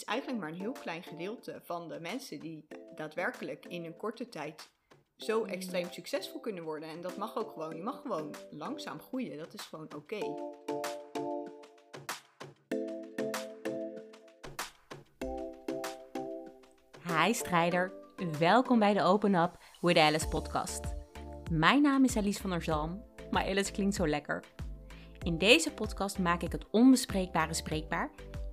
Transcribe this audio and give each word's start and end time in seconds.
is 0.00 0.06
eigenlijk 0.06 0.40
maar 0.40 0.48
een 0.48 0.60
heel 0.60 0.72
klein 0.72 1.02
gedeelte 1.02 1.60
van 1.64 1.88
de 1.88 2.00
mensen 2.00 2.40
die 2.40 2.66
daadwerkelijk 2.94 3.66
in 3.66 3.84
een 3.84 3.96
korte 3.96 4.28
tijd 4.28 4.68
zo 5.16 5.44
extreem 5.44 5.90
succesvol 5.90 6.40
kunnen 6.40 6.64
worden. 6.64 6.88
En 6.88 7.00
dat 7.00 7.16
mag 7.16 7.36
ook 7.36 7.52
gewoon. 7.52 7.76
Je 7.76 7.82
mag 7.82 8.00
gewoon 8.00 8.34
langzaam 8.50 9.00
groeien. 9.00 9.38
Dat 9.38 9.54
is 9.54 9.60
gewoon 9.60 9.88
oké. 9.96 10.18
Hi 17.06 17.32
strijder, 17.32 17.92
welkom 18.38 18.78
bij 18.78 18.94
de 18.94 19.02
Open 19.02 19.34
Up 19.34 19.58
with 19.80 19.96
Alice 19.96 20.28
podcast. 20.28 20.80
Mijn 21.50 21.82
naam 21.82 22.04
is 22.04 22.16
Alice 22.16 22.40
van 22.40 22.50
der 22.50 22.62
Zalm, 22.62 23.04
maar 23.30 23.44
Alice 23.44 23.72
klinkt 23.72 23.94
zo 23.94 24.08
lekker. 24.08 24.44
In 25.22 25.38
deze 25.38 25.72
podcast 25.72 26.18
maak 26.18 26.42
ik 26.42 26.52
het 26.52 26.70
onbespreekbare 26.70 27.54
spreekbaar 27.54 28.10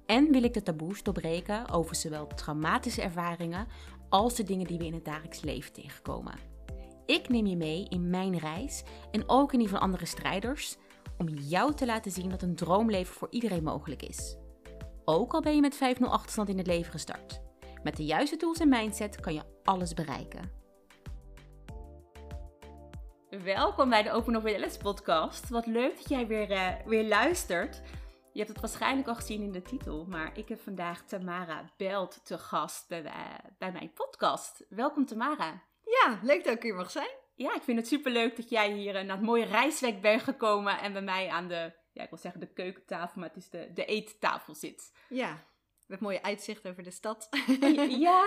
en 0.08 0.32
wil 0.32 0.44
ik 0.44 0.54
de 0.54 0.64
taboes 0.64 1.04
doorbreken 1.04 1.70
over 1.70 1.96
zowel 1.96 2.28
traumatische 2.28 3.02
ervaringen 3.02 3.68
als 4.10 4.36
de 4.36 4.44
dingen 4.44 4.68
die 4.68 4.78
we 4.78 4.86
in 4.86 4.94
het 4.94 5.06
dagelijks 5.06 5.42
leven 5.42 5.74
tegenkomen. 5.74 6.34
Ik 7.06 7.30
neem 7.30 7.46
je 7.46 7.56
mee 7.56 7.86
in 7.90 8.10
mijn 8.10 8.38
reis 8.38 8.84
en 9.12 9.30
ook 9.30 9.54
in 9.54 9.60
die 9.60 9.70
van 9.70 9.80
andere 9.80 10.06
strijders 10.06 10.78
om 11.18 11.28
jou 11.28 11.74
te 11.74 11.86
laten 11.86 12.12
zien 12.12 12.30
dat 12.30 12.42
een 12.42 12.56
droomleven 12.56 13.14
voor 13.14 13.28
iedereen 13.32 13.64
mogelijk 13.64 14.02
is. 14.02 14.38
Ook 15.06 15.34
al 15.34 15.42
ben 15.42 15.56
je 15.56 15.62
met 15.62 15.76
5-0 15.76 15.80
achterstand 16.00 16.50
in 16.50 16.58
het 16.58 16.68
leven 16.68 16.92
gestart. 16.92 17.42
Met 17.84 17.98
de 17.98 18.06
juiste 18.06 18.38
tools 18.38 18.60
en 18.60 18.70
mindset 18.70 19.20
kan 19.20 19.34
je 19.34 19.44
alles 19.64 19.94
bereiken. 19.94 20.52
Welkom 23.44 23.90
bij 23.90 24.04
de 24.04 24.12
Open 24.12 24.36
Up 24.36 24.44
with 24.44 24.80
podcast. 24.82 25.50
Wat 25.50 25.66
leuk 25.66 25.98
dat 25.98 26.10
jij 26.10 26.28
weer, 26.28 26.52
uh, 26.52 26.70
weer 26.86 27.08
luistert. 27.08 27.82
Je 28.38 28.44
hebt 28.44 28.56
het 28.56 28.66
waarschijnlijk 28.70 29.08
al 29.08 29.16
gezien 29.16 29.42
in 29.42 29.52
de 29.52 29.62
titel, 29.62 30.06
maar 30.06 30.38
ik 30.38 30.50
heb 30.50 30.60
vandaag 30.60 31.06
Tamara 31.06 31.72
Belt 31.78 32.26
te 32.26 32.38
gast 32.38 32.88
bij, 32.88 33.04
bij 33.58 33.72
mijn 33.72 33.94
podcast. 33.94 34.66
Welkom 34.70 35.06
Tamara. 35.06 35.64
Ja, 35.84 36.20
leuk 36.22 36.44
dat 36.44 36.56
ik 36.56 36.62
hier 36.62 36.76
mag 36.76 36.92
zijn. 36.92 37.10
Ja, 37.36 37.56
ik 37.56 37.62
vind 37.62 37.78
het 37.78 37.88
superleuk 37.88 38.36
dat 38.36 38.50
jij 38.50 38.72
hier 38.72 38.94
naar 38.94 39.16
het 39.16 39.26
mooie 39.26 39.46
reisweg 39.46 40.00
bent 40.00 40.22
gekomen 40.22 40.80
en 40.80 40.94
bij 40.94 41.02
mij 41.02 41.30
aan 41.30 41.48
de, 41.48 41.74
ja, 41.92 42.04
ik 42.04 42.10
wil 42.10 42.18
zeggen 42.18 42.40
de 42.40 42.54
keukentafel, 42.54 43.20
maar 43.20 43.30
het 43.30 43.38
is 43.38 43.50
de, 43.50 43.72
de 43.74 43.86
eettafel 43.86 44.56
zit. 44.56 44.92
Ja, 45.10 45.44
met 45.88 46.00
mooie 46.00 46.24
uitzicht 46.24 46.68
over 46.68 46.84
de 46.84 46.92
stad. 46.92 47.30
ja, 48.08 48.26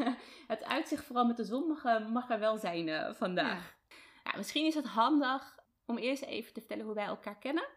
het 0.54 0.64
uitzicht 0.64 1.04
vooral 1.04 1.26
met 1.26 1.36
de 1.36 1.44
zon 1.44 1.66
mag, 1.66 2.08
mag 2.08 2.30
er 2.30 2.38
wel 2.38 2.58
zijn 2.58 2.88
uh, 2.88 3.14
vandaag. 3.14 3.76
Ja. 4.24 4.32
misschien 4.36 4.66
is 4.66 4.74
het 4.74 4.86
handig 4.86 5.58
om 5.86 5.98
eerst 5.98 6.22
even 6.22 6.52
te 6.52 6.60
vertellen 6.60 6.84
hoe 6.84 6.94
wij 6.94 7.06
elkaar 7.06 7.38
kennen. 7.38 7.68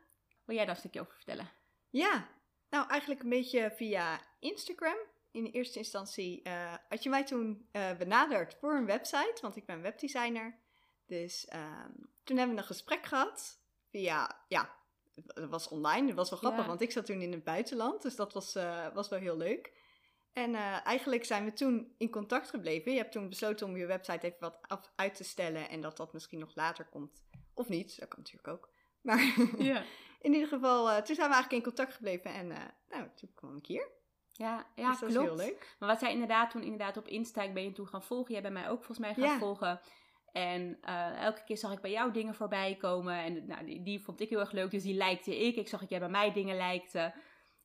Wil 0.45 0.55
jij 0.55 0.65
daar 0.65 0.73
een 0.73 0.79
stukje 0.79 1.01
over 1.01 1.13
vertellen? 1.13 1.63
Ja, 1.95 2.29
nou 2.69 2.89
eigenlijk 2.89 3.23
een 3.23 3.29
beetje 3.29 3.71
via 3.75 4.21
Instagram. 4.39 4.97
In 5.31 5.45
eerste 5.45 5.79
instantie 5.79 6.41
uh, 6.43 6.73
had 6.89 7.03
je 7.03 7.09
mij 7.09 7.25
toen 7.25 7.69
uh, 7.71 7.97
benaderd 7.97 8.55
voor 8.59 8.73
een 8.73 8.85
website, 8.85 9.37
want 9.41 9.55
ik 9.55 9.65
ben 9.65 9.81
webdesigner. 9.81 10.59
Dus 11.05 11.47
um, 11.53 12.09
toen 12.23 12.37
hebben 12.37 12.55
we 12.55 12.61
een 12.61 12.67
gesprek 12.67 13.05
gehad 13.05 13.59
via, 13.89 14.43
ja, 14.47 14.75
het 15.13 15.49
was 15.49 15.67
online. 15.67 16.07
Het 16.07 16.15
was 16.15 16.29
wel 16.29 16.39
grappig, 16.39 16.65
want 16.65 16.81
ik 16.81 16.91
zat 16.91 17.05
toen 17.05 17.21
in 17.21 17.31
het 17.31 17.43
buitenland. 17.43 18.01
Dus 18.01 18.15
dat 18.15 18.33
was, 18.33 18.55
uh, 18.55 18.93
was 18.93 19.09
wel 19.09 19.19
heel 19.19 19.37
leuk. 19.37 19.73
En 20.33 20.49
uh, 20.49 20.85
eigenlijk 20.85 21.25
zijn 21.25 21.45
we 21.45 21.53
toen 21.53 21.93
in 21.97 22.09
contact 22.09 22.49
gebleven. 22.49 22.91
Je 22.91 22.97
hebt 22.97 23.11
toen 23.11 23.29
besloten 23.29 23.67
om 23.67 23.77
je 23.77 23.85
website 23.85 24.25
even 24.25 24.39
wat 24.39 24.57
af, 24.61 24.91
uit 24.95 25.15
te 25.15 25.23
stellen. 25.23 25.69
En 25.69 25.81
dat 25.81 25.97
dat 25.97 26.13
misschien 26.13 26.39
nog 26.39 26.55
later 26.55 26.85
komt. 26.85 27.23
Of 27.53 27.69
niet, 27.69 27.99
dat 27.99 28.07
kan 28.09 28.19
natuurlijk 28.19 28.47
ook. 28.47 28.69
Maar 29.01 29.35
ja. 29.57 29.83
in 30.25 30.33
ieder 30.33 30.47
geval, 30.47 30.89
uh, 30.89 30.95
toen 30.95 31.15
zijn 31.15 31.29
we 31.29 31.33
eigenlijk 31.33 31.51
in 31.51 31.73
contact 31.73 31.93
gebleven. 31.93 32.33
En 32.33 32.47
nou, 32.89 33.07
toen 33.15 33.31
kwam 33.35 33.57
ik 33.57 33.65
hier. 33.65 33.87
Ja, 34.31 34.65
ja 34.75 34.89
dus 34.89 34.99
dat 34.99 35.09
klopt. 35.09 35.27
heel 35.27 35.35
leuk. 35.35 35.75
Maar 35.79 35.89
wat 35.89 35.99
zij 35.99 36.11
inderdaad 36.11 36.51
toen 36.51 36.63
inderdaad 36.63 36.97
op 36.97 37.07
Insta, 37.07 37.51
ben 37.51 37.63
je 37.63 37.71
toen 37.71 37.87
gaan 37.87 38.03
volgen. 38.03 38.33
Jij 38.33 38.41
bent 38.41 38.53
mij 38.53 38.69
ook 38.69 38.83
volgens 38.83 38.99
mij 38.99 39.13
gaan 39.13 39.33
ja. 39.33 39.37
volgen. 39.37 39.79
En 40.31 40.77
uh, 40.89 41.23
elke 41.23 41.43
keer 41.43 41.57
zag 41.57 41.71
ik 41.71 41.81
bij 41.81 41.91
jou 41.91 42.11
dingen 42.11 42.35
voorbij 42.35 42.75
komen. 42.75 43.15
En 43.15 43.45
nou, 43.45 43.65
die, 43.65 43.83
die, 43.83 43.99
vond 43.99 44.21
ik 44.21 44.29
heel 44.29 44.39
erg 44.39 44.51
leuk, 44.51 44.71
dus 44.71 44.83
die 44.83 44.97
likte 44.97 45.37
ik. 45.45 45.55
Ik 45.55 45.67
zag 45.67 45.79
dat 45.79 45.89
jij 45.89 45.99
bij 45.99 46.09
mij 46.09 46.31
dingen 46.31 46.57
likte. 46.57 47.13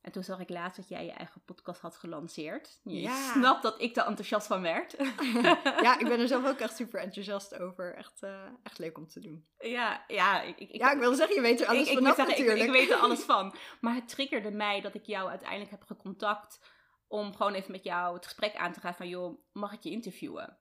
En 0.01 0.11
toen 0.11 0.23
zag 0.23 0.39
ik 0.39 0.49
laatst 0.49 0.77
dat 0.77 0.89
jij 0.89 1.05
je 1.05 1.11
eigen 1.11 1.41
podcast 1.45 1.81
had 1.81 1.97
gelanceerd. 1.97 2.79
Je 2.83 3.01
ja. 3.01 3.31
snapt 3.31 3.63
dat 3.63 3.81
ik 3.81 3.95
er 3.95 4.05
enthousiast 4.05 4.47
van 4.47 4.61
werd. 4.61 4.95
ja, 5.85 5.99
ik 5.99 6.07
ben 6.07 6.19
er 6.19 6.27
zelf 6.27 6.47
ook 6.47 6.59
echt 6.59 6.75
super 6.81 6.99
enthousiast 6.99 7.59
over. 7.59 7.95
Echt, 7.95 8.23
uh, 8.23 8.45
echt 8.63 8.77
leuk 8.77 8.97
om 8.97 9.07
te 9.07 9.19
doen. 9.19 9.45
Ja, 9.59 10.03
ja. 10.07 10.41
Ik, 10.41 10.57
ik, 10.57 10.75
ja, 10.75 10.91
ik 10.91 10.99
wilde 10.99 11.15
zeggen, 11.15 11.35
je 11.35 11.41
weet 11.41 11.61
er 11.61 11.67
alles 11.67 11.89
ik, 11.89 11.97
van 11.97 12.07
ik 12.07 12.15
zeggen, 12.15 12.57
ik, 12.57 12.63
ik, 12.63 12.71
weet 12.71 12.89
er 12.89 12.97
alles 12.97 13.23
van. 13.33 13.55
Maar 13.81 13.95
het 13.95 14.09
triggerde 14.09 14.51
mij 14.51 14.81
dat 14.81 14.93
ik 14.93 15.05
jou 15.05 15.29
uiteindelijk 15.29 15.71
heb 15.71 15.83
gecontact... 15.83 16.59
om 17.07 17.35
gewoon 17.35 17.53
even 17.53 17.71
met 17.71 17.83
jou 17.83 18.15
het 18.15 18.25
gesprek 18.25 18.55
aan 18.55 18.73
te 18.73 18.79
gaan 18.79 18.95
van... 18.95 19.07
joh, 19.07 19.39
mag 19.51 19.73
ik 19.73 19.83
je 19.83 19.91
interviewen? 19.91 20.57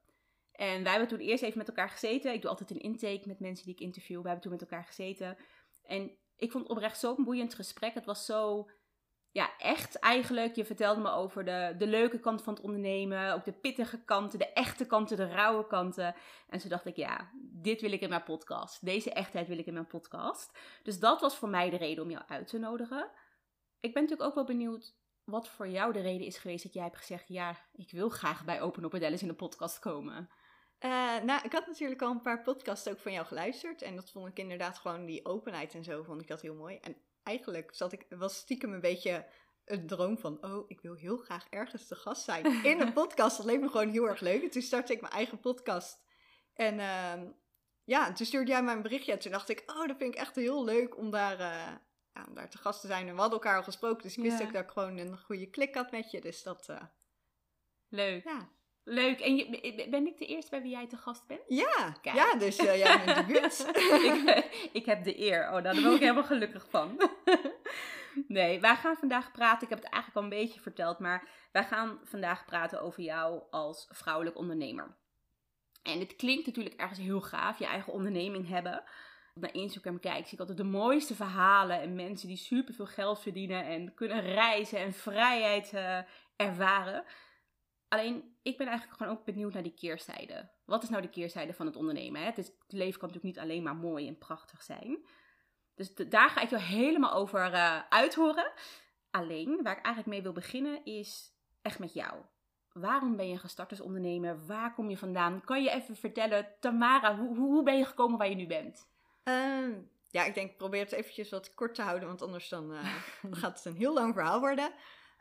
En 0.52 0.82
wij 0.82 0.90
hebben 0.90 1.08
toen 1.08 1.18
eerst 1.18 1.42
even 1.42 1.58
met 1.58 1.68
elkaar 1.68 1.90
gezeten. 1.90 2.32
Ik 2.32 2.40
doe 2.40 2.50
altijd 2.50 2.70
een 2.70 2.80
intake 2.80 3.22
met 3.24 3.40
mensen 3.40 3.64
die 3.64 3.74
ik 3.74 3.80
interview. 3.80 4.20
We 4.20 4.28
hebben 4.28 4.42
toen 4.42 4.52
met 4.52 4.60
elkaar 4.60 4.84
gezeten. 4.84 5.36
En 5.82 6.18
ik 6.36 6.50
vond 6.50 6.68
het 6.68 6.72
oprecht 6.72 6.98
zo'n 6.98 7.24
boeiend 7.24 7.54
gesprek. 7.54 7.94
Het 7.94 8.04
was 8.04 8.26
zo, 8.26 8.68
ja, 9.32 9.50
echt 9.58 9.98
eigenlijk. 9.98 10.56
Je 10.56 10.64
vertelde 10.64 11.00
me 11.00 11.10
over 11.10 11.44
de, 11.44 11.74
de 11.78 11.86
leuke 11.86 12.20
kant 12.20 12.42
van 12.42 12.54
het 12.54 12.62
ondernemen. 12.62 13.32
Ook 13.32 13.44
de 13.44 13.52
pittige 13.52 14.04
kanten, 14.04 14.38
de 14.38 14.52
echte 14.52 14.86
kanten, 14.86 15.16
de 15.16 15.28
rauwe 15.28 15.66
kanten. 15.66 16.14
En 16.48 16.58
toen 16.58 16.70
dacht 16.70 16.86
ik, 16.86 16.96
ja, 16.96 17.30
dit 17.40 17.80
wil 17.80 17.92
ik 17.92 18.00
in 18.00 18.08
mijn 18.08 18.22
podcast. 18.22 18.84
Deze 18.84 19.12
echtheid 19.12 19.48
wil 19.48 19.58
ik 19.58 19.66
in 19.66 19.72
mijn 19.72 19.86
podcast. 19.86 20.58
Dus 20.82 20.98
dat 20.98 21.20
was 21.20 21.36
voor 21.36 21.48
mij 21.48 21.70
de 21.70 21.76
reden 21.76 22.04
om 22.04 22.10
jou 22.10 22.24
uit 22.28 22.46
te 22.46 22.58
nodigen. 22.58 23.10
Ik 23.80 23.94
ben 23.94 24.02
natuurlijk 24.02 24.28
ook 24.28 24.34
wel 24.34 24.44
benieuwd 24.44 24.94
wat 25.24 25.48
voor 25.48 25.68
jou 25.68 25.92
de 25.92 26.00
reden 26.00 26.26
is 26.26 26.38
geweest 26.38 26.62
dat 26.62 26.74
jij 26.74 26.82
hebt 26.82 26.96
gezegd: 26.96 27.28
ja, 27.28 27.56
ik 27.72 27.90
wil 27.90 28.08
graag 28.08 28.44
bij 28.44 28.60
Open 28.60 28.84
Up 28.84 28.94
in 28.94 29.28
de 29.28 29.34
podcast 29.34 29.78
komen. 29.78 30.30
Uh, 30.80 30.90
nou, 31.22 31.40
ik 31.44 31.52
had 31.52 31.66
natuurlijk 31.66 32.02
al 32.02 32.10
een 32.10 32.22
paar 32.22 32.42
podcasts 32.42 32.88
ook 32.88 32.98
van 32.98 33.12
jou 33.12 33.26
geluisterd. 33.26 33.82
En 33.82 33.96
dat 33.96 34.10
vond 34.10 34.28
ik 34.28 34.38
inderdaad 34.38 34.78
gewoon 34.78 35.04
die 35.04 35.26
openheid 35.26 35.74
en 35.74 35.84
zo, 35.84 36.02
vond 36.02 36.20
ik 36.20 36.28
dat 36.28 36.40
heel 36.40 36.54
mooi. 36.54 36.76
En 36.76 36.96
eigenlijk 37.30 37.74
zat 37.74 37.92
ik, 37.92 38.06
was 38.08 38.36
stiekem 38.36 38.72
een 38.72 38.80
beetje 38.80 39.26
een 39.64 39.86
droom 39.86 40.18
van, 40.18 40.44
oh, 40.44 40.64
ik 40.68 40.80
wil 40.80 40.94
heel 40.94 41.16
graag 41.16 41.46
ergens 41.50 41.86
te 41.86 41.94
gast 41.94 42.24
zijn 42.24 42.64
in 42.64 42.80
een 42.80 42.92
podcast. 43.02 43.36
Dat 43.36 43.46
leek 43.46 43.60
me 43.60 43.68
gewoon 43.68 43.88
heel 43.88 44.08
erg 44.08 44.20
leuk. 44.20 44.42
En 44.42 44.50
toen 44.50 44.62
startte 44.62 44.92
ik 44.92 45.00
mijn 45.00 45.12
eigen 45.12 45.40
podcast. 45.40 46.02
En 46.54 46.74
uh, 46.74 47.30
ja, 47.84 48.12
toen 48.12 48.26
stuurde 48.26 48.50
jij 48.50 48.62
mij 48.62 48.74
een 48.74 48.82
berichtje. 48.82 49.12
En 49.12 49.18
toen 49.18 49.32
dacht 49.32 49.48
ik, 49.48 49.62
oh, 49.66 49.86
dat 49.86 49.96
vind 49.96 50.14
ik 50.14 50.20
echt 50.20 50.36
heel 50.36 50.64
leuk 50.64 50.96
om 50.96 51.10
daar, 51.10 51.40
uh, 51.40 51.72
ja, 52.12 52.24
om 52.28 52.34
daar 52.34 52.50
te 52.50 52.58
gast 52.58 52.80
te 52.80 52.86
zijn. 52.86 53.08
En 53.08 53.14
we 53.14 53.20
hadden 53.20 53.38
elkaar 53.38 53.56
al 53.56 53.62
gesproken, 53.62 54.02
dus 54.02 54.16
ik 54.16 54.22
wist 54.22 54.42
ook 54.42 54.52
dat 54.52 54.64
ik 54.64 54.70
gewoon 54.70 54.96
een 54.96 55.18
goede 55.18 55.50
klik 55.50 55.74
had 55.74 55.90
met 55.90 56.10
je. 56.10 56.20
Dus 56.20 56.42
dat... 56.42 56.68
Uh, 56.68 56.82
leuk. 57.88 58.24
Ja, 58.24 58.48
Leuk. 58.90 59.20
En 59.20 59.36
je, 59.36 59.86
ben 59.90 60.06
ik 60.06 60.18
de 60.18 60.26
eerste 60.26 60.50
bij 60.50 60.62
wie 60.62 60.70
jij 60.70 60.86
te 60.86 60.96
gast 60.96 61.26
bent? 61.26 61.40
Ja, 61.48 61.96
ja 62.02 62.34
dus 62.34 62.58
uh, 62.58 62.76
jij 62.76 63.04
bent 63.04 63.16
de 63.26 63.32
buurt. 63.32 63.66
ik, 64.04 64.68
ik, 64.72 64.86
heb 64.86 65.04
de 65.04 65.20
eer. 65.20 65.52
Oh, 65.52 65.62
daar 65.62 65.74
ben 65.74 65.92
ik 65.92 66.00
helemaal 66.00 66.24
gelukkig 66.24 66.66
van. 66.70 67.10
nee, 68.28 68.60
wij 68.60 68.76
gaan 68.76 68.96
vandaag 68.96 69.32
praten. 69.32 69.62
Ik 69.62 69.68
heb 69.68 69.82
het 69.82 69.92
eigenlijk 69.92 70.16
al 70.16 70.22
een 70.22 70.42
beetje 70.42 70.60
verteld, 70.60 70.98
maar 70.98 71.28
wij 71.52 71.64
gaan 71.64 72.00
vandaag 72.04 72.44
praten 72.44 72.82
over 72.82 73.02
jou 73.02 73.42
als 73.50 73.88
vrouwelijk 73.90 74.36
ondernemer. 74.36 74.96
En 75.82 75.98
het 75.98 76.16
klinkt 76.16 76.46
natuurlijk 76.46 76.80
ergens 76.80 76.98
heel 76.98 77.20
gaaf, 77.20 77.58
je 77.58 77.66
eigen 77.66 77.92
onderneming 77.92 78.48
hebben. 78.48 78.82
Naar 79.34 79.54
Instagram 79.54 80.00
kijk, 80.00 80.24
zie 80.24 80.32
ik 80.32 80.40
altijd 80.40 80.58
de 80.58 80.64
mooiste 80.64 81.14
verhalen 81.14 81.80
en 81.80 81.94
mensen 81.94 82.28
die 82.28 82.36
superveel 82.36 82.86
geld 82.86 83.20
verdienen 83.20 83.64
en 83.64 83.94
kunnen 83.94 84.20
reizen 84.20 84.78
en 84.78 84.92
vrijheid 84.92 85.72
uh, 85.72 85.98
ervaren. 86.36 87.04
Alleen, 87.90 88.36
ik 88.42 88.56
ben 88.56 88.66
eigenlijk 88.66 88.98
gewoon 88.98 89.16
ook 89.16 89.24
benieuwd 89.24 89.52
naar 89.52 89.62
die 89.62 89.74
keerzijde. 89.74 90.48
Wat 90.64 90.82
is 90.82 90.88
nou 90.88 91.02
de 91.02 91.08
keerzijde 91.08 91.52
van 91.52 91.66
het 91.66 91.76
ondernemen? 91.76 92.20
Hè? 92.20 92.26
Het, 92.26 92.38
is, 92.38 92.46
het, 92.46 92.72
leven 92.72 93.00
kan 93.00 93.08
natuurlijk 93.08 93.36
niet 93.36 93.44
alleen 93.44 93.62
maar 93.62 93.76
mooi 93.76 94.08
en 94.08 94.18
prachtig 94.18 94.62
zijn. 94.62 94.98
Dus 95.74 95.94
daar 95.94 96.30
ga 96.30 96.40
ik 96.40 96.50
jou 96.50 96.62
helemaal 96.62 97.12
over 97.12 97.52
uh, 97.52 97.80
uithoren. 97.88 98.52
Alleen, 99.10 99.62
waar 99.62 99.78
ik 99.78 99.84
eigenlijk 99.84 100.06
mee 100.06 100.22
wil 100.22 100.32
beginnen, 100.32 100.84
is 100.84 101.32
echt 101.62 101.78
met 101.78 101.92
jou. 101.94 102.22
Waarom 102.72 103.16
ben 103.16 103.28
je 103.28 103.38
gestart 103.38 103.70
als 103.70 103.80
ondernemer? 103.80 104.46
Waar 104.46 104.74
kom 104.74 104.90
je 104.90 104.98
vandaan? 104.98 105.44
Kan 105.44 105.62
je 105.62 105.70
even 105.70 105.96
vertellen, 105.96 106.46
Tamara, 106.60 107.16
hoe, 107.16 107.36
hoe 107.36 107.62
ben 107.62 107.78
je 107.78 107.84
gekomen 107.84 108.18
waar 108.18 108.28
je 108.28 108.34
nu 108.34 108.46
bent? 108.46 108.88
Uh, 109.24 109.76
ja, 110.10 110.24
ik 110.24 110.34
denk, 110.34 110.56
probeer 110.56 110.82
het 110.82 110.92
eventjes 110.92 111.30
wat 111.30 111.54
kort 111.54 111.74
te 111.74 111.82
houden, 111.82 112.08
want 112.08 112.22
anders 112.22 112.48
dan, 112.48 112.72
uh, 112.72 112.94
gaat 113.40 113.56
het 113.56 113.64
een 113.64 113.80
heel 113.80 113.94
lang 113.94 114.14
verhaal 114.14 114.40
worden. 114.40 114.72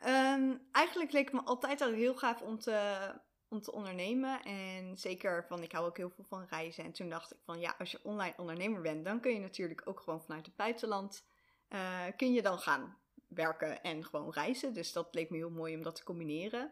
Um, 0.08 0.68
eigenlijk 0.72 1.12
leek 1.12 1.26
het 1.26 1.34
me 1.34 1.42
altijd 1.42 1.82
al 1.82 1.92
heel 1.92 2.16
gaaf 2.16 2.42
om 2.42 2.60
te, 2.60 3.10
om 3.48 3.62
te 3.62 3.72
ondernemen. 3.72 4.44
En 4.44 4.98
zeker 4.98 5.46
van, 5.48 5.64
ik 5.64 5.72
hou 5.72 5.86
ook 5.86 5.98
heel 5.98 6.10
veel 6.10 6.26
van 6.28 6.46
reizen. 6.50 6.84
En 6.84 6.92
toen 6.92 7.10
dacht 7.10 7.32
ik 7.32 7.40
van, 7.46 7.60
ja, 7.60 7.76
als 7.78 7.92
je 7.92 8.00
online 8.04 8.34
ondernemer 8.38 8.82
bent, 8.82 9.06
dan 9.06 9.20
kun 9.20 9.34
je 9.34 9.40
natuurlijk 9.40 9.82
ook 9.86 10.00
gewoon 10.00 10.22
vanuit 10.22 10.46
het 10.46 10.56
buitenland, 10.56 11.26
uh, 11.70 12.06
kun 12.18 12.34
je 12.34 12.42
dan 12.42 12.60
gaan 12.60 12.98
werken 13.28 13.84
en 13.84 14.06
gewoon 14.06 14.32
reizen. 14.32 14.74
Dus 14.74 14.94
dat 14.94 15.16
leek 15.16 15.30
me 15.30 15.38
heel 15.38 15.50
mooi 15.50 15.76
om 15.76 15.84
dat 15.84 15.96
te 15.96 16.04
combineren. 16.04 16.72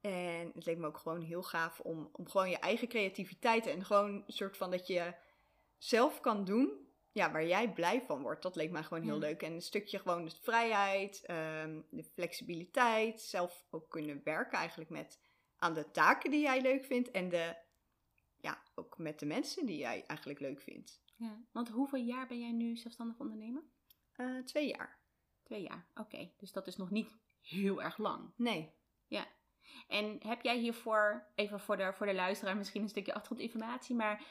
En 0.00 0.50
het 0.54 0.66
leek 0.66 0.78
me 0.78 0.86
ook 0.86 0.98
gewoon 0.98 1.20
heel 1.20 1.42
gaaf 1.42 1.80
om, 1.80 2.08
om 2.12 2.28
gewoon 2.28 2.50
je 2.50 2.58
eigen 2.58 2.88
creativiteit 2.88 3.66
en 3.66 3.84
gewoon 3.84 4.14
een 4.14 4.32
soort 4.32 4.56
van 4.56 4.70
dat 4.70 4.86
je 4.86 5.14
zelf 5.78 6.20
kan 6.20 6.44
doen 6.44 6.88
ja, 7.12 7.30
waar 7.32 7.46
jij 7.46 7.72
blij 7.72 8.02
van 8.02 8.22
wordt. 8.22 8.42
Dat 8.42 8.56
leek 8.56 8.70
mij 8.70 8.82
gewoon 8.82 9.02
heel 9.02 9.14
Ja. 9.14 9.18
leuk. 9.20 9.42
En 9.42 9.52
een 9.52 9.62
stukje 9.62 9.98
gewoon 9.98 10.24
de 10.24 10.36
vrijheid, 10.40 11.22
ehm, 11.24 11.80
de 11.90 12.04
flexibiliteit. 12.04 13.20
Zelf 13.20 13.66
ook 13.70 13.90
kunnen 13.90 14.20
werken 14.24 14.58
eigenlijk 14.58 14.90
met 14.90 15.18
aan 15.56 15.74
de 15.74 15.90
taken 15.90 16.30
die 16.30 16.40
jij 16.40 16.60
leuk 16.60 16.84
vindt. 16.84 17.10
En 17.10 17.28
de, 17.28 17.56
ja, 18.36 18.62
ook 18.74 18.98
met 18.98 19.18
de 19.18 19.26
mensen 19.26 19.66
die 19.66 19.78
jij 19.78 20.04
eigenlijk 20.06 20.40
leuk 20.40 20.60
vindt. 20.60 21.02
Ja. 21.16 21.42
Want 21.52 21.68
hoeveel 21.68 21.98
jaar 21.98 22.26
ben 22.26 22.40
jij 22.40 22.52
nu 22.52 22.76
zelfstandig 22.76 23.18
ondernemer? 23.18 23.62
Eh, 24.12 24.38
twee 24.44 24.68
jaar. 24.68 24.98
Twee 25.42 25.62
jaar, 25.62 25.86
oké. 25.94 26.30
Dus 26.36 26.52
dat 26.52 26.66
is 26.66 26.76
nog 26.76 26.90
niet 26.90 27.16
heel 27.40 27.82
erg 27.82 27.98
lang. 27.98 28.30
Nee. 28.36 28.72
En 29.88 30.18
heb 30.26 30.42
jij 30.42 30.58
hiervoor, 30.58 31.26
even 31.34 31.60
voor 31.60 31.76
de, 31.76 31.92
voor 31.92 32.06
de 32.06 32.14
luisteraar, 32.14 32.56
misschien 32.56 32.82
een 32.82 32.88
stukje 32.88 33.14
achtergrondinformatie, 33.14 33.94
maar 33.96 34.22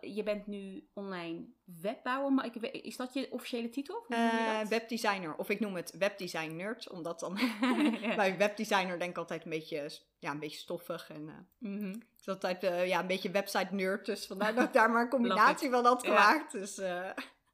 je 0.00 0.22
bent 0.22 0.46
nu 0.46 0.88
online 0.94 1.46
webbouwer, 1.64 2.32
maar 2.32 2.44
ik, 2.44 2.54
is 2.56 2.96
dat 2.96 3.12
je 3.14 3.32
officiële 3.32 3.68
titel? 3.68 4.04
Je 4.08 4.14
Eh, 4.14 4.68
webdesigner. 4.68 5.36
Of 5.36 5.48
ik 5.48 5.60
noem 5.60 5.74
het 5.76 5.96
webdesign 5.98 6.56
nerd. 6.56 6.88
Omdat 6.90 7.20
dan 7.20 7.38
Ja. 8.00 8.14
bij 8.14 8.36
webdesigner 8.38 8.98
denk 8.98 9.10
ik 9.10 9.18
altijd 9.18 9.44
een 9.44 9.50
beetje, 9.50 9.90
ja, 10.18 10.30
een 10.30 10.38
beetje 10.40 10.58
stoffig. 10.58 11.10
En 11.10 11.28
eh, 11.28 11.34
Mhm. 11.70 11.88
ik 11.94 12.04
is 12.20 12.28
altijd 12.28 12.62
eh, 12.64 12.86
ja, 12.88 13.00
een 13.00 13.06
beetje 13.06 13.30
website 13.30 13.74
nerd. 13.74 14.06
Dus 14.06 14.26
vandaar 14.26 14.54
dat 14.54 14.64
ik 14.64 14.72
daar 14.72 14.90
maar 14.90 15.02
een 15.02 15.08
combinatie 15.18 15.70
van 15.70 15.84
had 15.84 16.02
Ja. 16.02 16.08
gemaakt. 16.08 16.52
Dus 16.52 16.78
eh, 16.78 17.10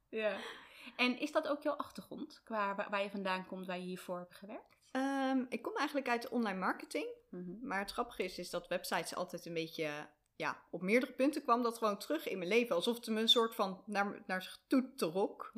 Ja. 0.09 0.35
En 0.95 1.19
is 1.19 1.31
dat 1.31 1.47
ook 1.47 1.61
jouw 1.61 1.75
achtergrond, 1.75 2.41
qua 2.43 2.75
waar, 2.75 2.89
waar 2.89 3.03
je 3.03 3.09
vandaan 3.09 3.45
komt, 3.45 3.65
waar 3.67 3.77
je 3.77 3.83
hiervoor 3.83 4.17
hebt 4.17 4.35
gewerkt? 4.35 4.72
Ehm, 5.37 5.45
ik 5.49 5.61
kom 5.61 5.75
eigenlijk 5.75 6.09
uit 6.09 6.21
de 6.21 6.29
online 6.29 6.59
marketing. 6.59 7.07
Mhm. 7.29 7.67
Maar 7.67 7.79
het 7.79 7.91
grappige 7.91 8.23
is, 8.23 8.39
is 8.39 8.49
dat 8.49 8.67
websites 8.67 9.15
altijd 9.15 9.45
een 9.45 9.53
beetje... 9.53 10.09
Ja, 10.35 10.63
op 10.71 10.81
meerdere 10.81 11.11
punten 11.11 11.43
kwam 11.43 11.63
dat 11.63 11.77
gewoon 11.77 11.97
terug 11.97 12.27
in 12.27 12.37
mijn 12.37 12.49
leven. 12.49 12.75
Alsof 12.75 12.95
het 12.95 13.07
me 13.07 13.21
een 13.21 13.27
soort 13.27 13.55
van 13.55 13.83
naar, 13.85 14.23
naar 14.27 14.41
zich 14.41 14.63
toe 14.67 14.93
trok. 14.95 15.51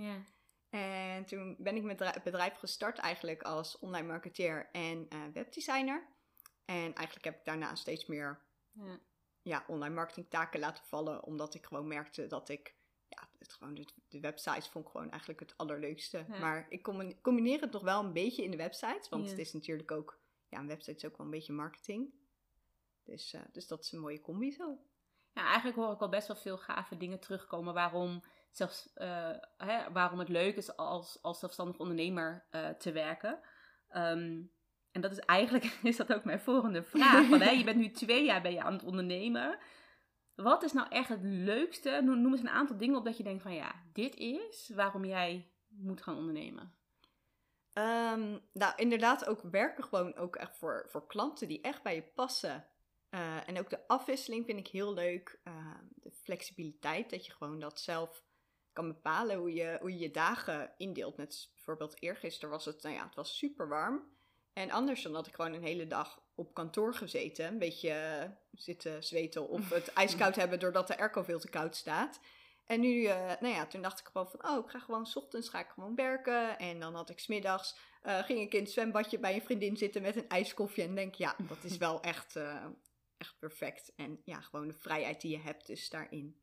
En 0.70 1.26
toen 1.26 1.56
ben 1.60 1.76
ik 1.76 1.84
met 1.84 2.00
het 2.00 2.24
bedrijf 2.24 2.58
gestart 2.58 2.98
eigenlijk 2.98 3.42
als 3.42 3.80
online 3.80 4.08
marketeer 4.08 4.70
en 4.72 5.06
eh, 5.10 5.20
webdesigner. 5.34 6.08
En 6.66 6.94
eigenlijk 6.94 7.26
heb 7.26 7.36
ik 7.36 7.46
daarna 7.46 7.76
steeds 7.76 8.06
meer 8.06 8.42
Ja. 8.72 9.00
ja, 9.42 9.64
online 9.68 9.96
marketing 9.96 10.30
taken 10.30 10.60
laten 10.60 10.84
vallen. 10.84 11.24
Omdat 11.24 11.54
ik 11.54 11.66
gewoon 11.66 11.88
merkte 11.88 12.28
dat 12.28 12.50
ik... 12.50 12.76
Het 13.46 13.54
gewoon 13.54 13.74
de, 13.74 13.86
de 14.10 14.20
websites 14.20 14.68
vond 14.68 14.86
ik 14.86 14.92
gewoon 14.92 15.10
eigenlijk 15.10 15.40
het 15.40 15.54
allerleukste. 15.58 16.26
Ja. 16.30 16.40
Maar 16.40 16.66
ik 16.70 16.84
combi- 16.84 17.18
combineer 17.22 17.62
het 17.62 17.72
nog 17.72 17.82
wel 17.82 18.04
een 18.04 18.14
beetje 18.14 18.44
in 18.44 18.52
de 18.52 18.58
websites. 18.58 19.10
Want 19.10 19.24
Ja. 19.24 19.30
het 19.30 19.40
is 19.40 19.54
natuurlijk 19.54 19.92
ook... 19.92 20.20
Ja, 20.50 20.60
een 20.60 20.68
website 20.68 20.96
is 20.96 21.06
ook 21.06 21.18
wel 21.18 21.26
een 21.26 21.32
beetje 21.32 21.54
marketing. 21.54 22.14
Dus, 23.04 23.34
eh, 23.34 23.42
dus 23.52 23.68
dat 23.68 23.84
is 23.84 23.92
een 23.92 24.00
mooie 24.00 24.22
combi 24.22 24.52
zo. 24.52 24.78
Ja, 25.34 25.46
eigenlijk 25.46 25.78
hoor 25.78 25.92
ik 25.94 26.00
al 26.02 26.10
best 26.10 26.28
wel 26.28 26.36
veel 26.36 26.58
gave 26.58 26.98
dingen 26.98 27.20
terugkomen 27.20 27.74
waarom, 27.74 28.24
zelfs, 28.52 28.94
eh, 28.94 29.32
hè, 29.58 29.92
waarom 29.92 30.20
het 30.20 30.30
leuk 30.30 30.56
is 30.56 30.76
als, 30.76 31.20
als 31.22 31.40
zelfstandig 31.40 31.78
ondernemer 31.78 32.46
eh, 32.50 32.70
te 32.70 32.92
werken. 32.92 33.40
Ehm, 33.90 34.42
en 34.92 35.02
dat 35.02 35.12
is 35.12 35.20
eigenlijk 35.20 35.64
is 35.84 35.98
dat 35.98 36.14
ook 36.14 36.24
mijn 36.24 36.40
volgende 36.40 36.84
vraag. 36.84 37.28
Hè, 37.40 37.50
je 37.50 37.64
bent 37.64 37.78
nu 37.78 37.92
twee 37.92 38.26
jaar 38.26 38.42
ben 38.42 38.54
je 38.54 38.64
aan 38.64 38.74
het 38.74 38.84
ondernemen. 38.84 39.58
Wat 40.36 40.64
is 40.64 40.74
nou 40.74 40.88
echt 40.90 41.10
het 41.10 41.24
leukste? 41.24 42.02
Noem, 42.04 42.32
eens 42.32 42.42
een 42.42 42.50
aantal 42.50 42.78
dingen 42.78 42.98
op 42.98 43.06
dat 43.06 43.18
je 43.18 43.24
denkt 43.24 43.44
van 43.44 43.54
ja, 43.54 43.76
dit 43.94 44.16
is 44.16 44.72
waarom 44.76 45.06
jij 45.06 45.52
moet 45.68 46.02
gaan 46.02 46.18
ondernemen. 46.18 46.74
Ehm, 47.74 48.38
nou, 48.54 48.74
inderdaad 48.76 49.26
ook 49.26 49.42
werken 49.42 49.84
gewoon 49.84 50.16
ook 50.16 50.36
echt 50.36 50.58
voor, 50.58 50.86
voor 50.90 51.08
klanten 51.08 51.48
die 51.48 51.62
echt 51.62 51.84
bij 51.84 51.96
je 51.96 52.04
passen. 52.04 52.68
Eh, 53.10 53.50
en 53.50 53.60
ook 53.60 53.70
de 53.70 53.88
afwisseling 53.88 54.46
vind 54.46 54.60
ik 54.60 54.68
heel 54.68 54.94
leuk. 54.94 55.40
Ehm, 55.44 55.84
de 55.96 56.12
flexibiliteit, 56.12 57.10
dat 57.10 57.26
je 57.26 57.32
gewoon 57.32 57.60
dat 57.60 57.80
zelf 57.80 58.24
kan 58.74 58.88
bepalen 58.88 59.38
hoe 59.38 59.54
je 59.54 59.78
hoe 59.82 59.92
je, 59.92 60.00
je 60.00 60.12
dagen 60.12 60.74
indeelt. 60.78 61.18
Net 61.18 61.50
bijvoorbeeld 61.54 62.02
eergisteren 62.02 62.50
was 62.50 62.66
het, 62.66 62.84
nou 62.84 62.96
ja, 62.96 63.06
het 63.06 63.16
was 63.16 63.38
super 63.38 63.68
warm. 63.68 64.15
En 64.56 64.72
anders 64.72 65.02
dan 65.02 65.16
had 65.16 65.28
ik 65.28 65.36
gewoon 65.36 65.54
een 65.54 65.64
hele 65.64 65.88
dag 65.88 66.22
op 66.36 66.54
kantoor 66.54 66.94
gezeten. 66.94 67.48
Een 67.48 67.60
beetje 67.60 67.90
eh, 67.90 68.30
zitten 68.52 69.04
zweten 69.04 69.50
of 69.50 69.70
het 69.70 69.94
ijskoud 70.04 70.36
hebben 70.36 70.60
doordat 70.60 70.88
de 70.88 70.98
airco 70.98 71.24
veel 71.24 71.40
te 71.40 71.50
koud 71.50 71.76
staat. 71.76 72.20
En 72.66 72.80
nu, 72.80 73.06
eh, 73.06 73.32
nou 73.40 73.54
ja, 73.54 73.66
toen 73.66 73.82
dacht 73.82 74.00
ik 74.00 74.06
gewoon 74.12 74.30
van, 74.30 74.50
oh, 74.50 74.66
ik 74.66 74.72
ga 74.72 74.80
gewoon, 74.80 75.06
's 75.06 75.16
ochtends 75.16 75.50
ga 75.50 75.60
ik 75.60 75.68
gewoon 75.68 75.96
werken. 75.96 76.58
En 76.58 76.80
dan 76.80 76.96
had 76.96 77.10
ik 77.10 77.20
smiddags, 77.20 77.78
eh 78.02 78.24
ging 78.24 78.40
ik 78.40 78.54
in 78.54 78.64
het 78.64 78.72
zwembadje 78.72 79.20
bij 79.20 79.34
een 79.34 79.42
vriendin 79.42 79.78
zitten 79.78 80.02
met 80.02 80.16
een 80.16 80.30
ijskoffie. 80.30 80.84
En 80.84 80.96
denk, 80.96 81.16
ja, 81.16 81.36
dat 81.48 81.64
is 81.64 81.78
wel 81.78 82.02
echt, 82.14 82.36
echt 83.18 83.36
perfect. 83.40 83.92
En 83.96 84.22
ja, 84.24 84.42
gewoon 84.42 84.68
de 84.68 84.74
vrijheid 84.74 85.22
die 85.22 85.32
je 85.32 85.44
hebt 85.44 85.68
dus 85.68 85.90
daarin. 85.90 86.40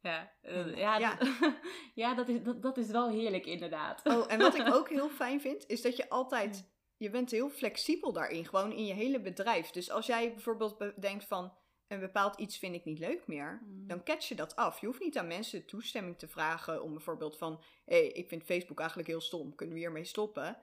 Ja, 0.00 0.32
ja, 0.74 0.98
ja. 0.98 1.14
Dat, 1.14 1.28
ja 1.94 2.14
dat, 2.14 2.28
is, 2.28 2.42
dat, 2.42 2.62
dat 2.62 2.76
is 2.76 2.90
wel 2.90 3.08
heerlijk 3.08 3.46
inderdaad. 3.46 4.00
Oh, 4.04 4.32
en 4.32 4.38
wat 4.38 4.54
ik 4.54 4.74
ook 4.74 4.88
heel 4.88 5.08
fijn 5.08 5.40
vind, 5.40 5.66
is 5.66 5.82
dat 5.82 5.96
je 5.96 6.08
altijd, 6.08 6.71
je 7.02 7.10
bent 7.10 7.30
heel 7.30 7.48
flexibel 7.50 8.12
daarin, 8.12 8.46
gewoon 8.46 8.72
in 8.72 8.86
je 8.86 8.94
hele 8.94 9.20
bedrijf. 9.20 9.70
Dus 9.70 9.90
als 9.90 10.06
jij 10.06 10.30
bijvoorbeeld 10.32 10.78
be- 10.78 10.94
denkt 11.00 11.24
van, 11.24 11.52
een 11.88 12.00
bepaald 12.00 12.38
iets 12.38 12.58
vind 12.58 12.74
ik 12.74 12.84
niet 12.84 12.98
leuk 12.98 13.26
meer, 13.26 13.62
Mm. 13.64 13.86
dan 13.86 14.04
catch 14.04 14.28
je 14.28 14.34
dat 14.34 14.56
af. 14.56 14.80
Je 14.80 14.86
hoeft 14.86 15.00
niet 15.00 15.18
aan 15.18 15.26
mensen 15.26 15.66
toestemming 15.66 16.18
te 16.18 16.28
vragen 16.28 16.82
om 16.82 16.92
bijvoorbeeld 16.92 17.38
van, 17.38 17.62
hé, 17.84 17.96
hey, 17.96 18.06
ik 18.06 18.28
vind 18.28 18.44
Facebook 18.44 18.78
eigenlijk 18.78 19.08
heel 19.08 19.20
stom, 19.20 19.54
kunnen 19.54 19.74
we 19.74 19.80
hiermee 19.80 20.04
stoppen? 20.04 20.56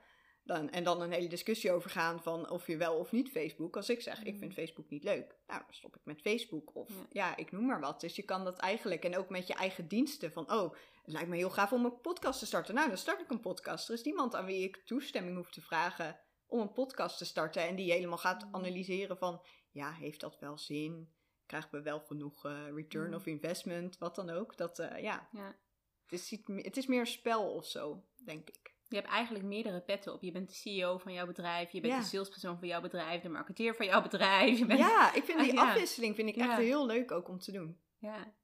Dan, 0.44 0.70
en 0.70 0.84
dan 0.84 1.00
een 1.00 1.12
hele 1.12 1.28
discussie 1.28 1.72
over 1.72 1.90
gaan 1.90 2.22
van 2.22 2.50
of 2.50 2.66
je 2.66 2.76
wel 2.76 2.94
of 2.98 3.12
niet 3.12 3.30
Facebook. 3.30 3.76
Als 3.76 3.88
ik 3.88 4.00
zeg, 4.00 4.18
ik 4.18 4.38
vind 4.38 4.50
Mm. 4.50 4.56
Facebook 4.56 4.88
niet 4.90 5.04
leuk, 5.04 5.36
nou, 5.46 5.60
dan 5.60 5.74
stop 5.74 5.96
ik 5.96 6.00
met 6.04 6.20
Facebook. 6.20 6.76
Of 6.76 6.88
Ja. 6.88 7.04
ja. 7.10 7.36
ik 7.36 7.52
noem 7.52 7.66
maar 7.66 7.80
wat. 7.80 8.00
Dus 8.00 8.16
je 8.16 8.22
kan 8.22 8.44
dat 8.44 8.58
eigenlijk, 8.58 9.04
en 9.04 9.16
ook 9.16 9.28
met 9.28 9.46
je 9.46 9.54
eigen 9.54 9.88
diensten, 9.88 10.32
van, 10.32 10.52
oh, 10.52 10.74
het 11.02 11.12
lijkt 11.12 11.28
me 11.28 11.36
heel 11.36 11.50
gaaf 11.50 11.72
om 11.72 11.84
een 11.84 12.00
podcast 12.00 12.38
te 12.38 12.46
starten. 12.46 12.74
Nou, 12.74 12.88
dan 12.88 12.98
start 12.98 13.20
ik 13.20 13.30
een 13.30 13.40
podcast. 13.40 13.88
Er 13.88 13.94
is 13.94 14.02
niemand 14.02 14.34
aan 14.34 14.44
wie 14.44 14.62
ik 14.64 14.76
toestemming 14.84 15.36
hoef 15.36 15.50
te 15.50 15.60
vragen 15.60 16.18
om 16.50 16.60
een 16.60 16.72
podcast 16.72 17.18
te 17.18 17.24
starten. 17.24 17.62
En 17.68 17.74
die 17.76 17.92
helemaal 17.92 18.18
gaat 18.18 18.44
Mm. 18.44 18.54
analyseren 18.54 19.16
van, 19.18 19.42
ja, 19.70 19.92
heeft 19.92 20.20
dat 20.20 20.38
wel 20.38 20.58
zin? 20.58 21.12
Krijgen 21.46 21.70
we 21.70 21.82
wel 21.82 22.00
genoeg 22.00 22.44
eh, 22.44 22.66
return 22.74 23.08
Mm. 23.08 23.14
of 23.14 23.26
investment? 23.26 23.98
Wat 23.98 24.14
dan 24.14 24.30
ook. 24.30 24.56
Dat, 24.56 24.78
eh, 24.78 25.02
ja, 25.02 25.28
Ja. 25.32 25.56
het 26.02 26.12
is, 26.12 26.30
het 26.46 26.76
is 26.76 26.86
meer 26.86 27.00
een 27.00 27.06
spel 27.06 27.50
of 27.54 27.66
zo, 27.66 28.04
denk 28.24 28.48
ik. 28.48 28.74
Je 28.88 28.96
hebt 28.96 29.08
eigenlijk 29.08 29.44
meerdere 29.44 29.80
petten 29.80 30.12
op. 30.12 30.22
Je 30.22 30.32
bent 30.32 30.48
de 30.48 30.54
CEO 30.54 30.98
van 30.98 31.12
jouw 31.12 31.26
bedrijf, 31.26 31.70
je 31.70 31.80
bent 31.80 31.92
Ja. 31.92 31.98
de 32.00 32.06
salespersoon 32.06 32.58
van 32.58 32.68
jouw 32.68 32.80
bedrijf, 32.80 33.22
de 33.22 33.28
marketeer 33.28 33.74
van 33.74 33.86
jouw 33.86 34.02
bedrijf. 34.02 34.58
Je 34.58 34.66
bent... 34.66 34.78
Ja, 34.78 35.14
ik 35.14 35.24
vind 35.24 35.40
die 35.40 35.52
Ja. 35.52 35.68
afwisseling 35.68 36.14
vind 36.14 36.28
ik 36.28 36.36
echt 36.36 36.56
heel 36.56 36.86
leuk 36.86 37.10
ook 37.10 37.28
om 37.28 37.38
te 37.38 37.52
doen. 37.52 37.80
Ja. 37.98 38.34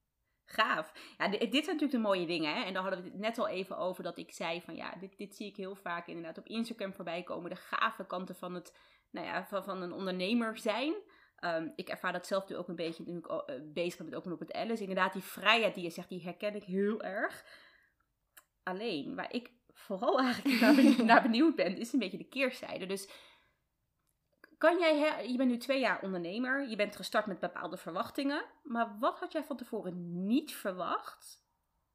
Gaaf. 0.46 0.92
Ja, 1.18 1.28
di- 1.28 1.38
dit 1.38 1.64
zijn 1.64 1.76
natuurlijk 1.76 1.92
de 1.92 1.98
mooie 1.98 2.26
dingen. 2.26 2.54
Hè? 2.54 2.62
En 2.62 2.72
daar 2.72 2.82
hadden 2.82 3.02
we 3.02 3.08
het 3.08 3.18
net 3.18 3.38
al 3.38 3.48
even 3.48 3.78
over 3.78 4.02
dat 4.02 4.18
ik 4.18 4.32
zei 4.32 4.60
van 4.60 4.76
ja, 4.76 4.94
dit, 5.00 5.16
dit 5.18 5.36
zie 5.36 5.46
ik 5.46 5.56
heel 5.56 5.74
vaak 5.74 6.06
inderdaad 6.06 6.38
op 6.38 6.46
Instagram 6.46 6.92
voorbij 6.94 7.22
komen. 7.22 7.50
De 7.50 7.56
gave 7.56 8.06
kanten 8.06 8.36
van, 8.36 8.54
het, 8.54 8.76
nou 9.10 9.26
ja, 9.26 9.46
van, 9.46 9.64
van 9.64 9.82
een 9.82 9.92
ondernemer 9.92 10.58
zijn. 10.58 10.94
Ehm, 11.36 11.68
ik 11.76 11.88
ervaar 11.88 12.12
dat 12.12 12.26
zelf 12.26 12.48
nu 12.48 12.56
ook 12.56 12.68
een 12.68 12.76
beetje 12.76 13.04
toen 13.04 13.16
ik 13.16 13.30
oh, 13.30 13.42
eh, 13.46 13.54
bezig 13.64 13.96
ben 13.96 14.06
met 14.06 14.14
Open 14.14 14.32
op 14.32 14.40
het 14.40 14.52
Alice. 14.52 14.82
Inderdaad, 14.82 15.12
die 15.12 15.22
vrijheid 15.22 15.74
die 15.74 15.84
je 15.84 15.90
zegt, 15.90 16.08
die 16.08 16.22
herken 16.22 16.54
ik 16.54 16.64
heel 16.64 17.02
erg. 17.02 17.44
Alleen, 18.62 19.14
waar 19.14 19.32
ik 19.32 19.50
vooral 19.72 20.20
eigenlijk 20.26 20.60
naar, 20.60 20.74
benieuwd, 20.74 21.04
naar 21.12 21.22
benieuwd 21.22 21.54
ben, 21.54 21.78
is 21.78 21.92
een 21.92 21.98
beetje 21.98 22.18
de 22.18 22.28
keerzijde. 22.28 22.86
Dus 22.86 23.08
kan 24.58 24.78
jij, 24.78 25.28
je 25.30 25.36
bent 25.36 25.50
nu 25.50 25.58
twee 25.58 25.80
jaar 25.80 26.02
ondernemer, 26.02 26.68
je 26.68 26.76
bent 26.76 26.96
gestart 26.96 27.26
met 27.26 27.40
bepaalde 27.40 27.76
verwachtingen, 27.76 28.44
maar 28.62 28.98
wat 28.98 29.18
had 29.18 29.32
jij 29.32 29.44
van 29.44 29.56
tevoren 29.56 30.26
niet 30.26 30.54
verwacht, 30.54 31.44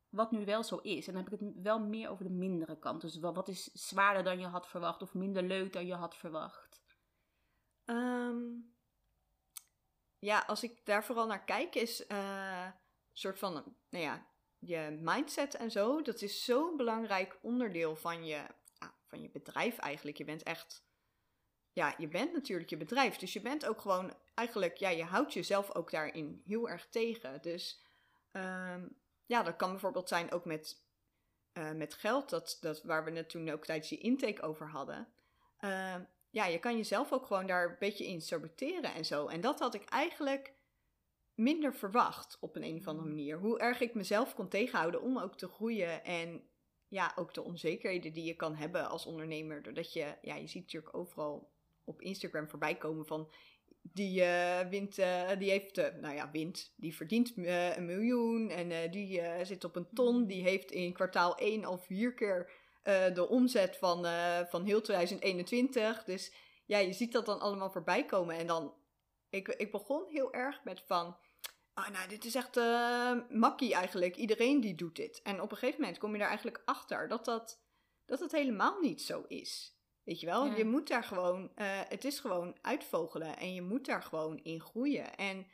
wat 0.09 0.31
nu 0.31 0.45
wel 0.45 0.63
zo 0.63 0.77
is? 0.77 1.07
En 1.07 1.13
dan 1.13 1.23
heb 1.23 1.33
ik 1.33 1.39
het 1.39 1.61
wel 1.63 1.79
meer 1.79 2.09
over 2.09 2.23
de 2.23 2.31
mindere 2.31 2.79
kant. 2.79 3.01
Dus 3.01 3.19
wa- 3.19 3.31
wat 3.33 3.47
is 3.47 3.63
zwaarder 3.63 4.23
dan 4.23 4.39
je 4.39 4.45
had 4.45 4.67
verwacht 4.67 5.01
of 5.01 5.13
minder 5.13 5.43
leuk 5.43 5.73
dan 5.73 5.85
je 5.85 5.93
had 5.93 6.15
verwacht? 6.15 6.81
Ehm, 7.85 8.43
ja, 10.19 10.43
als 10.47 10.63
ik 10.63 10.85
daar 10.85 11.03
vooral 11.03 11.27
naar 11.27 11.43
kijk, 11.43 11.75
is 11.75 12.05
eh, 12.07 12.63
een 12.65 12.73
soort 13.13 13.39
van, 13.39 13.53
nou 13.89 14.03
ja, 14.03 14.25
je 14.59 14.97
mindset 15.01 15.55
en 15.55 15.71
zo. 15.71 16.01
Dat 16.01 16.21
is 16.21 16.43
zo'n 16.45 16.77
belangrijk 16.77 17.39
onderdeel 17.41 17.95
van 17.95 18.25
je, 18.25 18.45
ja, 18.79 18.93
van 19.07 19.21
je 19.21 19.29
bedrijf 19.29 19.77
eigenlijk. 19.77 20.17
Je 20.17 20.25
bent 20.25 20.43
echt, 20.43 20.83
ja, 21.73 21.95
je 21.97 22.07
bent 22.07 22.33
natuurlijk 22.33 22.69
je 22.69 22.77
bedrijf. 22.77 23.17
Dus 23.17 23.33
je 23.33 23.41
bent 23.41 23.65
ook 23.65 23.81
gewoon, 23.81 24.13
eigenlijk, 24.33 24.77
ja, 24.77 24.89
je 24.89 25.03
houdt 25.03 25.33
jezelf 25.33 25.75
ook 25.75 25.91
daarin 25.91 26.41
heel 26.45 26.69
erg 26.69 26.87
tegen. 26.89 27.41
Dus 27.41 27.83
ehm, 28.31 28.87
ja, 29.25 29.43
dat 29.43 29.55
kan 29.55 29.71
bijvoorbeeld 29.71 30.07
zijn 30.07 30.31
ook 30.31 30.45
met, 30.45 30.83
eh, 31.51 31.71
met 31.71 31.93
geld, 31.93 32.29
dat, 32.29 32.57
dat, 32.61 32.83
waar 32.83 33.03
we 33.03 33.11
het 33.11 33.29
toen 33.29 33.49
ook 33.49 33.65
tijdens 33.65 33.89
die 33.89 33.99
intake 33.99 34.41
over 34.41 34.69
hadden. 34.69 35.07
Ehm, 35.57 36.03
ja, 36.29 36.45
je 36.45 36.59
kan 36.59 36.77
jezelf 36.77 37.11
ook 37.11 37.25
gewoon 37.25 37.47
daar 37.47 37.69
een 37.69 37.75
beetje 37.79 38.07
in 38.07 38.21
saboteren 38.21 38.93
en 38.93 39.05
zo. 39.05 39.27
En 39.27 39.41
dat 39.41 39.59
had 39.59 39.73
ik 39.73 39.89
eigenlijk 39.89 40.53
minder 41.33 41.73
verwacht 41.75 42.37
op 42.39 42.55
een, 42.55 42.63
een 42.63 42.77
of 42.77 42.87
andere 42.87 43.07
Mm. 43.07 43.15
manier. 43.15 43.37
Hoe 43.37 43.59
erg 43.59 43.79
ik 43.79 43.93
mezelf 43.93 44.35
kon 44.35 44.47
tegenhouden 44.47 45.01
om 45.01 45.19
ook 45.19 45.37
te 45.37 45.47
groeien. 45.47 46.03
En 46.03 46.49
ja, 46.87 47.13
ook 47.15 47.33
de 47.33 47.43
onzekerheden 47.43 48.13
die 48.13 48.23
je 48.23 48.35
kan 48.35 48.55
hebben 48.55 48.89
als 48.89 49.05
ondernemer. 49.05 49.63
Doordat 49.63 49.93
je, 49.93 50.17
ja, 50.21 50.35
je 50.35 50.47
ziet 50.47 50.63
natuurlijk 50.63 50.95
overal 50.95 51.50
op 51.83 52.01
Instagram 52.01 52.49
voorbij 52.49 52.75
komen 52.75 53.05
van... 53.05 53.31
die 53.81 54.23
eh, 54.23 54.69
wint, 54.69 54.97
eh, 54.97 55.29
die 55.37 55.49
heeft, 55.49 55.77
eh, 55.77 55.95
nou 56.01 56.15
ja, 56.15 56.31
wint, 56.31 56.73
die 56.75 56.95
verdient 56.95 57.33
een 57.37 57.85
miljoen 57.85 58.49
en 58.49 58.91
die 58.91 59.21
zit 59.43 59.63
op 59.63 59.75
een 59.75 59.87
ton. 59.93 60.27
Die 60.27 60.43
heeft 60.43 60.71
in 60.71 60.93
kwartaal 60.93 61.37
1 61.37 61.65
al 61.65 61.77
vier 61.77 62.13
keer 62.13 62.51
de 63.13 63.27
omzet 63.29 63.77
van, 63.77 64.05
van 64.49 64.65
heel 64.65 64.81
2021. 64.81 66.03
Dus 66.03 66.33
ja, 66.65 66.77
je 66.77 66.93
ziet 66.93 67.11
dat 67.11 67.25
dan 67.25 67.39
allemaal 67.39 67.71
voorbij 67.71 68.05
komen. 68.05 68.35
En 68.35 68.47
dan, 68.47 68.73
ik, 69.29 69.47
ik 69.47 69.71
begon 69.71 70.05
heel 70.09 70.33
erg 70.33 70.63
met 70.63 70.81
van, 70.85 71.17
ah 71.73 71.89
nou, 71.89 72.09
dit 72.09 72.25
is 72.25 72.35
echt 72.35 72.55
makkie 73.29 73.73
eigenlijk. 73.73 74.15
Iedereen 74.15 74.61
die 74.61 74.75
doet 74.75 74.95
dit. 74.95 75.21
En 75.21 75.41
op 75.41 75.51
een 75.51 75.57
gegeven 75.57 75.81
moment 75.81 75.99
kom 75.99 76.11
je 76.11 76.17
daar 76.17 76.27
eigenlijk 76.27 76.61
achter 76.65 77.07
dat 77.07 77.25
dat, 77.25 77.61
dat 78.05 78.19
het 78.19 78.31
helemaal 78.31 78.79
niet 78.79 79.01
zo 79.01 79.25
is. 79.27 79.80
Weet 80.03 80.19
je 80.19 80.25
wel, 80.25 80.45
Ja. 80.45 80.55
je 80.55 80.65
moet 80.65 80.87
daar 80.87 81.03
gewoon, 81.03 81.51
eh, 81.55 81.79
het 81.89 82.05
is 82.05 82.19
gewoon 82.19 82.57
uitvogelen 82.61 83.37
en 83.37 83.53
je 83.53 83.61
moet 83.61 83.85
daar 83.85 84.03
gewoon 84.03 84.37
in 84.43 84.61
groeien. 84.61 85.15
En 85.17 85.45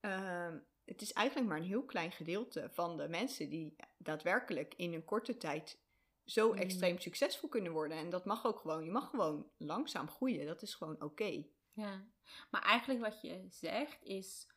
ehm, 0.00 0.58
het 0.84 1.02
is 1.02 1.12
eigenlijk 1.12 1.48
maar 1.48 1.58
een 1.58 1.64
heel 1.66 1.84
klein 1.84 2.12
gedeelte 2.12 2.68
van 2.72 2.96
de 2.96 3.08
mensen 3.08 3.48
die 3.48 3.76
daadwerkelijk 3.98 4.74
in 4.76 4.92
een 4.92 5.04
korte 5.04 5.36
tijd 5.36 5.80
zo 6.24 6.52
Mm. 6.52 6.58
extreem 6.58 6.98
succesvol 6.98 7.48
kunnen 7.48 7.72
worden. 7.72 7.96
En 7.96 8.10
dat 8.10 8.24
mag 8.24 8.46
ook 8.46 8.58
gewoon, 8.58 8.84
je 8.84 8.90
mag 8.90 9.10
gewoon 9.10 9.50
langzaam 9.56 10.08
groeien, 10.08 10.46
dat 10.46 10.62
is 10.62 10.74
gewoon 10.74 11.02
oké. 11.02 11.44
Ja, 11.72 12.04
maar 12.50 12.62
eigenlijk 12.62 13.00
wat 13.00 13.20
je 13.20 13.46
zegt 13.50 14.02
is, 14.02 14.48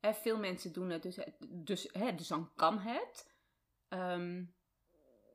hè, 0.00 0.14
veel 0.14 0.38
mensen 0.38 0.72
doen 0.72 0.90
het, 0.90 1.02
dus, 1.02 1.18
dus, 1.48 1.88
hè, 1.92 2.14
dus 2.14 2.28
dan 2.28 2.52
kan 2.54 2.78
het. 2.78 3.32
Ehm, 3.88 4.44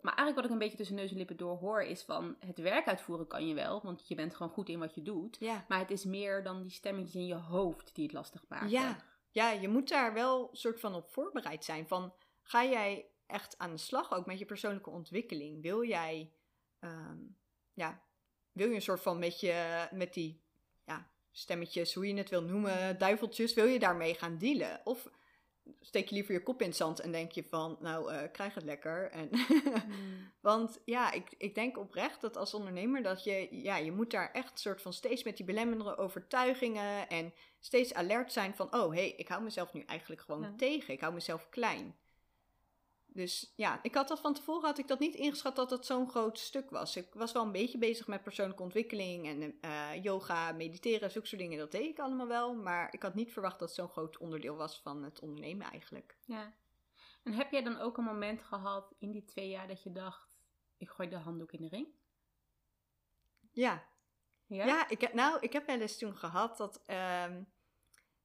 maar 0.06 0.16
eigenlijk 0.16 0.36
wat 0.36 0.46
ik 0.46 0.52
een 0.52 0.68
beetje 0.68 0.78
tussen 0.78 0.96
neus 0.96 1.12
en 1.12 1.18
lippen 1.18 1.38
door 1.38 1.58
hoor 1.58 1.82
is 1.82 2.02
van, 2.02 2.36
het 2.40 2.58
werk 2.58 2.88
uitvoeren 2.88 3.28
kan 3.28 3.48
je 3.48 3.54
wel, 3.54 3.82
want 3.84 4.08
je 4.08 4.16
bent 4.16 4.36
gewoon 4.36 4.52
goed 4.52 4.70
in 4.70 4.80
wat 4.80 4.96
je 4.96 5.02
doet. 5.02 5.38
Ja. 5.40 5.66
Maar 5.68 5.80
het 5.80 5.92
is 5.92 6.04
meer 6.04 6.44
dan 6.44 6.62
die 6.62 6.72
stemmetjes 6.72 7.16
in 7.16 7.26
je 7.26 7.36
hoofd 7.36 7.96
die 7.96 8.04
het 8.04 8.14
lastig 8.14 8.46
maken. 8.48 8.70
Ja. 8.70 8.98
ja, 9.32 9.52
je 9.52 9.68
moet 9.68 9.90
daar 9.90 10.14
wel 10.14 10.50
soort 10.52 10.80
van 10.80 10.96
op 10.96 11.10
voorbereid 11.10 11.66
zijn. 11.66 11.88
Van, 11.88 12.14
ga 12.42 12.66
jij 12.66 13.06
echt 13.26 13.58
aan 13.58 13.72
de 13.72 13.78
slag 13.78 14.14
ook 14.14 14.26
met 14.26 14.40
je 14.40 14.46
persoonlijke 14.46 14.90
ontwikkeling? 14.90 15.62
Wil 15.62 15.84
jij, 15.84 16.32
ehm, 16.80 17.18
ja, 17.74 18.02
wil 18.52 18.68
je 18.68 18.76
een 18.76 18.82
soort 18.82 19.02
van 19.02 19.20
met, 19.20 19.40
je, 19.40 19.88
met 19.92 20.14
die 20.14 20.44
ja, 20.86 21.10
stemmetjes, 21.32 21.94
hoe 21.94 22.08
je 22.08 22.18
het 22.18 22.30
wil 22.30 22.44
noemen, 22.44 22.98
duiveltjes, 22.98 23.54
wil 23.54 23.66
je 23.66 23.80
daarmee 23.80 24.14
gaan 24.14 24.38
dealen? 24.38 24.82
Of 24.84 25.10
steek 25.82 26.08
je 26.10 26.16
liever 26.16 26.34
je 26.34 26.44
kop 26.44 26.62
in 26.62 26.68
het 26.68 26.76
zand 26.78 27.00
en 27.00 27.12
denk 27.12 27.32
je 27.32 27.44
van, 27.44 27.78
nou, 27.80 28.12
eh, 28.12 28.32
krijg 28.32 28.54
het 28.54 28.64
lekker. 28.64 29.12
En 29.12 29.30
Mm. 29.32 30.32
Want 30.42 30.80
ja, 30.86 31.12
ik, 31.12 31.34
ik 31.38 31.56
denk 31.56 31.78
oprecht 31.78 32.22
dat 32.22 32.38
als 32.38 32.54
ondernemer 32.54 33.04
dat 33.04 33.24
je, 33.24 33.48
ja, 33.52 33.78
je 33.78 33.92
moet 33.92 34.12
daar 34.12 34.32
echt 34.32 34.60
soort 34.60 34.82
van 34.82 34.94
steeds 34.94 35.24
met 35.24 35.38
die 35.38 35.46
belemmerende 35.46 35.98
overtuigingen 35.98 37.10
en 37.10 37.34
steeds 37.60 37.94
alert 37.94 38.32
zijn 38.32 38.56
van, 38.56 38.74
oh 38.76 38.90
hé, 38.90 39.00
hey, 39.00 39.12
ik 39.12 39.28
hou 39.28 39.44
mezelf 39.44 39.74
nu 39.74 39.82
eigenlijk 39.82 40.22
gewoon 40.22 40.42
Ja. 40.42 40.54
tegen. 40.58 40.94
Ik 40.94 41.02
hou 41.02 41.14
mezelf 41.14 41.50
klein. 41.50 41.96
Dus 43.16 43.54
ja, 43.56 43.80
ik 43.82 43.96
had 43.96 44.08
dat 44.08 44.20
van 44.20 44.34
tevoren 44.34 44.66
had 44.66 44.78
ik 44.78 44.88
dat 44.88 45.00
niet 45.00 45.16
ingeschat 45.16 45.56
dat 45.56 45.70
dat 45.70 45.86
zo'n 45.86 46.10
groot 46.10 46.40
stuk 46.40 46.70
was. 46.70 46.96
Ik 46.96 47.14
was 47.14 47.32
wel 47.32 47.44
een 47.44 47.52
beetje 47.52 47.78
bezig 47.78 48.08
met 48.08 48.24
persoonlijke 48.24 48.64
ontwikkeling 48.64 49.28
en 49.28 49.58
eh, 49.62 50.04
yoga, 50.04 50.52
mediteren, 50.52 51.12
zulke 51.12 51.28
soort 51.28 51.42
dingen. 51.42 51.58
Dat 51.58 51.72
deed 51.72 51.90
ik 51.90 52.00
allemaal 52.00 52.28
wel, 52.28 52.56
maar 52.56 52.94
ik 52.94 53.04
had 53.04 53.16
niet 53.16 53.34
verwacht 53.34 53.60
dat 53.60 53.68
het 53.68 53.78
zo'n 53.78 53.90
groot 53.90 54.18
onderdeel 54.18 54.56
was 54.56 54.82
van 54.82 55.04
het 55.04 55.20
ondernemen 55.20 55.72
eigenlijk. 55.72 56.18
Ja. 56.26 56.54
En 57.24 57.34
heb 57.34 57.52
jij 57.52 57.64
dan 57.64 57.80
ook 57.80 57.98
een 57.98 58.04
moment 58.04 58.42
gehad 58.42 58.94
in 59.00 59.12
die 59.12 59.26
twee 59.26 59.50
jaar 59.50 59.68
dat 59.68 59.84
je 59.84 59.92
dacht, 59.92 60.28
ik 60.78 60.90
gooi 60.90 61.10
de 61.10 61.18
handdoek 61.18 61.52
in 61.52 61.62
de 61.62 61.70
ring? 61.70 61.88
Ja, 63.52 63.86
Ja? 64.48 64.66
Ja, 64.66 64.90
ik 64.90 65.02
heb, 65.02 65.14
nou, 65.14 65.38
ik 65.40 65.54
heb 65.54 65.66
wel 65.66 65.80
eens 65.80 65.98
toen 65.98 66.16
gehad 66.16 66.58
dat, 66.58 66.82
ehm, 66.86 67.44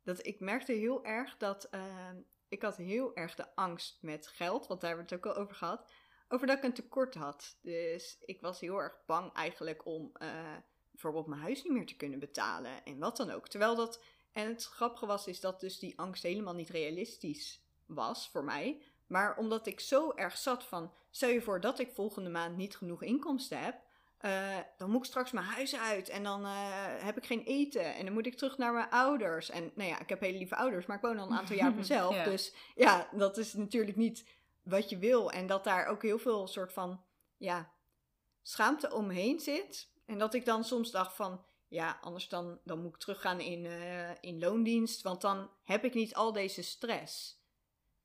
dat 0.03 0.27
ik 0.27 0.41
merkte 0.41 0.73
heel 0.73 1.05
erg 1.05 1.37
dat 1.37 1.65
ehm, 1.65 2.17
ik 2.51 2.63
had 2.63 2.77
heel 2.77 3.17
erg 3.17 3.35
de 3.35 3.55
angst 3.55 3.99
met 4.01 4.27
geld, 4.27 4.67
want 4.67 4.81
daar 4.81 4.91
hebben 4.91 5.09
we 5.09 5.15
het 5.15 5.27
ook 5.27 5.35
al 5.35 5.43
over 5.43 5.55
gehad, 5.55 5.93
over 6.29 6.47
dat 6.47 6.57
ik 6.57 6.65
een 6.65 6.73
tekort 6.73 7.15
had. 7.15 7.59
Dus 7.63 8.19
ik 8.21 8.41
was 8.41 8.61
heel 8.61 8.79
erg 8.79 8.97
bang 9.07 9.33
eigenlijk 9.33 9.87
om 9.87 10.11
eh, 10.13 10.57
bijvoorbeeld 10.91 11.27
mijn 11.27 11.41
huis 11.41 11.63
niet 11.63 11.73
meer 11.73 11.87
te 11.87 11.97
kunnen 11.97 12.19
betalen 12.19 12.85
en 12.85 12.99
wat 12.99 13.17
dan 13.17 13.31
ook. 13.31 13.49
Terwijl 13.49 13.77
dat, 13.77 14.03
en 14.33 14.47
het 14.47 14.65
grappige 14.65 15.07
was, 15.07 15.27
is 15.27 15.41
dat 15.41 15.61
dus 15.61 15.79
die 15.79 15.99
angst 15.99 16.23
helemaal 16.23 16.55
niet 16.55 16.71
realistisch 16.71 17.63
was 17.87 18.29
voor 18.29 18.45
mij. 18.45 18.83
Maar 19.07 19.37
omdat 19.37 19.67
ik 19.67 19.81
zo 19.81 20.13
erg 20.15 20.37
zat 20.37 20.65
van, 20.65 20.93
stel 21.11 21.29
je 21.29 21.43
voor 21.43 21.61
dat 21.61 21.79
ik 21.79 21.93
volgende 21.93 22.31
maand 22.31 22.57
niet 22.57 22.77
genoeg 22.77 23.03
inkomsten 23.03 23.61
heb, 23.61 23.83
eh, 24.21 24.59
dan 24.77 24.91
moet 24.91 24.99
ik 24.99 25.05
straks 25.05 25.31
mijn 25.31 25.47
huis 25.47 25.77
uit 25.77 26.09
en 26.09 26.23
dan 26.23 26.45
eh, 26.45 26.51
heb 26.99 27.17
ik 27.17 27.27
geen 27.27 27.43
eten 27.43 27.95
en 27.95 28.05
dan 28.05 28.15
moet 28.15 28.27
ik 28.27 28.37
terug 28.37 28.59
naar 28.59 28.73
mijn 28.73 28.91
ouders. 28.91 29.51
En 29.51 29.71
nou 29.75 29.89
ja, 29.89 30.01
ik 30.01 30.09
heb 30.09 30.21
hele 30.21 30.39
lieve 30.39 30.57
ouders, 30.57 30.87
maar 30.87 30.97
ik 30.97 31.03
woon 31.03 31.19
al 31.19 31.27
een 31.27 31.39
aantal 31.39 31.57
jaar 31.57 31.71
op 31.71 31.77
mezelf. 31.85 32.15
Ja. 32.15 32.25
Dus 32.25 32.55
ja, 32.75 33.09
dat 33.13 33.37
is 33.37 33.53
natuurlijk 33.55 33.97
niet 33.97 34.25
wat 34.63 34.91
je 34.91 34.99
wil. 34.99 35.31
En 35.31 35.47
dat 35.47 35.65
daar 35.65 35.87
ook 35.87 36.03
heel 36.03 36.19
veel 36.19 36.47
soort 36.47 36.73
van, 36.73 37.05
ja, 37.37 37.73
schaamte 38.43 38.93
omheen 38.95 39.41
zit. 39.41 39.89
En 40.07 40.19
dat 40.19 40.35
ik 40.35 40.45
dan 40.45 40.65
soms 40.65 40.91
dacht 40.91 41.17
van, 41.17 41.45
ja, 41.69 41.99
anders 42.01 42.29
dan, 42.29 42.61
dan 42.65 42.83
moet 42.83 42.95
ik 42.95 43.01
teruggaan 43.01 43.41
in, 43.41 43.67
eh, 43.67 44.11
in 44.21 44.39
loondienst, 44.39 45.03
want 45.03 45.21
dan 45.21 45.51
heb 45.65 45.85
ik 45.85 45.95
niet 45.95 46.15
al 46.15 46.33
deze 46.33 46.63
stress. 46.63 47.39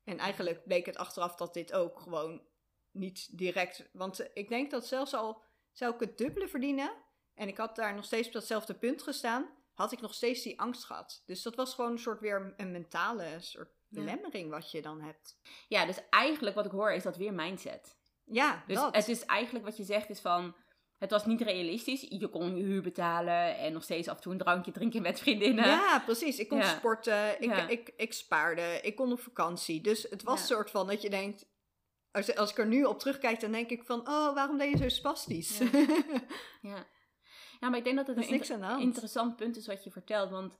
En 0.04 0.18
eigenlijk 0.18 0.64
bleek 0.64 0.86
het 0.86 0.96
achteraf 0.96 1.34
dat 1.34 1.54
dit 1.54 1.72
ook 1.72 2.00
gewoon 2.00 2.42
niet 2.90 3.38
direct. 3.38 3.88
Want 3.92 4.28
ik 4.34 4.48
denk 4.48 4.70
dat 4.70 4.86
zelfs 4.86 5.14
al 5.14 5.44
zou 5.78 5.94
ik 5.94 6.00
het 6.00 6.18
dubbele 6.18 6.48
verdienen. 6.48 6.90
en 7.34 7.48
ik 7.48 7.56
had 7.56 7.76
daar 7.76 7.94
nog 7.94 8.04
steeds 8.04 8.26
op 8.26 8.32
datzelfde 8.32 8.74
punt 8.74 9.02
gestaan. 9.02 9.48
had 9.74 9.92
ik 9.92 10.00
nog 10.00 10.14
steeds 10.14 10.42
die 10.42 10.60
angst 10.60 10.84
gehad. 10.84 11.22
Dus 11.26 11.42
dat 11.42 11.54
was 11.54 11.74
gewoon 11.74 11.90
een 11.90 11.98
soort 11.98 12.20
weer 12.20 12.54
een 12.56 12.70
mentale 12.72 13.26
soort 13.38 13.68
Ja. 13.88 14.00
belemmering 14.00 14.50
wat 14.50 14.70
je 14.70 14.82
dan 14.82 15.00
hebt. 15.00 15.38
ja, 15.68 15.86
dus 15.86 15.98
eigenlijk 16.10 16.56
wat 16.56 16.64
ik 16.64 16.70
hoor 16.70 16.92
is 16.92 17.02
dat 17.02 17.16
weer 17.16 17.32
mindset. 17.34 17.96
Ja, 18.24 18.64
Dus 18.66 18.76
dat. 18.76 18.94
het 18.96 19.08
is 19.08 19.24
eigenlijk 19.24 19.64
wat 19.64 19.76
je 19.76 19.84
zegt 19.84 20.10
is 20.10 20.20
van, 20.20 20.54
het 20.98 21.10
was 21.10 21.26
niet 21.26 21.40
realistisch. 21.40 22.06
Je 22.08 22.28
kon 22.28 22.56
je 22.56 22.62
huur 22.62 22.82
betalen 22.82 23.56
en 23.58 23.72
nog 23.72 23.82
steeds 23.82 24.08
af 24.08 24.16
en 24.16 24.22
toe 24.22 24.32
een 24.32 24.38
drankje 24.38 24.72
drinken 24.72 25.02
met 25.02 25.18
vriendinnen. 25.20 25.64
Ja, 25.66 26.02
precies. 26.04 26.38
Ik 26.38 26.48
kon 26.48 26.58
Ja. 26.58 26.76
sporten, 26.76 27.42
ik, 27.42 27.48
Ja. 27.50 27.68
ik, 27.68 27.92
ik 27.96 28.12
spaarde, 28.12 28.80
ik 28.82 28.96
kon 28.96 29.12
op 29.12 29.20
vakantie. 29.20 29.80
Dus 29.80 30.02
het 30.10 30.22
was 30.22 30.40
een 30.40 30.46
soort 30.46 30.70
van 30.70 30.86
dat 30.86 31.02
je 31.02 31.10
denkt... 31.10 31.46
Als, 32.16 32.36
als 32.36 32.50
ik 32.50 32.58
er 32.58 32.66
nu 32.66 32.84
op 32.84 32.98
terugkijk, 32.98 33.40
dan 33.40 33.52
denk 33.52 33.70
ik 33.70 33.84
van... 33.84 34.00
Oh, 34.00 34.34
waarom 34.34 34.58
deed 34.58 34.70
je 34.70 34.76
zo 34.76 34.88
spastisch? 34.88 35.58
Ja. 35.58 35.68
Ja. 36.60 36.86
ja, 37.60 37.68
maar 37.68 37.78
ik 37.78 37.84
denk 37.84 37.96
dat 37.96 38.06
het 38.06 38.16
is 38.16 38.48
een 38.48 38.80
interessant 38.80 39.36
punt 39.36 39.56
is 39.56 39.66
wat 39.66 39.84
je 39.84 39.90
vertelt. 39.90 40.30
Want 40.30 40.56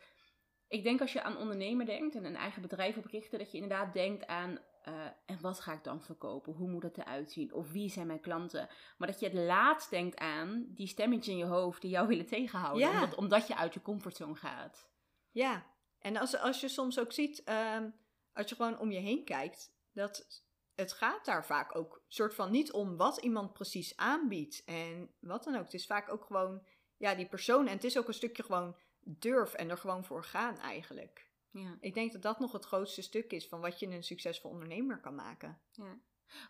ik 0.68 0.82
denk 0.82 1.00
als 1.00 1.12
je 1.12 1.22
aan 1.22 1.36
ondernemen 1.36 1.86
denkt 1.86 2.14
en 2.14 2.24
een 2.24 2.36
eigen 2.36 2.62
bedrijf 2.62 2.96
oprichten, 2.96 3.38
dat 3.38 3.50
je 3.50 3.58
inderdaad 3.58 3.92
denkt 3.92 4.26
aan 4.26 4.58
eh, 4.82 4.94
en 5.26 5.40
wat 5.40 5.60
ga 5.60 5.72
ik 5.72 5.84
dan 5.84 6.02
verkopen? 6.02 6.52
Hoe 6.52 6.70
moet 6.70 6.82
het 6.82 6.98
eruit 6.98 7.32
zien? 7.32 7.52
Of 7.52 7.72
wie 7.72 7.90
zijn 7.90 8.06
mijn 8.06 8.20
klanten? 8.20 8.68
Maar 8.98 9.08
dat 9.08 9.20
je 9.20 9.26
het 9.26 9.34
laatst 9.34 9.90
denkt 9.90 10.18
aan 10.18 10.66
die 10.68 10.86
stemmetjes 10.86 11.34
in 11.34 11.38
je 11.38 11.44
hoofd 11.44 11.80
die 11.80 11.90
jou 11.90 12.08
willen 12.12 12.26
tegenhouden. 12.26 12.88
Ja. 12.88 12.94
Omdat, 12.94 13.14
omdat 13.14 13.46
je 13.46 13.56
uit 13.56 13.74
je 13.74 13.82
comfortzone 13.82 14.34
gaat. 14.34 14.88
Ja, 15.30 15.66
en 15.98 16.16
als, 16.16 16.38
als 16.38 16.60
je 16.60 16.68
soms 16.68 16.98
ook 16.98 17.12
ziet, 17.12 17.42
ehm, 17.44 17.90
als 18.32 18.48
je 18.48 18.54
gewoon 18.54 18.78
om 18.78 18.90
je 18.90 19.00
heen 19.00 19.24
kijkt, 19.24 19.74
dat 19.92 20.44
het 20.76 20.92
gaat 20.92 21.24
daar 21.24 21.46
vaak 21.46 21.76
ook 21.76 22.04
soort 22.08 22.34
van 22.34 22.50
niet 22.50 22.72
om 22.72 22.96
wat 22.96 23.16
iemand 23.16 23.52
precies 23.52 23.96
aanbiedt 23.96 24.64
en 24.64 25.14
wat 25.20 25.44
dan 25.44 25.56
ook. 25.56 25.64
Het 25.64 25.74
is 25.74 25.86
vaak 25.86 26.12
ook 26.12 26.24
gewoon, 26.24 26.66
ja, 26.96 27.14
die 27.14 27.28
persoon 27.28 27.66
en 27.66 27.74
het 27.74 27.84
is 27.84 27.98
ook 27.98 28.08
een 28.08 28.14
stukje 28.14 28.42
gewoon 28.42 28.76
durf 29.00 29.54
en 29.54 29.70
er 29.70 29.78
gewoon 29.78 30.04
voor 30.04 30.24
gaan 30.24 30.58
eigenlijk. 30.58 31.30
Ja. 31.50 31.76
Ik 31.80 31.94
denk 31.94 32.12
dat 32.12 32.22
dat 32.22 32.38
nog 32.38 32.52
het 32.52 32.64
grootste 32.64 33.02
stuk 33.02 33.32
is 33.32 33.48
van 33.48 33.60
wat 33.60 33.80
je 33.80 33.86
een 33.86 34.02
succesvol 34.02 34.50
ondernemer 34.50 35.00
kan 35.00 35.14
maken. 35.14 35.60
Ja. 35.72 36.00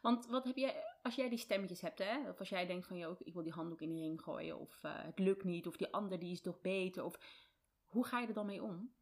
Want 0.02 0.26
wat 0.26 0.44
heb 0.44 0.56
jij, 0.56 0.84
als 1.02 1.14
jij 1.14 1.28
die 1.28 1.38
stemmetjes 1.38 1.80
hebt, 1.80 1.98
hè? 1.98 2.30
Of 2.30 2.38
als 2.38 2.48
jij 2.48 2.66
denkt 2.66 2.86
van, 2.86 2.96
joh, 2.96 3.16
ik 3.18 3.34
wil 3.34 3.42
die 3.42 3.52
handdoek 3.52 3.80
in 3.80 3.94
de 3.94 4.00
ring 4.00 4.22
gooien. 4.22 4.58
Of 4.58 4.78
eh, 4.82 5.02
het 5.02 5.18
lukt 5.18 5.44
niet. 5.44 5.66
Of 5.66 5.76
die 5.76 5.92
ander 5.92 6.18
die 6.18 6.32
is 6.32 6.40
toch 6.40 6.60
beter. 6.60 7.04
Of 7.04 7.18
hoe 7.84 8.06
ga 8.06 8.20
je 8.20 8.26
er 8.26 8.34
dan 8.34 8.46
mee 8.46 8.62
om? 8.62 8.94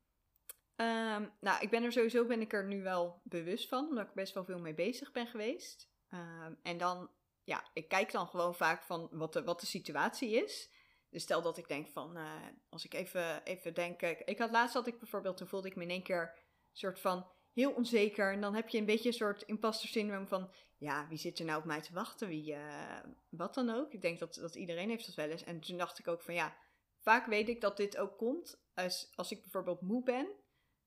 Ehm, 0.77 1.27
nou, 1.41 1.63
ik 1.63 1.71
ben 1.71 1.83
er 1.83 1.93
sowieso 1.93 2.27
ben 2.27 2.41
ik 2.41 2.53
er 2.53 2.67
nu 2.67 2.83
wel 2.83 3.21
bewust 3.25 3.69
van, 3.69 3.89
omdat 3.89 4.07
ik 4.07 4.15
best 4.15 4.35
wel 4.35 4.45
veel 4.45 4.59
mee 4.59 4.75
bezig 4.75 5.13
ben 5.13 5.27
geweest. 5.27 5.91
Ehm, 6.09 6.55
en 6.63 6.79
dan, 6.79 7.11
ja, 7.43 7.71
ik 7.73 7.89
kijk 7.89 8.13
dan 8.13 8.27
gewoon 8.27 8.55
vaak 8.55 8.83
van 8.83 9.09
wat 9.13 9.33
de, 9.33 9.45
wat 9.45 9.61
de 9.61 9.67
situatie 9.67 10.31
is. 10.45 10.73
Dus 11.11 11.23
stel 11.23 11.43
dat 11.43 11.59
ik 11.59 11.69
denk 11.69 11.89
van, 11.89 12.17
eh, 12.17 12.33
als 12.69 12.85
ik 12.85 12.95
even, 12.95 13.43
even 13.45 13.75
denk, 13.75 14.03
ik, 14.03 14.21
ik 14.21 14.39
had 14.39 14.51
laatst 14.51 14.75
had 14.75 14.87
ik 14.87 14.99
bijvoorbeeld, 14.99 15.37
toen 15.37 15.49
voelde 15.49 15.69
ik 15.69 15.77
me 15.77 15.83
in 15.83 15.91
één 15.91 16.03
keer 16.03 16.39
soort 16.73 17.01
van 17.01 17.27
heel 17.53 17.73
onzeker. 17.73 18.33
En 18.33 18.41
dan 18.41 18.55
heb 18.55 18.69
je 18.69 18.79
een 18.79 18.85
beetje 18.85 19.09
een 19.09 19.15
soort 19.15 19.43
imposter 19.43 19.89
syndroom 19.89 20.29
van, 20.29 20.51
ja, 20.77 21.09
wie 21.09 21.19
zit 21.19 21.39
er 21.39 21.45
nou 21.45 21.59
op 21.59 21.65
mij 21.65 21.81
te 21.81 21.93
wachten? 21.93 22.29
Wie, 22.29 22.55
eh, 22.55 22.99
wat 23.29 23.55
dan 23.55 23.71
ook. 23.71 23.93
Ik 23.93 24.01
denk 24.01 24.19
dat, 24.19 24.35
dat 24.35 24.55
iedereen 24.55 24.89
heeft 24.89 25.07
dat 25.07 25.15
wel 25.15 25.29
eens. 25.29 25.45
En 25.45 25.61
toen 25.61 25.77
dacht 25.77 25.99
ik 25.99 26.09
ook 26.09 26.23
van, 26.23 26.35
ja, 26.35 26.57
vaak 27.01 27.27
weet 27.27 27.49
ik 27.49 27.61
dat 27.61 27.77
dit 27.77 27.97
ook 27.97 28.19
komt 28.19 28.63
als, 28.75 29.13
als 29.15 29.31
ik 29.31 29.41
bijvoorbeeld 29.41 29.81
moe 29.81 30.03
ben. 30.03 30.27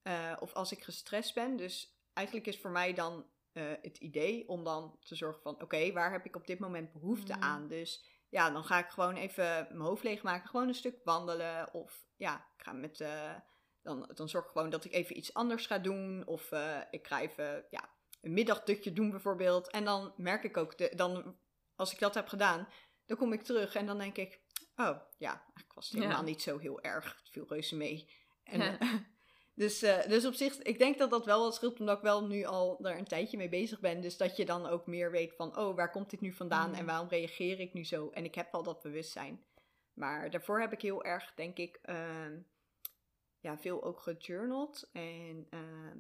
Eh, 0.08 0.36
of 0.40 0.54
als 0.54 0.72
ik 0.72 0.84
gestrest 0.84 1.34
ben. 1.34 1.56
Dus 1.56 2.00
eigenlijk 2.14 2.48
is 2.48 2.60
voor 2.60 2.72
mij 2.72 2.94
dan 2.94 3.26
eh, 3.52 3.64
het 3.82 3.98
idee 3.98 4.48
om 4.48 4.64
dan 4.64 4.98
te 5.00 5.16
zorgen 5.16 5.42
van... 5.42 5.62
oké, 5.62 5.92
waar 5.92 6.12
heb 6.12 6.26
ik 6.26 6.36
op 6.36 6.48
dit 6.48 6.60
moment 6.60 6.92
behoefte 6.92 7.34
Mhm. 7.34 7.44
aan? 7.44 7.68
Dus 7.68 8.06
ja, 8.30 8.50
dan 8.52 8.64
ga 8.64 8.78
ik 8.80 8.90
gewoon 8.90 9.16
even 9.16 9.46
mijn 9.70 9.80
hoofd 9.80 10.04
leegmaken. 10.04 10.50
Gewoon 10.50 10.68
een 10.68 10.74
stuk 10.76 11.00
wandelen. 11.04 11.74
Of 11.74 12.06
ja, 12.16 12.36
ik 12.58 12.64
ga 12.64 12.72
met... 12.74 13.00
eh, 13.02 13.34
dan, 13.82 14.12
dan 14.14 14.30
zorg 14.30 14.46
ik 14.46 14.52
gewoon 14.52 14.70
dat 14.70 14.86
ik 14.86 14.92
even 14.94 15.18
iets 15.18 15.34
anders 15.34 15.66
ga 15.66 15.80
doen. 15.80 16.26
Of 16.28 16.52
ik 16.92 17.08
ga 17.08 17.22
even 17.22 17.66
ja, 17.70 17.90
een 18.22 18.34
middagdutje 18.34 18.94
doen 18.94 19.10
bijvoorbeeld. 19.12 19.70
En 19.72 19.86
dan 19.86 20.14
merk 20.18 20.44
ik 20.44 20.58
ook, 20.58 20.78
de, 20.78 20.92
dan, 20.96 21.38
als 21.76 21.94
ik 21.94 22.00
dat 22.00 22.14
heb 22.14 22.28
gedaan, 22.28 22.68
dan 23.06 23.18
kom 23.18 23.34
ik 23.34 23.42
terug 23.44 23.76
en 23.76 23.86
dan 23.86 23.98
denk 23.98 24.18
ik... 24.18 24.42
Oh, 24.76 25.00
ja, 25.18 25.32
eigenlijk 25.34 25.74
was 25.74 25.86
het 25.90 25.94
Ja. 25.96 26.02
helemaal 26.02 26.24
niet 26.24 26.42
zo 26.42 26.58
heel 26.58 26.82
erg. 26.82 27.16
Het 27.18 27.30
viel 27.30 27.46
reuze 27.48 27.76
mee. 27.76 28.12
En, 28.44 28.60
Ja. 28.60 28.78
Dus, 29.58 29.82
eh, 29.82 30.08
dus 30.08 30.26
op 30.26 30.34
zich, 30.34 30.58
ik 30.62 30.80
denk 30.80 30.98
dat 30.98 31.10
dat 31.10 31.26
wel 31.26 31.40
wat 31.44 31.56
scheelt, 31.56 31.80
omdat 31.80 31.98
ik 31.98 32.04
wel 32.04 32.28
nu 32.28 32.44
al 32.44 32.78
daar 32.82 32.98
een 32.98 33.08
tijdje 33.08 33.38
mee 33.38 33.50
bezig 33.50 33.80
ben. 33.80 34.02
Dus 34.02 34.18
dat 34.18 34.36
je 34.38 34.46
dan 34.46 34.66
ook 34.66 34.88
meer 34.88 35.12
weet 35.12 35.34
van, 35.36 35.58
oh, 35.58 35.76
waar 35.76 35.92
komt 35.92 36.10
dit 36.10 36.22
nu 36.22 36.34
vandaan 36.34 36.70
Mm. 36.70 36.76
en 36.76 36.86
waarom 36.86 37.08
reageer 37.08 37.60
ik 37.60 37.74
nu 37.74 37.86
zo? 37.86 38.10
En 38.10 38.24
ik 38.26 38.36
heb 38.36 38.54
al 38.54 38.64
dat 38.64 38.82
bewustzijn. 38.82 39.46
Maar 39.94 40.30
daarvoor 40.30 40.60
heb 40.60 40.72
ik 40.74 40.82
heel 40.82 41.04
erg, 41.04 41.34
denk 41.36 41.58
ik, 41.58 41.80
ehm, 41.82 42.40
ja, 43.40 43.58
veel 43.58 43.84
ook 43.84 44.00
gejournald. 44.00 44.90
En 44.94 45.48
ehm, 45.50 45.98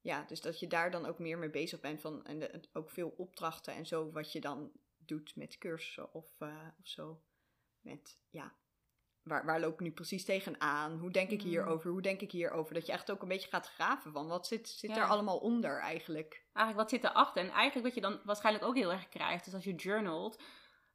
ja, 0.00 0.24
dus 0.24 0.40
dat 0.40 0.60
je 0.60 0.66
daar 0.66 0.90
dan 0.90 1.06
ook 1.06 1.18
meer 1.18 1.38
mee 1.38 1.50
bezig 1.50 1.80
bent 1.80 2.00
van, 2.00 2.24
en 2.24 2.38
de- 2.38 2.60
ook 2.72 2.90
veel 2.90 3.14
opdrachten 3.16 3.74
en 3.74 3.86
zo, 3.86 4.10
wat 4.12 4.32
je 4.32 4.40
dan 4.40 4.72
doet 4.96 5.36
met 5.36 5.58
cursussen 5.58 6.14
of, 6.14 6.26
eh, 6.38 6.68
of 6.80 6.86
zo. 6.88 7.22
Met, 7.80 8.18
ja, 8.30 8.54
waar, 9.28 9.44
waar 9.44 9.60
loop 9.60 9.72
ik 9.72 9.80
nu 9.80 9.90
precies 9.90 10.24
tegenaan? 10.24 10.98
Hoe 10.98 11.10
denk 11.10 11.30
ik 11.30 11.42
Mm. 11.42 11.48
hierover? 11.48 11.90
Hoe 11.90 12.02
denk 12.02 12.20
ik 12.20 12.30
hierover? 12.32 12.74
Dat 12.74 12.86
je 12.86 12.92
echt 12.92 13.10
ook 13.10 13.22
een 13.22 13.28
beetje 13.28 13.48
gaat 13.48 13.66
graven 13.66 14.12
van, 14.12 14.26
wat 14.28 14.46
zit, 14.46 14.68
zit 14.68 14.90
Ja. 14.90 14.96
er 14.96 15.08
allemaal 15.08 15.38
onder 15.38 15.80
eigenlijk? 15.80 16.44
Eigenlijk, 16.52 16.76
wat 16.90 17.00
zit 17.00 17.10
erachter? 17.10 17.42
En 17.44 17.50
eigenlijk 17.50 17.86
wat 17.86 17.94
je 17.94 18.00
dan 18.10 18.20
waarschijnlijk 18.24 18.64
ook 18.64 18.76
heel 18.76 18.92
erg 18.92 19.08
krijgt, 19.08 19.46
is 19.46 19.54
als 19.54 19.64
je 19.64 19.74
journalt, 19.74 20.42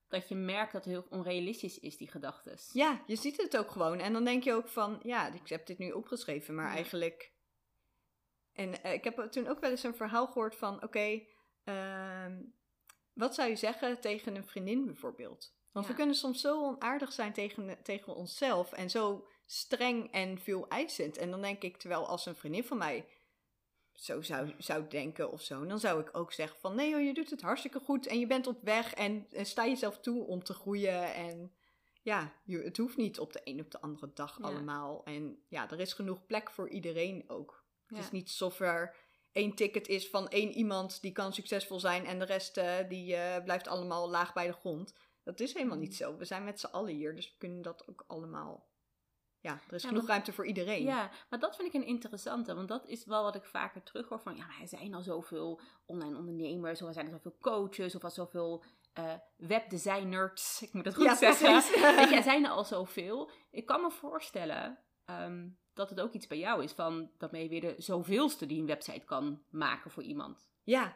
dat 0.07 0.29
je 0.29 0.35
merkt 0.35 0.71
dat 0.71 0.85
het 0.85 0.93
heel 0.93 1.05
onrealistisch 1.09 1.79
is, 1.79 1.97
die 1.97 2.09
gedachten. 2.11 2.57
Ja, 2.73 3.01
je 3.07 3.15
ziet 3.15 3.37
het 3.41 3.57
ook 3.57 3.71
gewoon. 3.71 3.99
En 3.99 4.13
dan 4.13 4.23
denk 4.23 4.43
je 4.43 4.53
ook 4.53 4.67
van, 4.67 4.99
ja, 5.03 5.33
ik 5.33 5.49
heb 5.49 5.65
dit 5.65 5.77
nu 5.77 5.91
opgeschreven, 5.91 6.55
maar 6.55 6.67
Ja. 6.69 6.73
eigenlijk... 6.75 7.31
En 8.53 8.83
eh, 8.83 8.93
ik 8.93 9.03
heb 9.03 9.27
toen 9.31 9.47
ook 9.47 9.59
wel 9.59 9.69
eens 9.69 9.83
een 9.83 9.95
verhaal 9.95 10.25
gehoord 10.27 10.55
van, 10.55 10.83
oké, 10.83 11.21
ehm, 11.63 12.41
wat 13.13 13.35
zou 13.35 13.49
je 13.49 13.55
zeggen 13.55 14.01
tegen 14.01 14.35
een 14.35 14.45
vriendin 14.45 14.85
bijvoorbeeld? 14.85 15.55
Want 15.73 15.85
Ja. 15.85 15.91
we 15.91 15.97
kunnen 15.97 16.15
soms 16.15 16.41
zo 16.41 16.63
onaardig 16.63 17.11
zijn 17.13 17.33
tegen, 17.33 17.77
tegen 17.83 18.15
onszelf 18.15 18.71
en 18.71 18.89
zo 18.89 19.27
streng 19.45 20.11
en 20.11 20.39
veel 20.39 20.67
eisend. 20.67 21.17
En 21.17 21.31
dan 21.31 21.41
denk 21.41 21.61
ik, 21.61 21.77
terwijl 21.77 22.07
als 22.07 22.25
een 22.25 22.35
vriendin 22.35 22.63
van 22.63 22.77
mij 22.77 23.05
zo 23.93 24.21
zou, 24.21 24.53
zou 24.57 24.87
denken 24.87 25.31
of 25.31 25.41
zo, 25.41 25.65
dan 25.65 25.79
zou 25.79 26.01
ik 26.01 26.09
ook 26.17 26.33
zeggen 26.33 26.59
van, 26.59 26.75
nee 26.75 26.89
joh, 26.89 27.01
je 27.01 27.13
doet 27.13 27.29
het 27.29 27.41
hartstikke 27.41 27.79
goed 27.79 28.07
en 28.07 28.19
je 28.19 28.27
bent 28.27 28.47
op 28.47 28.61
weg 28.61 28.93
en, 28.93 29.27
en 29.31 29.45
sta 29.45 29.65
jezelf 29.65 29.99
toe 29.99 30.27
om 30.27 30.43
te 30.43 30.53
groeien 30.53 31.13
en 31.13 31.53
ja, 32.01 32.33
je, 32.43 32.57
het 32.57 32.77
hoeft 32.77 32.97
niet 32.97 33.19
op 33.19 33.33
de 33.33 33.41
een 33.43 33.59
op 33.59 33.71
de 33.71 33.81
andere 33.81 34.11
dag 34.13 34.37
Ja. 34.37 34.43
allemaal. 34.45 35.03
En 35.03 35.43
ja, 35.47 35.69
er 35.71 35.79
is 35.79 35.93
genoeg 35.93 36.25
plek 36.25 36.51
voor 36.51 36.69
iedereen 36.69 37.23
ook. 37.27 37.63
Het 37.85 37.97
Ja. 37.97 38.03
is 38.03 38.11
niet 38.11 38.29
er 38.59 38.95
één 39.31 39.55
ticket 39.55 39.87
is 39.87 40.09
van 40.09 40.27
één 40.29 40.51
iemand 40.51 41.01
die 41.01 41.11
kan 41.11 41.33
succesvol 41.33 41.79
zijn 41.79 42.05
en 42.05 42.19
de 42.19 42.25
rest 42.25 42.57
eh, 42.57 42.75
die 42.89 43.15
eh, 43.15 43.43
blijft 43.43 43.67
allemaal 43.67 44.09
laag 44.09 44.33
bij 44.33 44.47
de 44.47 44.53
grond. 44.53 44.93
Dat 45.23 45.39
is 45.39 45.53
helemaal 45.53 45.77
niet 45.77 45.95
zo. 45.95 46.17
We 46.17 46.25
zijn 46.25 46.43
met 46.43 46.59
z'n 46.59 46.65
allen 46.65 46.93
hier, 46.93 47.15
dus 47.15 47.29
we 47.31 47.37
kunnen 47.37 47.61
dat 47.61 47.87
ook 47.87 48.03
allemaal. 48.07 48.71
Ja, 49.39 49.61
er 49.67 49.73
is 49.73 49.81
Ja, 49.81 49.87
genoeg 49.87 50.07
ruimte 50.07 50.33
voor 50.33 50.45
iedereen. 50.45 50.83
Ja, 50.83 51.11
maar 51.29 51.39
dat 51.39 51.55
vind 51.55 51.67
ik 51.67 51.81
een 51.81 51.87
interessante, 51.87 52.55
want 52.55 52.67
dat 52.67 52.87
is 52.87 53.05
wel 53.05 53.23
wat 53.23 53.35
ik 53.35 53.43
vaker 53.43 53.83
terughoor 53.83 54.19
van, 54.19 54.35
ja, 54.35 54.45
maar 54.45 54.61
er 54.61 54.67
zijn 54.67 54.93
al 54.93 55.01
zoveel 55.01 55.59
online 55.85 56.17
ondernemers, 56.17 56.81
of 56.81 56.87
er 56.87 56.93
zijn 56.93 57.05
er 57.05 57.11
zoveel 57.11 57.37
coaches, 57.39 57.95
of 57.95 58.03
er 58.03 58.11
zoveel 58.11 58.63
eh, 58.93 59.13
webdesigners, 59.37 60.61
ik 60.61 60.73
moet 60.73 60.85
het 60.85 60.95
goed 60.95 61.03
Ja, 61.03 61.15
zeggen. 61.15 61.53
Weet 61.95 62.09
je, 62.09 62.15
er 62.15 62.23
zijn 62.31 62.43
er 62.45 62.51
al 62.51 62.65
zoveel. 62.65 63.29
Ik 63.51 63.65
kan 63.65 63.81
me 63.81 63.91
voorstellen 63.91 64.79
ehm, 65.05 65.49
dat 65.73 65.89
het 65.89 66.01
ook 66.01 66.13
iets 66.13 66.27
bij 66.27 66.37
jou 66.37 66.63
is 66.63 66.71
van, 66.71 67.11
dat 67.17 67.31
ben 67.31 67.43
je 67.43 67.49
weer 67.49 67.61
de 67.61 67.75
zoveelste 67.77 68.45
die 68.45 68.59
een 68.59 68.67
website 68.67 69.05
kan 69.05 69.43
maken 69.49 69.91
voor 69.91 70.03
iemand. 70.03 70.47
Ja, 70.63 70.95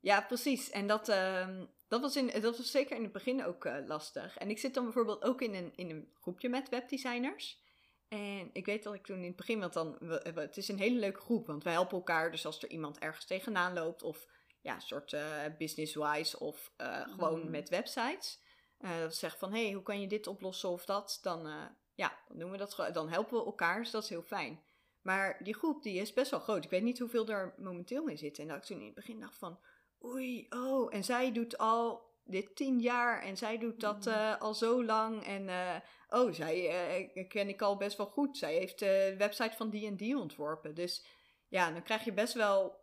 ja 0.00 0.20
precies. 0.20 0.70
En 0.70 0.86
dat, 0.86 1.08
ehm, 1.08 1.66
dat, 2.00 2.14
was 2.14 2.16
in, 2.16 2.40
dat 2.40 2.56
was 2.56 2.70
zeker 2.70 2.96
in 2.96 3.02
het 3.02 3.12
begin 3.12 3.44
ook 3.44 3.64
eh, 3.64 3.86
lastig. 3.86 4.36
En 4.38 4.50
ik 4.50 4.58
zit 4.58 4.74
dan 4.74 4.84
bijvoorbeeld 4.84 5.22
ook 5.24 5.42
in 5.42 5.54
een, 5.54 5.72
in 5.76 5.90
een 5.90 6.08
groepje 6.20 6.48
met 6.48 6.68
webdesigners. 6.68 7.62
En 8.08 8.50
ik 8.52 8.66
weet 8.66 8.82
dat 8.82 8.94
ik 8.94 9.04
toen 9.06 9.18
in 9.18 9.26
het 9.26 9.36
begin, 9.36 9.60
want 9.60 9.72
dan, 9.72 9.96
we- 10.00 10.32
het 10.34 10.56
is 10.56 10.68
een 10.68 10.78
hele 10.78 10.98
leuke 10.98 11.20
groep, 11.20 11.46
want 11.46 11.64
wij 11.64 11.72
helpen 11.72 11.96
elkaar. 11.96 12.30
Dus 12.30 12.46
als 12.46 12.62
er 12.62 12.70
iemand 12.70 12.98
ergens 12.98 13.24
tegenaan 13.26 13.72
loopt, 13.74 14.02
of 14.02 14.26
ja, 14.60 14.80
soort 14.80 15.12
eh, 15.12 15.42
business-wise, 15.58 16.38
of 16.38 16.72
eh, 16.76 17.00
gewoon 17.00 17.40
Mhm. 17.40 17.50
met 17.50 17.68
websites. 17.68 18.42
dat 18.78 19.12
ze 19.12 19.18
zeggen 19.18 19.38
van, 19.38 19.52
hé, 19.52 19.64
hey, 19.64 19.72
hoe 19.72 19.82
kan 19.82 20.00
je 20.00 20.06
dit 20.08 20.26
oplossen 20.26 20.68
of 20.68 20.84
dat? 20.84 21.18
Dan, 21.22 21.46
ja, 21.94 22.18
dan 22.28 22.38
doen 22.38 22.50
we 22.50 22.56
dat, 22.56 22.74
gewoon- 22.74 22.92
dan 22.92 23.08
helpen 23.08 23.38
we 23.38 23.44
elkaar, 23.44 23.78
dus 23.82 23.90
dat 23.90 24.02
is 24.02 24.08
heel 24.08 24.22
fijn. 24.22 24.62
Maar 25.02 25.40
die 25.42 25.54
groep, 25.54 25.82
die 25.82 26.00
is 26.00 26.12
best 26.12 26.30
wel 26.30 26.40
groot. 26.40 26.64
Ik 26.64 26.70
weet 26.70 26.82
niet 26.82 26.98
hoeveel 26.98 27.26
er 27.28 27.54
momenteel 27.56 28.06
in 28.08 28.18
zit. 28.18 28.38
En 28.38 28.48
dat 28.48 28.56
ik 28.56 28.62
toen 28.62 28.78
in 28.78 28.84
het 28.86 28.94
begin 28.94 29.20
dacht 29.20 29.38
van, 29.38 29.58
oei, 30.04 30.46
oh, 30.50 30.94
en 30.94 31.04
zij 31.04 31.32
doet 31.32 31.58
al 31.58 32.12
dit 32.24 32.56
tien 32.56 32.80
jaar 32.80 33.22
en 33.22 33.36
zij 33.36 33.58
doet 33.58 33.80
dat 33.80 34.06
Mm. 34.06 34.12
eh, 34.12 34.40
al 34.40 34.54
zo 34.54 34.84
lang. 34.84 35.24
En 35.24 35.48
eh, 35.48 35.76
oh, 36.08 36.32
zij 36.32 36.68
eh, 37.14 37.28
ken 37.28 37.48
ik 37.48 37.62
al 37.62 37.76
best 37.76 37.96
wel 37.96 38.06
goed. 38.06 38.38
Zij 38.38 38.54
heeft 38.54 38.78
de 38.78 39.14
website 39.18 39.56
van 39.56 39.70
die 39.70 39.86
en 39.86 39.96
die 39.96 40.18
ontworpen. 40.18 40.74
Dus 40.74 41.06
ja, 41.48 41.70
dan 41.70 41.82
krijg 41.82 42.04
je 42.04 42.12
best 42.12 42.34
wel, 42.34 42.80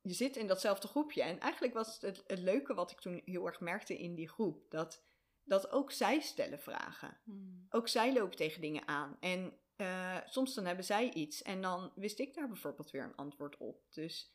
je 0.00 0.12
zit 0.12 0.36
in 0.36 0.46
datzelfde 0.46 0.88
groepje. 0.88 1.22
En 1.22 1.40
eigenlijk 1.40 1.74
was 1.74 2.00
het, 2.00 2.22
het 2.26 2.38
leuke 2.38 2.74
wat 2.74 2.90
ik 2.90 3.00
toen 3.00 3.22
heel 3.24 3.46
erg 3.46 3.60
merkte 3.60 3.98
in 3.98 4.14
die 4.14 4.28
groep, 4.28 4.70
dat, 4.70 5.02
dat 5.44 5.70
ook 5.70 5.92
zij 5.92 6.20
stellen 6.20 6.60
vragen 6.60 7.18
ook 7.70 7.88
zij 7.88 8.12
lopen 8.12 8.36
tegen 8.36 8.60
dingen 8.60 8.88
aan. 8.88 9.16
En 9.20 9.58
soms 10.26 10.54
dan 10.54 10.64
hebben 10.64 10.84
zij 10.84 11.12
iets 11.12 11.42
en 11.42 11.62
dan 11.62 11.92
wist 11.94 12.18
ik 12.18 12.34
daar 12.34 12.48
bijvoorbeeld 12.48 12.90
weer 12.90 13.02
een 13.02 13.16
antwoord 13.16 13.56
op. 13.56 13.82
Dus 13.90 14.34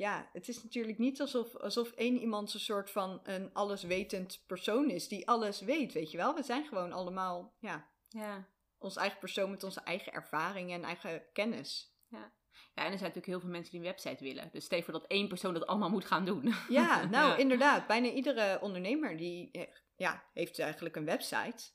ja, 0.00 0.28
het 0.32 0.48
is 0.48 0.62
natuurlijk 0.62 0.98
niet 0.98 1.20
alsof, 1.20 1.56
alsof 1.56 1.90
één 1.90 2.18
iemand 2.18 2.54
een 2.54 2.60
soort 2.60 2.90
van 2.90 3.20
een 3.22 3.50
alleswetend 3.52 4.42
persoon 4.46 4.90
is 4.90 5.08
die 5.08 5.28
alles 5.28 5.60
weet, 5.60 5.92
weet 5.92 6.10
je 6.10 6.16
wel. 6.16 6.34
We 6.34 6.42
zijn 6.42 6.64
gewoon 6.66 6.92
allemaal, 6.92 7.54
ja, 7.58 7.88
Ja. 8.08 8.48
ons 8.78 8.96
eigen 8.96 9.18
persoon 9.18 9.50
met 9.50 9.62
onze 9.64 9.80
eigen 9.80 10.12
ervaringen 10.12 10.74
en 10.74 10.84
eigen 10.84 11.22
kennis. 11.32 11.94
Ja, 12.08 12.32
en 12.74 12.92
er 12.92 12.98
zijn 12.98 13.12
natuurlijk 13.12 13.26
heel 13.26 13.40
veel 13.40 13.48
mensen 13.50 13.70
die 13.70 13.80
een 13.80 13.86
website 13.86 14.24
willen. 14.24 14.48
Dus 14.52 14.64
stel 14.64 14.82
voor 14.82 14.92
dat 14.92 15.06
één 15.06 15.28
persoon 15.28 15.54
dat 15.54 15.66
allemaal 15.66 15.90
moet 15.90 16.04
gaan 16.04 16.24
doen. 16.24 16.54
Ja, 16.68 17.04
nou 17.04 17.28
Ja. 17.30 17.36
inderdaad. 17.36 17.86
Bijna 17.86 18.08
iedere 18.08 18.58
ondernemer 18.60 19.16
die 19.16 19.50
eh, 19.50 19.66
ja, 19.96 20.24
heeft 20.32 20.58
eigenlijk 20.58 20.96
een 20.96 21.04
website. 21.04 21.70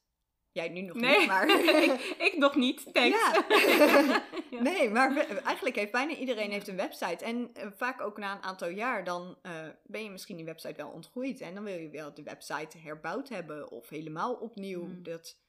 Jij 0.55 0.69
nu 0.69 0.81
nog 0.81 0.95
Nee, 0.95 1.17
niet, 1.19 1.27
maar... 1.27 1.49
ik, 1.83 2.15
ik 2.17 2.37
nog 2.37 2.55
niet, 2.55 2.93
thanks. 2.93 3.17
Ja. 3.17 3.45
Ja. 4.49 4.61
Nee, 4.61 4.89
maar 4.89 5.13
we- 5.13 5.21
eigenlijk 5.21 5.75
heeft 5.75 5.91
bijna 5.91 6.13
iedereen 6.13 6.51
heeft 6.51 6.67
een 6.67 6.75
website. 6.75 7.25
En 7.25 7.53
eh, 7.53 7.67
vaak 7.75 8.01
ook 8.01 8.17
na 8.17 8.35
een 8.35 8.43
aantal 8.43 8.69
jaar, 8.69 9.03
dan 9.03 9.37
eh, 9.41 9.67
ben 9.83 10.03
je 10.03 10.09
misschien 10.09 10.35
die 10.35 10.45
website 10.45 10.75
wel 10.75 10.89
ontgroeid. 10.89 11.41
En 11.41 11.55
dan 11.55 11.63
wil 11.63 11.77
je 11.77 11.89
wel 11.89 12.13
de 12.13 12.23
website 12.23 12.77
herbouwd 12.77 13.29
hebben 13.29 13.71
of 13.71 13.89
helemaal 13.89 14.33
opnieuw. 14.33 14.83
Mm. 14.85 15.03
Dat, 15.03 15.39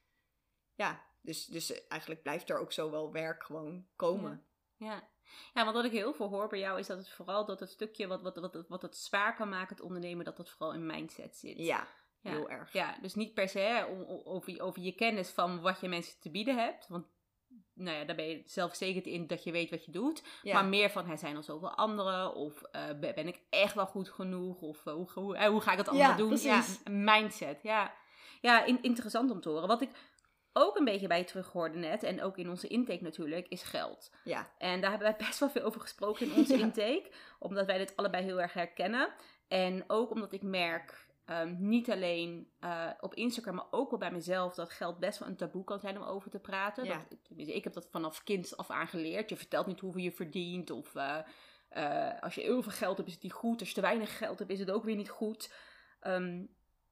ja, 0.75 1.05
dus, 1.21 1.45
dus 1.45 1.87
eigenlijk 1.87 2.21
blijft 2.21 2.49
er 2.49 2.59
ook 2.59 2.71
zo 2.71 2.91
wel 2.91 3.11
werk 3.11 3.43
gewoon 3.43 3.85
komen. 3.95 4.45
Ja. 4.75 5.09
ja, 5.53 5.63
want 5.63 5.75
wat 5.75 5.85
ik 5.85 5.91
heel 5.91 6.13
veel 6.13 6.29
hoor 6.29 6.47
bij 6.47 6.59
jou 6.59 6.79
is 6.79 6.87
dat 6.87 6.97
het 6.97 7.09
vooral 7.09 7.45
dat 7.45 7.59
het 7.59 7.69
stukje 7.69 8.07
wat, 8.07 8.21
wat, 8.21 8.37
wat, 8.37 8.65
wat 8.67 8.81
het 8.81 8.97
zwaar 8.97 9.35
kan 9.35 9.49
maken, 9.49 9.75
het 9.75 9.85
ondernemen, 9.85 10.25
dat 10.25 10.37
dat 10.37 10.49
vooral 10.49 10.73
in 10.73 10.85
mindset 10.85 11.35
zit. 11.37 11.57
Ja, 11.57 11.87
Ja. 12.21 12.31
heel 12.31 12.49
erg. 12.49 12.73
Ja, 12.73 12.97
dus 13.01 13.15
niet 13.15 13.33
per 13.33 13.49
se 13.49 13.59
hè, 13.59 13.85
over, 14.23 14.51
je- 14.53 14.61
over 14.61 14.81
je 14.81 14.91
kennis 14.95 15.29
van 15.29 15.61
wat 15.61 15.79
je 15.81 15.87
mensen 15.87 16.19
te 16.19 16.31
bieden 16.31 16.57
hebt. 16.57 16.87
Want 16.87 17.05
nou 17.73 17.97
ja, 17.97 18.03
daar 18.05 18.15
ben 18.15 18.27
je 18.29 18.41
zelfverzekerd 18.45 19.05
in 19.05 19.27
dat 19.27 19.43
je 19.43 19.51
weet 19.51 19.69
wat 19.69 19.85
je 19.85 19.91
doet. 19.91 20.23
Ja. 20.41 20.53
Maar 20.53 20.65
meer 20.65 20.89
van, 20.89 21.09
er 21.09 21.17
zijn 21.17 21.35
al 21.35 21.43
zoveel 21.43 21.75
anderen. 21.75 22.35
Of 22.35 22.61
eh, 22.61 22.81
ben 22.99 23.27
ik 23.27 23.41
echt 23.49 23.73
wel 23.73 23.85
goed 23.85 24.09
genoeg? 24.09 24.61
Of 24.61 24.85
eh, 24.85 24.93
hoe, 24.93 25.09
hoe, 25.13 25.37
eh, 25.37 25.47
hoe 25.49 25.61
ga 25.61 25.71
ik 25.71 25.77
dat 25.77 25.87
allemaal 25.87 26.09
Ja, 26.09 26.17
doen? 26.17 26.27
precies. 26.27 26.79
Ja, 26.83 26.91
mindset. 26.91 27.59
Ja, 27.63 27.93
ja 28.41 28.65
in- 28.65 28.81
interessant 28.81 29.31
om 29.31 29.41
te 29.41 29.49
horen. 29.49 29.67
Wat 29.67 29.81
ik 29.81 29.89
ook 30.53 30.77
een 30.77 30.85
beetje 30.85 31.07
bij 31.07 31.23
terughoorde 31.23 31.77
net, 31.77 32.03
en 32.03 32.21
ook 32.21 32.37
in 32.37 32.49
onze 32.49 32.67
intake 32.67 33.03
natuurlijk, 33.03 33.47
is 33.47 33.63
geld. 33.63 34.11
ja. 34.23 34.51
En 34.57 34.81
daar 34.81 34.89
hebben 34.89 35.07
wij 35.09 35.27
best 35.27 35.39
wel 35.39 35.49
veel 35.49 35.63
over 35.63 35.81
gesproken 35.81 36.25
in 36.25 36.33
onze 36.39 36.57
intake. 36.59 37.11
Omdat 37.39 37.65
wij 37.65 37.77
dit 37.77 37.95
allebei 37.95 38.23
heel 38.23 38.41
erg 38.41 38.53
herkennen. 38.53 39.13
En 39.47 39.83
ook 39.87 40.11
omdat 40.11 40.31
ik 40.33 40.41
merk, 40.41 41.06
ehm, 41.27 41.55
niet 41.57 41.91
alleen 41.91 42.51
eh, 42.59 42.89
op 42.99 43.13
Instagram, 43.13 43.55
maar 43.55 43.71
ook 43.71 43.89
wel 43.89 43.99
bij 43.99 44.11
mezelf, 44.11 44.53
dat 44.53 44.69
geld 44.69 44.99
best 44.99 45.19
wel 45.19 45.27
een 45.27 45.35
taboe 45.35 45.63
kan 45.63 45.79
zijn 45.79 45.97
om 45.97 46.03
over 46.03 46.29
te 46.31 46.39
praten. 46.39 46.85
Ja. 46.85 47.05
Dat, 47.09 47.47
ik 47.47 47.63
heb 47.63 47.73
dat 47.73 47.87
vanaf 47.91 48.23
kind 48.23 48.57
af 48.57 48.69
aan 48.69 48.87
geleerd. 48.87 49.29
Je 49.29 49.37
vertelt 49.37 49.67
niet 49.67 49.79
hoeveel 49.79 50.01
je 50.01 50.11
verdient. 50.11 50.71
Of 50.71 50.95
eh, 50.95 51.19
eh, 51.69 52.21
als 52.21 52.35
je 52.35 52.41
heel 52.41 52.63
veel 52.63 52.71
geld 52.71 52.97
hebt, 52.97 53.09
is 53.09 53.13
het 53.13 53.23
niet 53.23 53.33
goed. 53.33 53.59
Als 53.59 53.69
je 53.69 53.75
te 53.75 53.81
weinig 53.81 54.17
geld 54.17 54.39
hebt, 54.39 54.51
is 54.51 54.59
het 54.59 54.71
ook 54.71 54.83
weer 54.83 54.95
niet 54.95 55.09
goed. 55.09 55.53
Ehm, 55.99 56.45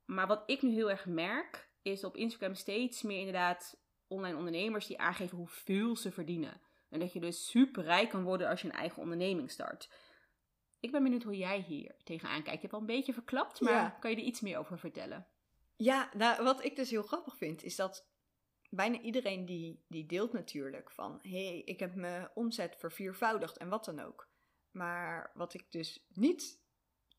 maar 0.05 0.27
wat 0.27 0.43
ik 0.45 0.61
nu 0.61 0.73
heel 0.73 0.89
erg 0.89 1.05
merk, 1.05 1.69
is 1.81 2.03
op 2.03 2.15
Instagram 2.15 2.55
steeds 2.55 3.01
meer 3.01 3.19
inderdaad 3.19 3.77
online 4.07 4.37
ondernemers 4.37 4.87
die 4.87 4.99
aangeven 4.99 5.37
hoeveel 5.37 5.95
ze 5.95 6.11
verdienen. 6.11 6.61
En 6.89 6.99
dat 6.99 7.13
je 7.13 7.19
dus 7.19 7.49
super 7.49 7.83
rijk 7.83 8.09
kan 8.09 8.23
worden 8.23 8.49
als 8.49 8.61
je 8.61 8.67
een 8.67 8.73
eigen 8.73 9.01
onderneming 9.01 9.51
start. 9.51 9.89
Ik 10.85 10.91
ben 10.91 11.03
benieuwd 11.03 11.23
hoe 11.23 11.37
jij 11.37 11.59
hier 11.59 11.95
tegenaan 12.03 12.43
kijkt. 12.43 12.61
Je 12.61 12.61
hebt 12.61 12.73
al 12.73 12.79
een 12.79 12.85
beetje 12.85 13.13
verklapt, 13.13 13.61
maar 13.61 13.73
Ja. 13.73 13.89
kan 13.89 14.11
je 14.11 14.17
er 14.17 14.23
iets 14.23 14.41
meer 14.41 14.57
over 14.57 14.79
vertellen? 14.79 15.27
Ja, 15.75 16.09
nou, 16.13 16.43
wat 16.43 16.63
ik 16.63 16.75
dus 16.75 16.89
heel 16.89 17.03
grappig 17.03 17.37
vind, 17.37 17.63
is 17.63 17.75
dat 17.75 18.07
bijna 18.69 18.99
iedereen 18.99 19.45
die, 19.45 19.83
die 19.87 20.05
deelt 20.05 20.33
natuurlijk 20.33 20.91
van... 20.91 21.19
hé, 21.21 21.47
hey, 21.47 21.61
ik 21.61 21.79
heb 21.79 21.95
mijn 21.95 22.29
omzet 22.33 22.75
verviervoudigd 22.77 23.57
en 23.57 23.69
wat 23.69 23.85
dan 23.85 23.99
ook. 23.99 24.29
Maar 24.71 25.31
wat 25.33 25.53
ik 25.53 25.71
dus 25.71 26.05
niet 26.09 26.61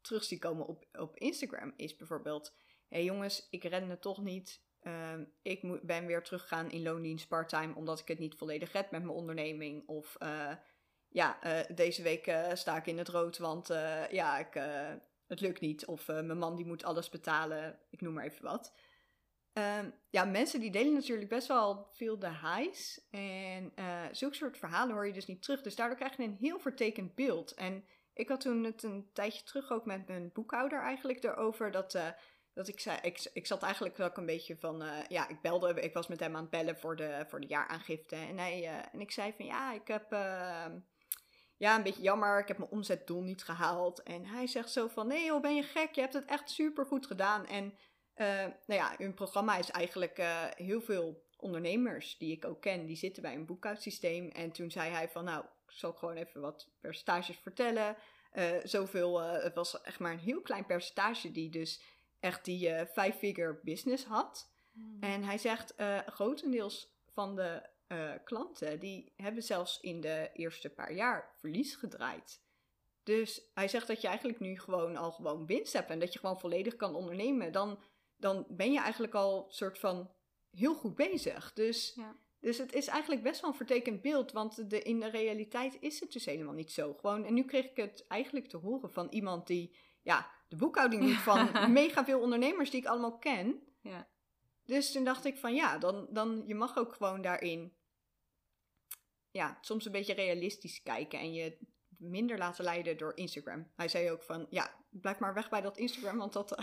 terug 0.00 0.24
zie 0.24 0.38
komen 0.38 0.66
op, 0.66 0.86
op 0.92 1.16
Instagram 1.16 1.72
is 1.76 1.96
bijvoorbeeld... 1.96 2.54
hé 2.88 2.96
hey 2.96 3.04
jongens, 3.04 3.46
ik 3.50 3.62
het 3.62 4.02
toch 4.02 4.22
niet. 4.22 4.64
Ehm, 4.80 5.24
ik 5.42 5.62
moet, 5.62 5.82
ben 5.82 6.06
weer 6.06 6.22
teruggegaan 6.22 6.70
in 6.70 6.82
loondienst 6.82 7.28
part-time... 7.28 7.74
omdat 7.74 8.00
ik 8.00 8.08
het 8.08 8.18
niet 8.18 8.34
volledig 8.34 8.72
red 8.72 8.90
met 8.90 9.02
mijn 9.02 9.16
onderneming. 9.16 9.88
Of 9.88 10.16
uh, 10.22 10.54
ja, 11.08 11.38
uh, 11.44 11.76
deze 11.76 12.02
week 12.02 12.26
uh, 12.26 12.54
sta 12.54 12.76
ik 12.76 12.86
in 12.86 12.98
het 12.98 13.08
rood, 13.08 13.38
want 13.38 13.66
ja, 14.10 14.38
ik, 14.38 14.54
het 15.26 15.40
lukt 15.40 15.60
niet. 15.60 15.86
Of 15.86 16.06
mijn 16.06 16.38
man 16.38 16.56
die 16.56 16.66
moet 16.66 16.84
alles 16.84 17.08
betalen, 17.08 17.78
ik 17.90 18.00
noem 18.00 18.14
maar 18.14 18.24
even 18.24 18.44
wat... 18.44 18.72
Um, 19.58 19.94
ja, 20.10 20.24
mensen 20.24 20.60
die 20.60 20.70
delen 20.70 20.92
natuurlijk 20.92 21.28
best 21.28 21.48
wel 21.48 21.88
veel 21.92 22.18
de 22.18 22.28
highs. 22.28 23.06
En 23.10 23.72
zulke 24.12 24.36
soort 24.36 24.58
verhalen 24.58 24.94
hoor 24.94 25.06
je 25.06 25.12
dus 25.12 25.26
niet 25.26 25.42
terug. 25.42 25.62
Dus 25.62 25.76
daardoor 25.76 25.96
krijg 25.96 26.16
je 26.16 26.22
een 26.22 26.36
heel 26.40 26.58
vertekend 26.58 27.14
beeld. 27.14 27.54
En 27.54 27.84
ik 28.14 28.28
had 28.28 28.40
toen 28.40 28.64
het 28.64 28.82
een 28.82 29.10
tijdje 29.12 29.42
terug 29.42 29.70
ook 29.70 29.84
met 29.84 30.06
mijn 30.08 30.30
boekhouder 30.32 30.80
eigenlijk 30.80 31.24
erover. 31.24 31.70
Dat, 31.70 31.98
dat 32.54 32.68
ik 32.68 32.80
zei, 32.80 32.98
ik, 33.02 33.30
ik 33.32 33.46
zat 33.46 33.62
eigenlijk 33.62 33.96
wel 33.96 34.10
een 34.14 34.26
beetje 34.26 34.56
van, 34.56 34.84
ja, 35.08 35.28
ik 35.28 35.40
belde, 35.40 35.80
ik 35.80 35.94
was 35.94 36.06
met 36.06 36.20
hem 36.20 36.36
aan 36.36 36.40
het 36.40 36.50
bellen 36.50 36.76
voor 36.76 36.96
de, 36.96 37.24
voor 37.28 37.40
de 37.40 37.46
jaaraangifte. 37.46 38.16
En, 38.16 38.38
hij, 38.38 38.84
en 38.92 39.00
ik 39.00 39.10
zei 39.10 39.32
van, 39.36 39.46
ja, 39.46 39.72
ik 39.72 39.88
heb, 39.88 40.12
ehm, 40.12 40.78
ja, 41.56 41.76
een 41.76 41.82
beetje 41.82 42.02
jammer, 42.02 42.38
ik 42.38 42.48
heb 42.48 42.58
mijn 42.58 42.70
omzetdoel 42.70 43.22
niet 43.22 43.44
gehaald. 43.44 44.02
En 44.02 44.24
hij 44.24 44.46
zegt 44.46 44.70
zo 44.70 44.88
van, 44.88 45.06
nee 45.06 45.24
joh, 45.24 45.40
ben 45.40 45.54
je 45.54 45.62
gek, 45.62 45.94
je 45.94 46.00
hebt 46.00 46.12
het 46.14 46.24
echt 46.24 46.50
super 46.50 46.86
goed 46.86 47.06
gedaan. 47.06 47.46
En 47.46 47.64
uh, 48.16 48.26
nou 48.66 48.80
ja, 48.80 48.94
hun 48.98 49.14
programma 49.14 49.56
is 49.56 49.70
eigenlijk 49.70 50.18
uh, 50.18 50.44
heel 50.44 50.80
veel 50.80 51.24
ondernemers 51.36 52.18
die 52.18 52.32
ik 52.32 52.44
ook 52.44 52.60
ken, 52.60 52.86
die 52.86 52.96
zitten 52.96 53.22
bij 53.22 53.34
een 53.34 53.46
boekhoudsysteem. 53.46 54.28
En 54.28 54.52
toen 54.52 54.70
zei 54.70 54.90
hij 54.90 55.08
van, 55.08 55.24
nou, 55.24 55.44
ik 55.44 55.72
zal 55.72 55.92
gewoon 55.92 56.16
even 56.16 56.40
wat 56.40 56.68
percentages 56.80 57.38
vertellen. 57.38 57.96
Uh, 58.34 58.56
zoveel, 58.62 59.20
het 59.20 59.54
was 59.54 59.80
echt 59.80 59.98
maar 59.98 60.12
een 60.12 60.18
heel 60.18 60.40
klein 60.40 60.66
percentage 60.66 61.32
die 61.32 61.50
dus 61.50 61.82
echt 62.20 62.44
die 62.44 62.86
five-figure 62.86 63.60
business 63.62 64.04
had. 64.04 64.50
Hmm. 64.72 64.96
En 65.00 65.24
hij 65.24 65.38
zegt, 65.38 65.74
grotendeels 66.06 66.94
van 67.12 67.36
de 67.36 67.62
klanten, 68.24 68.80
die 68.80 69.12
hebben 69.16 69.42
zelfs 69.42 69.80
in 69.80 70.00
de 70.00 70.30
eerste 70.32 70.70
paar 70.70 70.92
jaar 70.92 71.34
verlies 71.36 71.74
gedraaid. 71.74 72.44
Dus 73.02 73.50
hij 73.54 73.68
zegt 73.68 73.86
dat 73.86 74.00
je 74.00 74.08
eigenlijk 74.08 74.40
nu 74.40 74.58
gewoon 74.58 74.96
al 74.96 75.12
gewoon 75.12 75.46
winst 75.46 75.72
hebt 75.72 75.90
en 75.90 75.98
dat 75.98 76.12
je 76.12 76.18
gewoon 76.18 76.40
volledig 76.40 76.76
kan 76.76 76.94
ondernemen. 76.94 77.52
Dan 77.52 77.78
dan 78.16 78.46
ben 78.48 78.72
je 78.72 78.80
eigenlijk 78.80 79.14
al 79.14 79.46
soort 79.48 79.78
van 79.78 80.10
heel 80.50 80.74
goed 80.74 80.94
bezig. 80.94 81.52
Dus, 81.52 81.92
ja. 81.94 82.16
dus 82.40 82.58
het 82.58 82.72
is 82.72 82.86
eigenlijk 82.86 83.22
best 83.22 83.40
wel 83.40 83.50
een 83.50 83.56
vertekend 83.56 84.02
beeld, 84.02 84.32
want 84.32 84.70
de, 84.70 84.82
in 84.82 85.00
de 85.00 85.10
realiteit 85.10 85.76
is 85.80 86.00
het 86.00 86.12
dus 86.12 86.24
helemaal 86.24 86.54
niet 86.54 86.72
zo. 86.72 86.94
Gewoon, 86.94 87.24
en 87.24 87.34
nu 87.34 87.44
kreeg 87.44 87.64
ik 87.64 87.76
het 87.76 88.04
eigenlijk 88.08 88.48
te 88.48 88.56
horen 88.56 88.92
van 88.92 89.08
iemand 89.08 89.46
die, 89.46 89.76
ja, 90.02 90.30
de 90.48 90.56
boekhouding 90.56 91.02
doet 91.02 91.22
van 91.32 91.72
mega 91.72 92.04
veel 92.04 92.20
ondernemers 92.20 92.70
die 92.70 92.80
ik 92.80 92.86
allemaal 92.86 93.18
ken. 93.18 93.62
Ja. 93.80 94.08
Dus 94.66 94.92
toen 94.92 95.04
dacht 95.04 95.24
ik 95.24 95.36
van 95.36 95.54
ja, 95.54 95.78
dan, 95.78 96.06
dan 96.10 96.42
je 96.46 96.54
mag 96.54 96.76
ook 96.76 96.94
gewoon 96.94 97.22
daarin 97.22 97.72
ja, 99.30 99.58
soms 99.60 99.86
een 99.86 99.92
beetje 99.92 100.14
realistisch 100.14 100.82
kijken 100.82 101.18
en 101.18 101.32
je 101.32 101.58
minder 101.98 102.38
laten 102.38 102.64
leiden 102.64 102.96
door 102.96 103.12
Instagram. 103.16 103.70
Hij 103.76 103.88
zei 103.88 104.10
ook 104.10 104.22
van, 104.22 104.46
ja, 104.50 104.74
blijf 104.90 105.18
maar 105.18 105.34
weg 105.34 105.48
bij 105.48 105.60
dat 105.60 105.78
Instagram, 105.78 106.18
want 106.18 106.32
dat, 106.32 106.48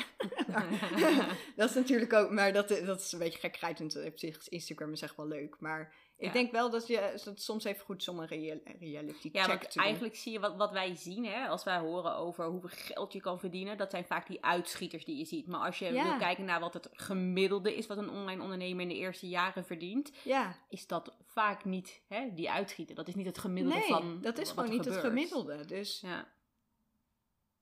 dat 1.56 1.70
is 1.70 1.76
natuurlijk 1.76 2.14
ook, 2.14 2.32
maar 2.32 2.54
dat, 2.54 2.68
dat 2.68 3.02
is 3.02 3.12
een 3.12 3.20
beetje 3.20 3.40
gekkigheid. 3.40 3.80
En 3.80 4.06
op 4.06 4.20
zich 4.20 4.48
Instagram 4.48 4.92
is 4.92 5.02
echt 5.02 5.16
wel 5.16 5.28
leuk, 5.28 5.60
maar 5.60 5.96
ik 6.18 6.34
denk 6.34 6.52
wel 6.52 6.70
dat 6.70 6.88
je 6.88 7.22
dat 7.24 7.42
soms 7.42 7.64
even 7.64 7.86
goed 7.86 8.04
zo'n 8.04 8.26
real, 8.26 8.60
reality 8.80 9.30
ja, 9.32 9.44
check 9.44 9.64
te 9.64 9.80
eigenlijk 9.80 10.16
zie 10.16 10.32
je 10.32 10.40
wat, 10.40 10.56
wat 10.56 10.72
wij 10.72 10.96
zien, 10.96 11.26
hè, 11.26 11.48
als 11.48 11.64
wij 11.64 11.78
horen 11.78 12.16
over 12.16 12.46
hoeveel 12.46 12.70
geld 12.74 13.14
je 13.14 13.20
kan 13.20 13.40
verdienen, 13.40 13.78
dat 13.78 13.92
zijn 13.92 14.06
vaak 14.06 14.28
die 14.28 14.46
uitschieters 14.46 15.06
die 15.06 15.18
je 15.18 15.26
ziet. 15.26 15.48
Maar 15.48 15.60
als 15.60 15.80
je 15.80 15.92
wil 15.92 16.18
kijken 16.18 16.46
naar 16.46 16.60
wat 16.60 16.74
het 16.74 16.90
gemiddelde 16.92 17.76
is 17.76 17.88
wat 17.88 17.98
een 17.98 18.10
online 18.10 18.42
ondernemer 18.42 18.82
in 18.82 18.88
de 18.88 18.96
eerste 18.96 19.28
jaren 19.28 19.66
verdient, 19.66 20.12
ja. 20.24 20.58
is 20.70 20.88
dat 20.88 21.16
vaak 21.26 21.66
niet 21.66 22.02
hè, 22.08 22.34
die 22.34 22.52
uitschieter. 22.52 22.96
Dat 22.96 23.08
is 23.08 23.16
niet 23.16 23.26
het 23.26 23.38
gemiddelde 23.38 23.78
nee, 23.78 23.88
van. 23.88 24.22
Dat 24.22 24.38
is 24.38 24.50
gewoon 24.50 24.70
niet 24.70 24.86
het 24.86 24.98
gemiddelde. 24.98 25.66
Dus, 25.66 26.00
ja. 26.02 26.28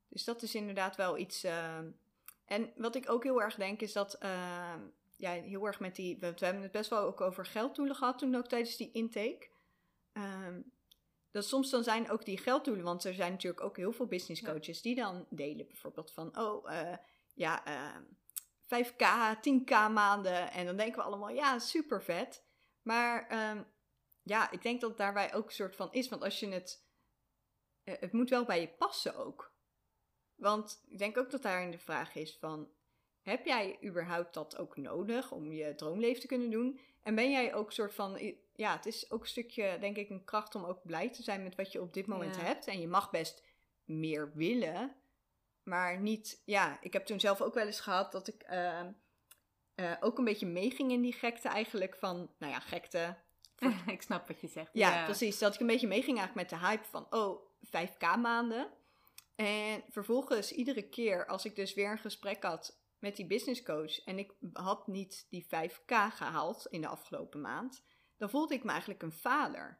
dus 0.07 0.23
dat 0.23 0.41
is 0.41 0.55
inderdaad 0.55 0.95
wel 0.95 1.17
iets. 1.17 1.45
Uh, 1.45 1.77
en 2.45 2.71
wat 2.75 2.95
ik 2.95 3.09
ook 3.09 3.23
heel 3.23 3.41
erg 3.41 3.55
denk 3.55 3.81
is 3.81 3.93
dat. 3.93 4.17
Uh, 4.23 4.73
ja, 5.21 5.31
heel 5.31 5.65
erg 5.65 5.79
met 5.79 5.95
die. 5.95 6.17
We, 6.19 6.25
hebben 6.25 6.61
het 6.61 6.71
best 6.71 6.89
wel 6.89 6.99
ook 6.99 7.21
over 7.21 7.45
gelddoelen 7.45 7.95
gehad 7.95 8.17
toen 8.17 8.35
ook 8.35 8.47
tijdens 8.47 8.77
die 8.77 8.91
intake. 8.91 9.49
Um, 10.13 10.71
dat 11.31 11.45
soms 11.45 11.69
dan 11.69 11.83
zijn 11.83 12.09
ook 12.09 12.25
die 12.25 12.37
gelddoelen, 12.37 12.83
want 12.83 13.03
er 13.03 13.13
zijn 13.13 13.31
natuurlijk 13.31 13.63
ook 13.63 13.77
heel 13.77 13.91
veel 13.91 14.05
business 14.05 14.41
coaches 14.41 14.81
die 14.81 14.95
dan 14.95 15.25
delen 15.29 15.67
bijvoorbeeld 15.67 16.11
van, 16.11 16.37
oh 16.37 16.71
uh, 16.71 16.95
ja, 17.33 17.67
uh, 17.67 17.97
5k, 18.63 19.37
10k 19.37 19.93
maanden. 19.93 20.51
En 20.51 20.65
dan 20.65 20.77
denken 20.77 20.97
we 20.97 21.03
allemaal, 21.03 21.29
ja, 21.29 21.59
super 21.59 22.03
vet. 22.03 22.43
Maar 22.81 23.49
um, 23.51 23.65
ja, 24.21 24.51
ik 24.51 24.61
denk 24.61 24.81
dat 24.81 24.97
daarbij 24.97 25.33
ook 25.33 25.45
een 25.45 25.51
soort 25.51 25.75
van 25.75 25.91
is, 25.91 26.09
want 26.09 26.23
als 26.23 26.39
je 26.39 26.47
het, 26.47 26.85
uh, 27.83 27.95
het 27.99 28.13
moet 28.13 28.29
wel 28.29 28.45
bij 28.45 28.61
je 28.61 28.69
passen 28.69 29.15
ook. 29.15 29.53
Want 30.35 30.83
ik 30.87 30.97
denk 30.97 31.17
ook 31.17 31.31
dat 31.31 31.41
daarin 31.41 31.71
de 31.71 31.79
vraag 31.79 32.15
is 32.15 32.37
van, 32.37 32.71
heb 33.21 33.45
jij 33.45 33.77
überhaupt 33.83 34.33
dat 34.33 34.57
ook 34.57 34.77
nodig 34.77 35.31
om 35.31 35.51
je 35.51 35.75
droomleven 35.75 36.21
te 36.21 36.27
kunnen 36.27 36.49
doen? 36.49 36.79
En 37.03 37.15
ben 37.15 37.31
jij 37.31 37.53
ook 37.53 37.71
soort 37.71 37.93
van, 37.93 38.35
ja, 38.55 38.75
het 38.75 38.85
is 38.85 39.11
ook 39.11 39.21
een 39.21 39.27
stukje, 39.27 39.77
denk 39.79 39.97
ik, 39.97 40.09
een 40.09 40.23
kracht 40.23 40.55
om 40.55 40.63
ook 40.63 40.85
blij 40.85 41.09
te 41.09 41.23
zijn 41.23 41.43
met 41.43 41.55
wat 41.55 41.71
je 41.71 41.81
op 41.81 41.93
dit 41.93 42.05
moment 42.05 42.41
hebt. 42.41 42.67
En 42.67 42.79
je 42.79 42.87
mag 42.87 43.09
best 43.09 43.43
meer 43.85 44.31
willen, 44.33 44.95
maar 45.63 45.99
niet, 45.99 46.41
ja, 46.45 46.77
ik 46.81 46.93
heb 46.93 47.05
toen 47.05 47.19
zelf 47.19 47.41
ook 47.41 47.53
wel 47.53 47.65
eens 47.65 47.79
gehad 47.79 48.11
dat 48.11 48.27
ik 48.27 48.45
uh, 48.51 48.81
uh, 49.75 49.93
ook 49.99 50.17
een 50.17 50.23
beetje 50.25 50.45
meeging 50.45 50.91
in 50.91 51.01
die 51.01 51.13
gekte 51.13 51.47
eigenlijk 51.47 51.95
van, 51.95 52.31
nou 52.37 52.51
ja, 52.51 52.59
gekte. 52.59 53.17
ik 53.87 54.01
snap 54.01 54.27
wat 54.27 54.41
je 54.41 54.47
zegt. 54.47 54.69
Ja, 54.73 54.95
ja, 54.95 55.05
precies. 55.05 55.37
Dat 55.37 55.53
ik 55.53 55.59
een 55.59 55.67
beetje 55.67 55.87
meeging 55.87 56.17
eigenlijk 56.17 56.49
met 56.49 56.59
de 56.59 56.67
hype 56.67 56.85
van, 56.89 57.07
oh, 57.09 57.41
5k 57.65 58.19
maanden. 58.19 58.69
En 59.35 59.83
vervolgens 59.89 60.51
iedere 60.51 60.89
keer 60.89 61.27
als 61.27 61.45
ik 61.45 61.55
dus 61.55 61.73
weer 61.73 61.91
een 61.91 61.97
gesprek 61.97 62.43
had 62.43 62.80
met 63.01 63.15
die 63.15 63.27
business 63.27 63.63
coach 63.63 64.03
en 64.03 64.19
ik 64.19 64.33
had 64.53 64.87
niet 64.87 65.27
die 65.29 65.45
5k 65.45 65.93
gehaald 66.09 66.65
in 66.69 66.81
de 66.81 66.87
afgelopen 66.87 67.41
maand, 67.41 67.83
dan 68.17 68.29
voelde 68.29 68.53
ik 68.53 68.63
me 68.63 68.69
eigenlijk 68.69 69.01
een 69.01 69.11
faler. 69.11 69.79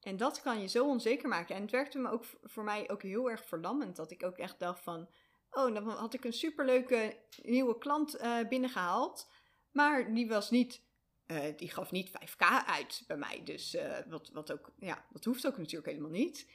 En 0.00 0.16
dat 0.16 0.42
kan 0.42 0.60
je 0.60 0.68
zo 0.68 0.86
onzeker 0.86 1.28
maken. 1.28 1.54
En 1.54 1.62
het 1.62 1.70
werkte 1.70 1.98
me 1.98 2.10
ook 2.10 2.24
voor 2.42 2.64
mij 2.64 2.90
ook 2.90 3.02
heel 3.02 3.30
erg 3.30 3.44
verlammend. 3.44 3.96
Dat 3.96 4.10
ik 4.10 4.22
ook 4.22 4.38
echt 4.38 4.58
dacht 4.58 4.82
van, 4.82 5.08
oh, 5.50 5.74
dan 5.74 5.88
had 5.88 6.14
ik 6.14 6.24
een 6.24 6.32
superleuke 6.32 7.16
nieuwe 7.42 7.78
klant 7.78 8.20
uh, 8.20 8.48
binnengehaald. 8.48 9.30
Maar 9.72 10.14
die 10.14 10.28
was 10.28 10.50
niet, 10.50 10.82
uh, 11.26 11.44
die 11.56 11.70
gaf 11.70 11.90
niet 11.90 12.08
5k 12.08 12.66
uit 12.66 13.04
bij 13.06 13.16
mij. 13.16 13.42
Dus 13.44 13.74
uh, 13.74 13.98
wat, 14.08 14.30
wat 14.32 14.52
ook, 14.52 14.72
ja, 14.78 15.06
dat 15.10 15.24
hoeft 15.24 15.46
ook 15.46 15.56
natuurlijk 15.58 15.90
helemaal 15.90 16.10
niet. 16.10 16.50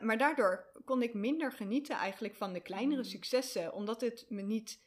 maar 0.00 0.18
daardoor 0.18 0.70
kon 0.84 1.02
ik 1.02 1.14
minder 1.14 1.52
genieten 1.52 1.96
eigenlijk 1.96 2.36
van 2.36 2.52
de 2.52 2.60
kleinere 2.60 3.02
mm. 3.02 3.08
successen. 3.08 3.72
Omdat 3.72 4.00
het 4.00 4.26
me 4.28 4.42
niet 4.42 4.85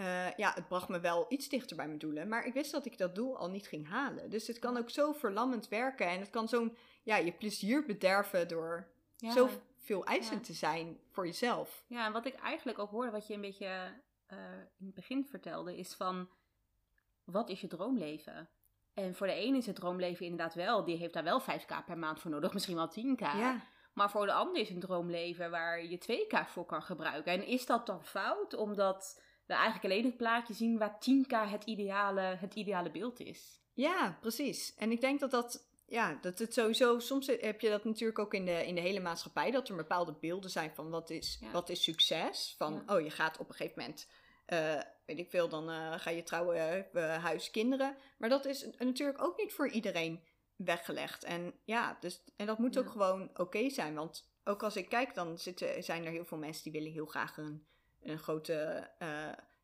uh, 0.00 0.36
ja, 0.36 0.52
het 0.54 0.68
bracht 0.68 0.88
me 0.88 1.00
wel 1.00 1.26
iets 1.28 1.48
dichter 1.48 1.76
bij 1.76 1.86
mijn 1.86 1.98
doelen. 1.98 2.28
Maar 2.28 2.46
ik 2.46 2.52
wist 2.52 2.72
dat 2.72 2.86
ik 2.86 2.98
dat 2.98 3.14
doel 3.14 3.36
al 3.36 3.50
niet 3.50 3.66
ging 3.66 3.88
halen. 3.88 4.30
Dus 4.30 4.46
het 4.46 4.58
kan 4.58 4.76
ook 4.76 4.90
zo 4.90 5.12
verlammend 5.12 5.68
werken. 5.68 6.06
En 6.06 6.20
het 6.20 6.30
kan 6.30 6.48
zo'n, 6.48 6.76
ja, 7.02 7.16
je 7.16 7.32
plezier 7.32 7.84
bederven 7.86 8.48
door 8.48 8.88
ja. 9.16 9.32
zoveel 9.32 10.04
eisend 10.04 10.44
te 10.44 10.52
zijn 10.52 10.98
voor 11.10 11.26
jezelf. 11.26 11.84
Ja, 11.86 12.06
en 12.06 12.12
wat 12.12 12.26
ik 12.26 12.34
eigenlijk 12.34 12.78
ook 12.78 12.90
hoorde, 12.90 13.10
wat 13.10 13.26
je 13.26 13.34
een 13.34 13.40
beetje 13.40 13.92
uh, 14.32 14.38
in 14.78 14.86
het 14.86 14.94
begin 14.94 15.26
vertelde, 15.26 15.76
is 15.76 15.94
van, 15.94 16.28
wat 17.24 17.48
is 17.48 17.60
je 17.60 17.66
droomleven? 17.66 18.48
En 18.94 19.14
voor 19.14 19.26
de 19.26 19.32
ene 19.32 19.56
is 19.56 19.66
het 19.66 19.76
droomleven 19.76 20.26
inderdaad 20.26 20.54
wel, 20.54 20.84
die 20.84 20.96
heeft 20.96 21.14
daar 21.14 21.24
wel 21.24 21.42
5k 21.42 21.84
per 21.86 21.98
maand 21.98 22.20
voor 22.20 22.30
nodig, 22.30 22.52
misschien 22.54 22.76
wel 22.76 22.90
10k. 22.90 23.20
Ja. 23.20 23.60
Maar 23.92 24.10
voor 24.10 24.26
de 24.26 24.32
ander 24.32 24.60
is 24.60 24.70
een 24.70 24.80
droomleven 24.80 25.50
waar 25.50 25.84
je 25.84 25.98
2k 25.98 26.50
voor 26.50 26.66
kan 26.66 26.82
gebruiken. 26.82 27.32
En 27.32 27.46
is 27.46 27.66
dat 27.66 27.86
dan 27.86 28.04
fout? 28.04 28.54
Omdat 28.54 29.20
we 29.50 29.56
eigenlijk 29.56 29.84
alleen 29.84 30.04
het 30.04 30.16
plaatje 30.16 30.54
zien 30.54 30.78
waar 30.78 30.98
10k 30.98 31.50
het 31.50 31.64
ideale, 31.64 32.20
het 32.20 32.54
ideale 32.54 32.90
beeld 32.90 33.20
is. 33.20 33.60
Ja, 33.72 34.18
precies. 34.20 34.74
En 34.74 34.90
ik 34.90 35.00
denk 35.00 35.20
dat 35.20 35.30
dat, 35.30 35.66
ja, 35.86 36.18
dat 36.20 36.38
het 36.38 36.54
sowieso, 36.54 36.98
soms 36.98 37.26
heb 37.26 37.60
je 37.60 37.70
dat 37.70 37.84
natuurlijk 37.84 38.18
ook 38.18 38.34
in 38.34 38.44
de, 38.44 38.66
in 38.66 38.74
de 38.74 38.80
hele 38.80 39.00
maatschappij, 39.00 39.50
dat 39.50 39.68
er 39.68 39.76
bepaalde 39.76 40.12
beelden 40.20 40.50
zijn 40.50 40.74
van 40.74 40.90
wat 40.90 41.10
is, 41.10 41.40
wat 41.52 41.68
is 41.68 41.82
succes. 41.82 42.54
Van, 42.58 42.90
oh, 42.90 43.00
je 43.00 43.10
gaat 43.10 43.38
op 43.38 43.48
een 43.48 43.54
gegeven 43.54 43.80
moment, 43.80 44.08
uh, 44.46 44.80
weet 45.06 45.18
ik 45.18 45.30
veel, 45.30 45.48
dan 45.48 45.70
uh, 45.70 45.92
ga 45.98 46.10
je 46.10 46.22
trouwen, 46.22 46.86
uh, 46.92 47.24
huis, 47.24 47.50
kinderen. 47.50 47.96
Maar 48.18 48.28
dat 48.28 48.44
is 48.44 48.66
natuurlijk 48.78 49.22
ook 49.22 49.38
niet 49.38 49.52
voor 49.52 49.68
iedereen 49.68 50.20
weggelegd. 50.56 51.24
En 51.24 51.54
ja, 51.64 51.96
dus, 52.00 52.22
en 52.36 52.46
dat 52.46 52.58
moet 52.58 52.78
ook 52.78 52.90
gewoon 52.90 53.22
oké 53.22 53.40
okay 53.40 53.70
zijn. 53.70 53.94
Want 53.94 54.28
ook 54.44 54.62
als 54.62 54.76
ik 54.76 54.88
kijk, 54.88 55.14
dan 55.14 55.38
zitten, 55.38 55.84
zijn 55.84 56.04
er 56.04 56.12
heel 56.12 56.24
veel 56.24 56.38
mensen 56.38 56.62
die 56.62 56.72
willen 56.72 56.92
heel 56.92 57.06
graag 57.06 57.36
een 57.36 57.66
een 58.02 58.18
grote 58.18 58.90
uh, 59.02 59.08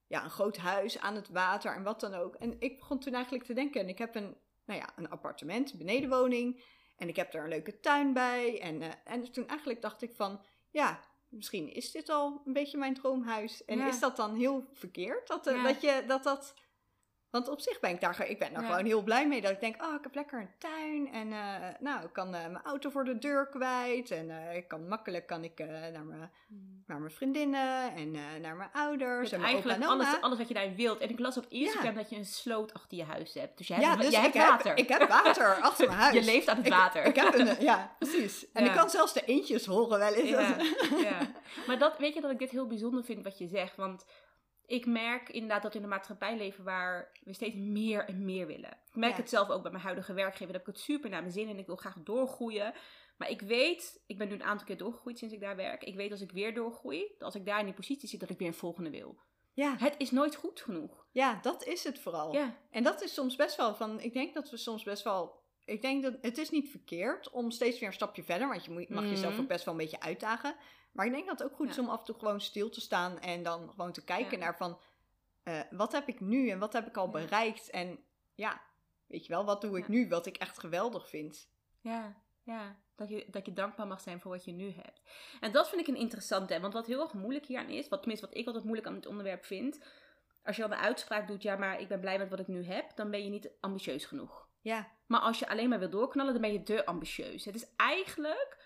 ja, 0.07 0.25
een 0.25 0.31
groot 0.31 0.57
huis 0.57 0.99
aan 0.99 1.14
het 1.14 1.29
water 1.29 1.75
en 1.75 1.83
wat 1.83 2.01
dan 2.01 2.14
ook. 2.14 2.35
En 2.35 2.57
ik 2.59 2.79
begon 2.79 2.99
toen 2.99 3.14
eigenlijk 3.14 3.44
te 3.44 3.53
denken, 3.53 3.81
en 3.81 3.88
ik 3.88 3.99
heb 3.99 4.14
een, 4.14 4.37
nou 4.64 4.81
ja, 4.81 4.92
een 4.96 5.11
appartement, 5.11 5.72
een 5.72 5.79
benedenwoning. 5.79 6.64
En 6.96 7.09
ik 7.09 7.16
heb 7.16 7.33
daar 7.33 7.42
een 7.42 7.49
leuke 7.49 7.81
tuin 7.81 8.12
bij. 8.12 8.61
En, 8.61 8.83
eh, 8.83 8.90
en 9.05 9.33
toen 9.33 9.49
eigenlijk 9.49 9.83
dacht 9.83 10.03
ik 10.03 10.14
van, 10.14 10.40
ja, 10.70 11.01
misschien 11.29 11.72
is 11.72 11.90
dit 11.90 12.09
al 12.09 12.42
een 12.44 12.53
beetje 12.53 12.79
mijn 12.79 12.94
droomhuis. 12.94 13.64
En 13.64 13.79
Ja. 13.79 13.88
is 13.88 14.01
dat 14.01 14.16
dan 14.16 14.35
heel 14.35 14.68
verkeerd? 14.72 15.29
Dat, 15.29 15.46
eh, 15.46 15.55
Ja. 15.55 15.62
dat, 15.62 15.81
je, 15.81 16.05
dat 16.07 16.22
dat... 16.22 16.55
Want 17.37 17.49
op 17.49 17.61
zich 17.61 17.81
ben 17.81 17.90
ik 17.90 18.01
daar, 18.01 18.29
ik 18.29 18.38
ben 18.38 18.53
daar 18.53 18.62
Ja. 18.62 18.68
gewoon 18.68 18.85
heel 18.85 19.03
blij 19.03 19.29
mee. 19.29 19.40
Dat 19.40 19.51
ik 19.51 19.61
denk, 19.61 19.83
oh, 19.83 19.94
ik 19.94 20.03
heb 20.03 20.14
lekker 20.14 20.40
een 20.40 20.51
tuin. 20.59 21.12
En 21.12 21.33
eh, 21.33 21.68
nou, 21.81 22.05
ik 22.05 22.12
kan 22.12 22.35
eh, 22.35 22.40
mijn 22.40 22.64
auto 22.64 22.90
voor 22.90 23.05
de 23.05 23.18
deur 23.18 23.46
kwijt. 23.49 24.11
En 24.11 24.31
eh, 24.31 24.57
ik 24.57 24.68
kan 24.68 24.88
makkelijk 24.88 25.27
kan 25.27 25.44
ik, 25.44 25.59
naar, 25.59 26.05
mijn, 26.05 26.31
naar 26.87 26.99
mijn 26.99 27.11
vriendinnen 27.11 27.94
en 27.94 28.11
naar 28.40 28.57
mijn 28.57 28.70
ouders. 28.72 29.33
En 29.33 29.40
mijn 29.40 29.53
eigenlijk 29.53 29.83
en 29.83 29.88
alles, 29.88 30.20
alles 30.20 30.38
wat 30.38 30.49
je 30.49 30.55
daar 30.55 30.75
wilt. 30.75 30.99
En 31.01 31.11
ik 31.11 31.18
las 31.18 31.37
op 31.37 31.46
Instagram 31.49 31.94
Ja. 31.94 32.01
dat 32.01 32.11
je 32.11 32.16
een 32.16 32.25
sloot 32.25 32.75
achter 32.75 32.96
je 32.96 33.05
huis 33.05 33.35
hebt. 33.35 33.59
Dus 33.59 33.68
jij 33.68 33.81
ja, 33.81 33.88
hebt, 33.90 34.03
dus 34.03 34.16
heb, 34.16 34.35
water. 34.35 34.77
ik 34.77 34.88
heb 34.88 35.09
water 35.09 35.55
achter 35.68 35.87
mijn 35.87 35.99
huis. 35.99 36.14
Je 36.14 36.22
leeft 36.33 36.49
aan 36.49 36.57
het 36.57 36.68
water. 36.68 37.05
Ik, 37.05 37.16
heb 37.16 37.35
een, 37.35 37.57
ja, 37.61 37.90
precies. 37.99 38.46
En 38.53 38.64
Ja. 38.64 38.70
ik 38.70 38.77
kan 38.77 38.90
zelfs 38.90 39.12
de 39.12 39.25
eentjes 39.25 39.66
horen 39.66 39.99
wel 39.99 40.14
eens. 40.14 40.31
Ja. 41.07 41.18
Maar 41.66 41.79
dat, 41.79 41.99
weet 41.99 42.14
je 42.14 42.20
dat 42.20 42.31
ik 42.31 42.38
dit 42.38 42.51
heel 42.51 42.66
bijzonder 42.66 43.05
vind 43.05 43.25
wat 43.25 43.38
je 43.38 43.46
zegt? 43.46 43.77
Want 43.77 44.05
ik 44.66 44.87
merk 44.87 45.29
inderdaad 45.29 45.62
dat 45.62 45.72
we 45.72 45.79
in 45.79 45.85
een 45.85 45.90
maatschappij 45.90 46.37
leven 46.37 46.64
waar 46.64 47.11
we 47.24 47.33
steeds 47.33 47.55
meer 47.57 48.05
en 48.09 48.24
meer 48.24 48.46
willen. 48.46 48.70
Ik 48.88 48.94
merk 48.96 49.12
Ja. 49.12 49.18
het 49.20 49.29
zelf 49.29 49.48
ook 49.50 49.62
bij 49.62 49.70
mijn 49.70 49.83
huidige 49.85 50.12
werkgever. 50.12 50.46
Dat 50.46 50.57
heb 50.57 50.66
ik 50.68 50.74
het 50.74 50.83
super 50.85 51.11
naar 51.11 51.20
mijn 51.20 51.33
zin 51.33 51.48
en 51.48 51.59
ik 51.59 51.66
wil 51.66 51.76
graag 51.76 51.96
doorgroeien. 52.05 52.74
Maar 53.16 53.31
ik 53.31 53.40
weet, 53.40 54.02
ik 54.07 54.18
ben 54.18 54.29
nu 54.29 54.35
een 54.35 54.42
aantal 54.42 54.66
keer 54.66 54.76
doorgegroeid 54.76 55.18
sinds 55.18 55.35
ik 55.35 55.40
daar 55.40 55.57
werk. 55.57 55.83
Ik 55.85 55.94
weet 55.94 56.11
als 56.11 56.20
ik 56.20 56.31
weer 56.33 56.55
doorgroei, 56.55 57.00
dat 57.12 57.22
als 57.22 57.35
ik 57.35 57.44
daar 57.46 57.59
in 57.59 57.64
die 57.64 57.74
positie 57.74 58.09
zit, 58.09 58.20
dat 58.20 58.31
ik 58.31 58.38
weer 58.38 58.48
een 58.48 58.55
volgende 58.55 58.90
wil. 58.90 59.18
Ja, 59.52 59.76
Het 59.79 59.94
is 59.98 60.11
nooit 60.11 60.35
goed 60.35 60.61
genoeg. 60.61 61.07
ja, 61.12 61.38
dat 61.42 61.64
is 61.64 61.85
het 61.85 61.98
vooral. 61.98 62.33
Ja, 62.33 62.57
En 62.70 62.83
dat 62.83 63.02
is 63.02 63.14
soms 63.14 63.37
best 63.37 63.57
wel 63.57 63.74
van, 63.74 64.00
ik 64.00 64.12
denk 64.12 64.35
dat 64.35 64.50
we 64.50 64.57
soms 64.57 64.83
best 64.85 65.02
wel, 65.05 65.42
ik 65.64 65.83
denk 65.83 66.02
dat 66.02 66.14
het 66.20 66.38
is 66.38 66.50
niet 66.50 66.70
verkeerd 66.70 67.31
om 67.31 67.50
steeds 67.50 67.79
weer 67.79 67.88
een 67.88 67.94
stapje 67.94 68.22
verder, 68.22 68.48
want 68.48 68.64
je 68.64 68.87
mag 68.88 69.05
jezelf 69.05 69.33
Mhm. 69.33 69.40
ook 69.42 69.48
best 69.48 69.64
wel 69.64 69.74
een 69.74 69.81
beetje 69.81 70.00
uitdagen. 70.00 70.57
Maar 70.96 71.06
ik 71.06 71.12
denk 71.12 71.26
dat 71.26 71.38
het 71.38 71.48
ook 71.48 71.56
goed 71.56 71.68
is 71.68 71.78
om 71.78 71.88
af 71.88 71.98
en 71.98 72.04
toe 72.04 72.18
gewoon 72.18 72.40
stil 72.40 72.68
te 72.68 72.80
staan 72.80 73.20
en 73.20 73.42
dan 73.42 73.70
gewoon 73.70 73.92
te 73.92 74.04
kijken 74.04 74.38
naar 74.38 74.56
van, 74.56 74.78
eh, 75.42 75.61
wat 75.70 75.92
heb 75.92 76.09
ik 76.09 76.20
nu 76.20 76.50
en 76.50 76.59
wat 76.59 76.72
heb 76.72 76.87
ik 76.87 76.96
al 76.96 77.09
bereikt? 77.09 77.70
En 77.70 77.98
ja, 78.35 78.61
weet 79.06 79.26
je 79.26 79.32
wel, 79.32 79.44
wat 79.44 79.61
doe 79.61 79.78
ik 79.78 79.88
nu 79.88 80.09
wat 80.09 80.26
ik 80.26 80.37
echt 80.37 80.59
geweldig 80.59 81.09
vind? 81.09 81.48
ja, 81.80 82.16
ja. 82.42 82.76
Dat 82.96 83.09
je, 83.09 83.26
dat 83.30 83.46
je 83.46 83.52
dankbaar 83.52 83.87
mag 83.87 84.00
zijn 84.00 84.20
voor 84.20 84.30
wat 84.30 84.44
je 84.44 84.52
nu 84.52 84.70
hebt. 84.70 85.00
En 85.40 85.52
dat 85.52 85.68
vind 85.68 85.80
ik 85.80 85.87
een 85.87 86.00
interessante. 86.00 86.61
Want 86.61 86.72
wat 86.72 86.87
heel 86.87 87.00
erg 87.00 87.12
moeilijk 87.12 87.46
hieraan 87.46 87.68
is, 87.68 87.88
wat 87.88 87.98
tenminste 87.98 88.26
wat 88.26 88.37
ik 88.37 88.46
altijd 88.46 88.64
moeilijk 88.64 88.88
aan 88.88 88.94
het 88.94 89.06
onderwerp 89.06 89.44
vind. 89.44 89.80
Als 90.44 90.56
je 90.56 90.62
dan 90.62 90.70
de 90.70 90.76
uitspraak 90.76 91.26
doet, 91.26 91.42
ja, 91.42 91.56
maar 91.56 91.80
ik 91.80 91.88
ben 91.88 92.00
blij 92.00 92.18
met 92.18 92.30
wat 92.30 92.38
ik 92.38 92.46
nu 92.46 92.64
heb, 92.64 92.96
dan 92.96 93.11
ben 93.11 93.24
je 93.24 93.30
niet 93.30 93.50
ambitieus 93.61 94.04
genoeg. 94.04 94.48
Ja, 94.61 94.88
Maar 95.06 95.20
als 95.20 95.38
je 95.38 95.48
alleen 95.48 95.68
maar 95.68 95.78
wil 95.78 95.90
doorknallen, 95.90 96.32
dan 96.32 96.42
ben 96.42 96.52
je 96.52 96.62
te 96.62 96.87
ambitieus. 96.87 97.44
Het 97.44 97.54
is 97.54 97.66
eigenlijk, 97.76 98.65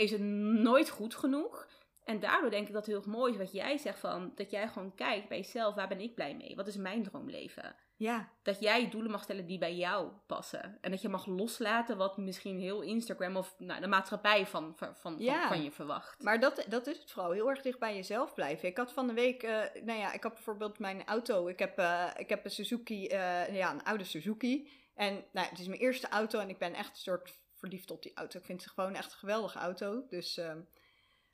is 0.00 0.10
het 0.10 0.20
nooit 0.20 0.90
goed 0.90 1.14
genoeg. 1.14 1.68
En 2.04 2.20
daardoor 2.20 2.50
denk 2.50 2.66
ik 2.66 2.72
dat 2.72 2.86
het 2.86 2.94
heel 2.94 3.12
mooi 3.12 3.32
is 3.32 3.38
wat 3.38 3.52
jij 3.52 3.76
zegt 3.78 3.98
van, 3.98 4.32
dat 4.34 4.50
jij 4.50 4.68
gewoon 4.68 4.94
kijkt 4.94 5.28
bij 5.28 5.38
jezelf, 5.38 5.74
waar 5.74 5.88
ben 5.88 6.00
ik 6.00 6.14
blij 6.14 6.36
mee? 6.36 6.56
Wat 6.56 6.66
is 6.66 6.76
mijn 6.76 7.02
droomleven? 7.02 7.76
ja, 7.96 8.28
Dat 8.42 8.60
jij 8.60 8.90
doelen 8.90 9.10
mag 9.10 9.22
stellen 9.22 9.46
die 9.46 9.58
bij 9.58 9.74
jou 9.74 10.10
passen. 10.26 10.78
En 10.80 10.90
dat 10.90 11.02
je 11.02 11.08
mag 11.08 11.26
loslaten 11.26 11.96
wat 11.96 12.16
misschien 12.16 12.60
heel 12.60 12.80
Instagram 12.80 13.36
of 13.36 13.54
nou, 13.58 13.80
de 13.80 13.86
maatschappij 13.86 14.46
van, 14.46 14.72
van, 14.76 14.96
van, 14.96 15.14
Ja. 15.18 15.48
van 15.48 15.62
je 15.62 15.70
verwacht. 15.70 16.22
Maar 16.22 16.40
dat, 16.40 16.66
dat 16.68 16.86
is 16.86 16.98
het 16.98 17.10
vooral, 17.10 17.30
heel 17.30 17.48
erg 17.48 17.62
dicht 17.62 17.78
bij 17.78 17.94
jezelf 17.94 18.34
blijven. 18.34 18.68
Ik 18.68 18.76
had 18.76 18.92
van 18.92 19.06
de 19.06 19.12
week, 19.12 19.42
eh, 19.42 19.82
nou 19.84 19.98
ja, 19.98 20.12
ik 20.12 20.22
had 20.22 20.34
bijvoorbeeld 20.34 20.78
mijn 20.78 21.06
auto. 21.06 21.48
Ik 21.48 21.58
heb, 21.58 21.78
eh, 21.78 22.06
ik 22.16 22.28
heb 22.28 22.44
een 22.44 22.50
Suzuki, 22.50 23.06
eh, 23.06 23.54
ja, 23.54 23.72
een 23.72 23.84
oude 23.84 24.04
Suzuki. 24.04 24.70
En 24.94 25.24
nou, 25.32 25.48
het 25.48 25.58
is 25.58 25.66
mijn 25.66 25.80
eerste 25.80 26.08
auto 26.08 26.38
en 26.38 26.48
ik 26.48 26.58
ben 26.58 26.74
echt 26.74 26.90
een 26.90 26.96
soort 26.96 27.38
verliefd 27.60 27.90
op 27.90 28.02
die 28.02 28.14
auto. 28.14 28.38
Ik 28.38 28.44
vind 28.44 28.62
het 28.62 28.72
gewoon 28.72 28.94
echt 28.94 29.12
een 29.12 29.18
geweldige 29.18 29.58
auto. 29.58 30.06
Dus, 30.08 30.36
ehm, 30.36 30.60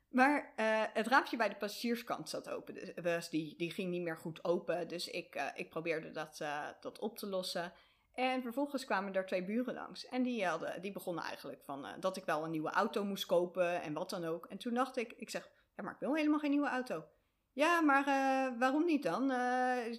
maar 0.09 0.53
eh, 0.55 0.83
het 0.93 1.07
raampje 1.07 1.37
bij 1.37 1.49
de 1.49 1.55
passagierskant 1.55 2.29
zat 2.29 2.49
open. 2.49 2.73
Dus, 3.03 3.29
die, 3.29 3.55
die 3.57 3.71
ging 3.71 3.91
niet 3.91 4.01
meer 4.01 4.17
goed 4.17 4.43
open. 4.43 4.87
Dus 4.87 5.07
ik, 5.07 5.35
eh, 5.35 5.45
ik 5.53 5.69
probeerde 5.69 6.11
dat, 6.11 6.39
eh, 6.39 6.67
dat 6.81 6.99
op 6.99 7.17
te 7.17 7.27
lossen. 7.27 7.73
En 8.13 8.41
vervolgens 8.41 8.85
kwamen 8.85 9.13
er 9.13 9.25
twee 9.25 9.45
buren 9.45 9.73
langs. 9.73 10.05
En 10.05 10.23
die, 10.23 10.45
hadden, 10.45 10.81
die 10.81 10.91
begonnen 10.91 11.23
eigenlijk 11.23 11.63
van 11.63 11.87
dat 11.99 12.17
ik 12.17 12.25
wel 12.25 12.43
een 12.43 12.51
nieuwe 12.51 12.69
auto 12.69 13.03
moest 13.03 13.25
kopen 13.25 13.81
en 13.81 13.93
wat 13.93 14.09
dan 14.09 14.25
ook. 14.25 14.45
En 14.45 14.57
toen 14.57 14.73
dacht 14.73 14.97
ik, 14.97 15.13
ik 15.13 15.29
zeg, 15.29 15.49
ja, 15.75 15.83
maar 15.83 15.93
ik 15.93 15.99
wil 15.99 16.15
helemaal 16.15 16.39
geen 16.39 16.51
nieuwe 16.51 16.69
auto. 16.69 17.05
Ja, 17.53 17.81
maar 17.81 18.05
waarom 18.59 18.85
niet 18.85 19.03
dan? 19.03 19.27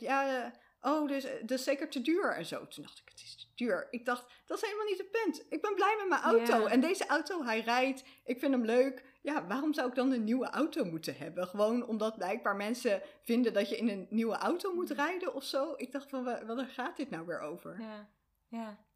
Ja, 0.01 0.53
oh, 0.81 1.09
dus, 1.09 1.23
dat 1.41 1.51
is 1.59 1.65
zeker 1.65 1.89
te 1.89 2.01
duur 2.01 2.33
en 2.33 2.47
zo. 2.47 2.67
Toen 2.67 2.83
dacht 2.85 2.99
ik, 2.99 3.09
het 3.09 3.21
is 3.23 3.37
te 3.37 3.47
duur. 3.55 3.87
Ik 3.91 4.05
dacht, 4.05 4.25
dat 4.47 4.57
is 4.57 4.63
helemaal 4.65 4.87
niet 4.87 4.99
het 4.99 5.11
punt. 5.11 5.47
Ik 5.49 5.63
ben 5.63 5.75
blij 5.75 5.95
met 5.99 6.09
mijn 6.09 6.21
auto. 6.23 6.67
En 6.67 6.81
deze 6.81 7.07
auto, 7.07 7.45
hij 7.45 7.61
rijdt. 7.61 8.05
Ik 8.25 8.39
vind 8.39 8.53
hem 8.53 8.65
leuk. 8.65 9.05
Ja, 9.23 9.47
waarom 9.47 9.75
zou 9.75 9.89
ik 9.89 9.95
dan 9.95 10.13
een 10.13 10.25
nieuwe 10.25 10.47
auto 10.51 10.85
moeten 10.85 11.17
hebben? 11.17 11.47
Gewoon 11.49 11.87
omdat 11.87 12.17
blijkbaar 12.17 12.57
mensen 12.57 13.03
vinden 13.23 13.53
dat 13.53 13.69
je 13.69 13.77
in 13.77 13.89
een 13.89 14.07
nieuwe 14.11 14.37
auto 14.37 14.75
moet 14.75 14.91
rijden 14.91 15.35
of 15.35 15.45
zo. 15.45 15.75
Ik 15.77 15.93
dacht 15.93 16.09
van, 16.11 16.25
wa- 16.25 16.45
waar 16.47 16.67
gaat 16.67 16.97
dit 16.97 17.11
nou 17.11 17.27
weer 17.27 17.41
over? 17.41 17.81
Ja, 17.81 18.09
ja. 18.49 18.87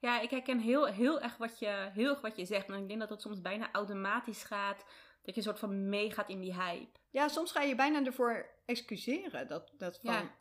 Ja, 0.00 0.20
ik 0.20 0.30
herken 0.30 0.58
heel, 0.58 0.84
heel, 0.86 1.20
erg 1.20 1.36
wat 1.36 1.58
je, 1.58 1.88
heel 1.92 2.08
erg 2.10 2.20
wat 2.20 2.36
je 2.36 2.44
zegt. 2.44 2.68
En 2.68 2.74
ik 2.74 2.88
denk 2.88 3.00
dat 3.00 3.08
het 3.08 3.20
soms 3.20 3.40
bijna 3.40 3.68
automatisch 3.72 4.42
gaat. 4.44 4.84
Dat 5.22 5.34
je 5.34 5.36
een 5.36 5.42
soort 5.42 5.58
van 5.58 5.88
meegaat 5.88 6.28
in 6.28 6.40
die 6.40 6.54
hype. 6.54 6.98
Ja, 7.10 7.28
soms 7.28 7.52
ga 7.52 7.62
je 7.62 7.74
bijna 7.74 8.04
ervoor 8.04 8.46
excuseren. 8.66 9.48
Dat, 9.48 9.72
dat 9.78 9.98
van, 10.02 10.12
Ja. 10.12 10.36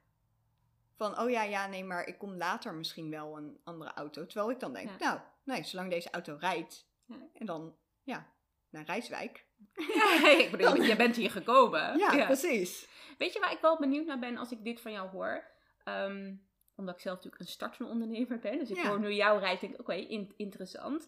Van, 0.98 1.20
oh 1.20 1.30
ja, 1.30 1.44
ja, 1.44 1.68
nee, 1.68 1.84
maar 1.84 2.08
ik 2.08 2.18
kom 2.18 2.36
later 2.36 2.74
misschien 2.74 3.10
wel 3.10 3.38
een 3.38 3.60
andere 3.64 3.92
auto. 3.94 4.26
Terwijl 4.26 4.52
ik 4.52 4.60
dan 4.60 4.74
denk, 4.74 4.90
Ja. 4.90 4.96
nou, 5.08 5.20
nee, 5.44 5.64
zolang 5.64 5.90
deze 5.90 6.10
auto 6.12 6.38
rijdt. 6.40 6.88
Ja. 7.06 7.16
En 7.34 7.46
dan, 7.46 7.76
ja, 8.04 8.28
naar 8.70 8.84
Rijswijk. 8.86 9.46
Ja, 9.96 10.30
ik 10.30 10.52
bedoel, 10.52 10.82
je 10.82 10.96
bent 10.96 11.16
hier 11.16 11.32
gekomen. 11.32 11.98
Ja, 12.00 12.26
precies. 12.26 12.88
Weet 13.18 13.34
je 13.34 13.40
waar 13.40 13.52
ik 13.52 13.60
wel 13.62 13.78
benieuwd 13.78 14.06
naar 14.06 14.20
ben 14.20 14.38
als 14.38 14.52
ik 14.52 14.64
dit 14.64 14.82
van 14.82 14.92
jou 14.92 15.10
hoor? 15.10 15.44
Ehm, 15.84 16.36
omdat 16.76 16.96
ik 16.96 17.02
zelf 17.02 17.16
natuurlijk 17.16 17.42
een 17.44 17.48
startende 17.52 17.92
ondernemer 17.92 18.40
ben. 18.40 18.58
Dus 18.58 18.70
ik 18.70 18.78
hoor 18.78 19.00
nu 19.00 19.14
jouw 19.14 19.38
reis 19.38 19.60
denk 19.60 19.74
ik, 19.74 19.80
oké, 19.80 19.94
in- 19.94 20.34
interessant. 20.38 21.08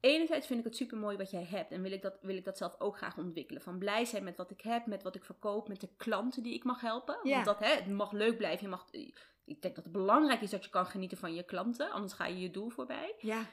Enerzijds 0.00 0.46
vind 0.46 0.58
ik 0.58 0.64
het 0.64 0.76
super 0.76 0.98
mooi 0.98 1.16
wat 1.16 1.30
jij 1.30 1.44
hebt. 1.44 1.70
En 1.70 1.82
wil 1.82 1.92
ik, 1.92 2.02
dat, 2.02 2.18
wil 2.20 2.36
ik 2.36 2.44
dat 2.44 2.58
zelf 2.58 2.74
ook 2.78 2.96
graag 2.96 3.16
ontwikkelen. 3.16 3.62
Van 3.62 3.78
blij 3.78 4.04
zijn 4.04 4.24
met 4.24 4.36
wat 4.36 4.50
ik 4.50 4.60
heb, 4.60 4.86
met 4.86 5.02
wat 5.02 5.14
ik 5.14 5.24
verkoop, 5.24 5.68
met 5.68 5.80
de 5.80 5.88
klanten 5.96 6.42
die 6.42 6.54
ik 6.54 6.64
mag 6.64 6.80
helpen. 6.80 7.18
Ja. 7.22 7.34
Want 7.34 7.44
dat, 7.44 7.58
hè, 7.58 7.74
het 7.74 7.88
mag 7.88 8.12
leuk 8.12 8.36
blijven. 8.36 8.62
Je 8.62 8.68
mag, 8.68 8.86
ik 9.44 9.62
denk 9.62 9.74
dat 9.74 9.84
het 9.84 9.92
belangrijk 9.92 10.40
is 10.40 10.50
dat 10.50 10.64
je 10.64 10.70
kan 10.70 10.86
genieten 10.86 11.18
van 11.18 11.34
je 11.34 11.42
klanten. 11.42 11.90
Anders 11.90 12.12
ga 12.12 12.26
je 12.26 12.40
je 12.40 12.50
doel 12.50 12.68
voorbij. 12.68 13.14
Ja, 13.18 13.46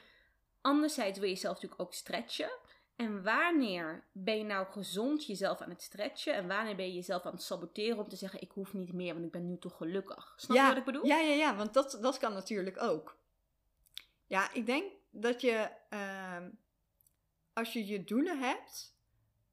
Anderzijds 0.65 1.19
wil 1.19 1.27
je 1.27 1.33
jezelf 1.33 1.53
natuurlijk 1.53 1.81
ook 1.81 1.93
stretchen. 1.93 2.49
En 2.95 3.23
wanneer 3.23 4.03
ben 4.11 4.37
je 4.37 4.43
nou 4.43 4.65
gezond 4.71 5.25
jezelf 5.25 5.61
aan 5.61 5.69
het 5.69 5.81
stretchen? 5.81 6.33
En 6.33 6.47
wanneer 6.47 6.75
ben 6.75 6.85
je 6.85 6.93
jezelf 6.93 7.25
aan 7.25 7.31
het 7.31 7.43
saboteren 7.43 7.97
om 7.97 8.09
te 8.09 8.15
zeggen: 8.15 8.41
Ik 8.41 8.51
hoef 8.51 8.73
niet 8.73 8.93
meer, 8.93 9.13
want 9.13 9.25
ik 9.25 9.31
ben 9.31 9.45
nu 9.45 9.57
toch 9.57 9.77
gelukkig? 9.77 10.33
Snap 10.37 10.57
ja, 10.57 10.63
je 10.63 10.69
wat 10.69 10.77
ik 10.77 10.85
bedoel? 10.85 11.05
Ja, 11.05 11.19
ja, 11.19 11.33
ja, 11.33 11.55
want 11.55 11.73
dat, 11.73 11.97
dat 12.01 12.17
kan 12.17 12.33
natuurlijk 12.33 12.81
ook. 12.81 13.17
Ja, 14.27 14.53
ik 14.53 14.65
denk 14.65 14.91
dat 15.15 15.41
je, 15.41 15.69
ehm, 15.89 16.49
als 17.53 17.73
je 17.73 17.85
je 17.85 18.03
doelen 18.03 18.39
hebt, 18.39 18.95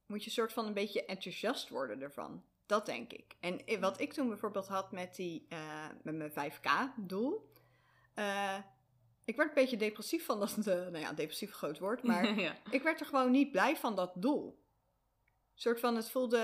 moet 0.06 0.24
je 0.24 0.30
soort 0.30 0.52
van 0.52 0.66
een 0.66 0.74
beetje 0.74 1.04
enthousiast 1.04 1.68
worden 1.68 2.00
ervan. 2.00 2.44
Dat 2.66 2.86
denk 2.86 3.12
ik. 3.12 3.36
En 3.40 3.80
wat 3.80 4.00
ik 4.00 4.12
toen 4.12 4.28
bijvoorbeeld 4.28 4.68
had 4.68 4.92
met, 4.92 5.16
die, 5.16 5.46
eh, 5.48 5.88
met 6.02 6.14
mijn 6.14 6.32
5K-doel. 6.32 7.50
eh, 8.14 8.58
ik 9.24 9.36
werd 9.36 9.48
een 9.48 9.54
beetje 9.54 9.76
depressief 9.76 10.24
van 10.24 10.40
dat, 10.40 10.56
eh, 10.58 10.64
nou 10.64 10.98
ja, 10.98 11.12
depressief 11.12 11.52
groot 11.52 11.78
woord, 11.78 12.02
maar 12.08 12.40
ja. 12.40 12.56
ik 12.70 12.82
werd 12.82 13.00
er 13.00 13.06
gewoon 13.06 13.30
niet 13.30 13.50
blij 13.50 13.76
van 13.76 13.96
dat 13.96 14.12
doel. 14.14 14.60
Een 15.54 15.60
soort 15.60 15.80
van, 15.80 15.96
het 15.96 16.10
voelde, 16.10 16.38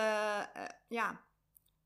ja, 0.88 1.24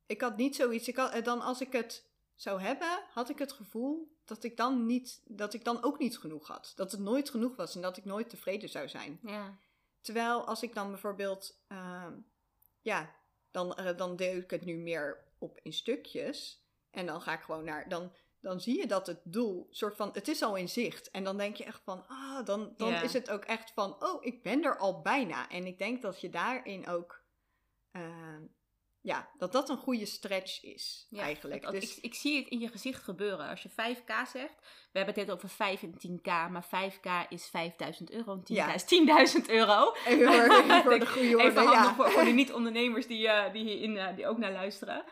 ik 0.05 0.21
had 0.21 0.37
niet 0.37 0.55
zoiets. 0.55 0.87
Ik 0.87 0.95
had, 0.95 1.25
dan 1.25 1.41
als 1.41 1.61
ik 1.61 1.71
het 1.71 2.11
zou 2.43 2.61
hebben, 2.61 3.03
had 3.11 3.29
ik 3.29 3.39
het 3.39 3.51
gevoel 3.51 4.17
dat 4.25 4.43
ik 4.43 4.57
dan 4.57 4.85
niet, 4.85 5.21
dat 5.25 5.53
ik 5.53 5.63
dan 5.63 5.83
ook 5.83 5.99
niet 5.99 6.17
genoeg 6.17 6.47
had. 6.47 6.73
Dat 6.75 6.91
het 6.91 6.99
nooit 7.01 7.29
genoeg 7.29 7.55
was 7.55 7.75
en 7.75 7.81
dat 7.81 7.97
ik 7.97 8.05
nooit 8.05 8.29
tevreden 8.29 8.69
zou 8.69 8.87
zijn. 8.89 9.19
ja. 9.23 9.57
Terwijl 10.01 10.45
als 10.45 10.63
ik 10.63 10.73
dan 10.73 10.89
bijvoorbeeld, 10.89 11.59
ehm, 11.67 12.13
ja, 12.81 13.15
dan, 13.51 13.73
eh, 13.75 13.97
dan 13.97 14.15
deel 14.15 14.37
ik 14.37 14.49
het 14.51 14.65
nu 14.65 14.75
meer 14.77 15.23
op 15.37 15.59
in 15.61 15.73
stukjes. 15.73 16.63
En 16.91 17.05
dan 17.05 17.21
ga 17.21 17.33
ik 17.33 17.41
gewoon 17.41 17.63
naar, 17.63 17.89
dan, 17.89 18.11
dan 18.39 18.61
zie 18.61 18.77
je 18.77 18.87
dat 18.87 19.07
het 19.07 19.19
doel, 19.23 19.67
soort 19.71 19.95
van, 19.95 20.09
het 20.13 20.27
is 20.27 20.41
al 20.41 20.55
in 20.55 20.69
zicht. 20.69 21.11
En 21.11 21.23
dan 21.23 21.37
denk 21.37 21.55
je 21.55 21.63
echt 21.63 21.81
van, 21.83 22.07
ah, 22.07 22.45
dan, 22.45 22.73
dan 22.77 22.89
Ja. 22.89 23.01
is 23.01 23.13
het 23.13 23.29
ook 23.29 23.43
echt 23.45 23.71
van, 23.71 24.03
oh, 24.03 24.25
ik 24.25 24.43
ben 24.43 24.63
er 24.63 24.77
al 24.77 25.01
bijna. 25.01 25.49
En 25.49 25.65
ik 25.65 25.77
denk 25.77 26.01
dat 26.01 26.21
je 26.21 26.29
daarin 26.29 26.87
ook, 26.87 27.21
ehm, 27.91 28.43
ja, 29.05 29.29
dat 29.37 29.51
dat 29.51 29.69
een 29.69 29.77
goede 29.77 30.05
stretch 30.05 30.63
is, 30.63 31.07
Ja, 31.09 31.21
eigenlijk. 31.21 31.61
dat- 31.61 31.71
Dus, 31.71 31.97
ik, 31.97 32.03
ik 32.03 32.13
zie 32.13 32.37
het 32.37 32.47
in 32.47 32.59
je 32.59 32.67
gezicht 32.67 33.03
gebeuren. 33.03 33.49
Als 33.49 33.63
je 33.63 33.69
5k 33.69 34.11
zegt, 34.31 34.55
we 34.91 34.99
hebben 34.99 35.15
het 35.15 35.25
net 35.25 35.31
over 35.31 35.49
5 35.49 35.83
en 35.83 35.93
10k, 35.97 36.25
maar 36.25 36.65
5k 36.65 37.29
is 37.29 37.47
5000 37.47 38.11
euro 38.11 38.33
en 38.33 38.39
10k 38.43 38.47
Ja. 38.55 38.73
is 38.73 38.83
10.000 38.85 39.49
euro. 39.49 39.93
even 40.05 40.33
voor, 40.33 40.81
voor 40.83 40.99
de 40.99 41.07
goede 41.07 41.35
orde, 41.37 41.43
Even 41.49 41.63
ja. 41.63 41.95
voor, 41.95 42.09
voor 42.11 42.23
de 42.23 42.31
niet-ondernemers 42.31 43.07
die, 43.07 43.27
eh, 43.27 43.53
die, 43.53 43.63
hierin, 43.63 43.97
eh, 43.97 44.15
die 44.15 44.27
ook 44.27 44.37
naar 44.37 44.51
luisteren. 44.51 45.03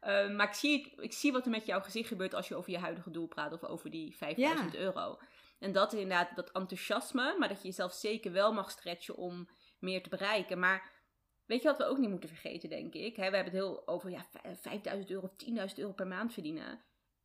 Eh, 0.00 0.30
maar 0.30 0.46
ik 0.48 0.54
zie, 0.54 0.94
ik 1.00 1.12
zie 1.12 1.32
wat 1.32 1.44
er 1.44 1.50
met 1.50 1.66
jouw 1.66 1.80
gezicht 1.80 2.08
gebeurt 2.08 2.34
als 2.34 2.48
je 2.48 2.56
over 2.56 2.70
je 2.70 2.78
huidige 2.78 3.10
doel 3.10 3.26
praat 3.26 3.52
of 3.52 3.64
over 3.64 3.90
die 3.90 4.16
5000 4.16 4.74
euro. 4.76 5.18
En 5.58 5.72
dat 5.72 5.92
inderdaad, 5.92 6.36
dat 6.36 6.50
enthousiasme, 6.52 7.36
maar 7.38 7.48
dat 7.48 7.62
je 7.62 7.68
jezelf 7.68 7.92
zeker 7.92 8.32
wel 8.32 8.52
mag 8.52 8.70
stretchen 8.70 9.16
om 9.16 9.48
meer 9.78 10.02
te 10.02 10.08
bereiken. 10.08 10.58
Maar 10.58 10.90
weet 11.50 11.62
je 11.62 11.68
wat 11.68 11.78
we 11.78 11.84
ook 11.84 11.98
niet 11.98 12.10
moeten 12.10 12.28
vergeten, 12.28 12.68
denk 12.68 12.94
ik? 12.94 13.16
we 13.16 13.22
hebben 13.22 13.44
het 13.44 13.52
heel 13.52 13.86
over 13.86 14.10
ja, 14.10 14.26
5000 14.60 15.10
euro 15.10 15.26
of 15.26 15.70
10.000 15.70 15.74
euro 15.74 15.92
per 15.92 16.06
maand 16.06 16.32
verdienen. 16.32 16.80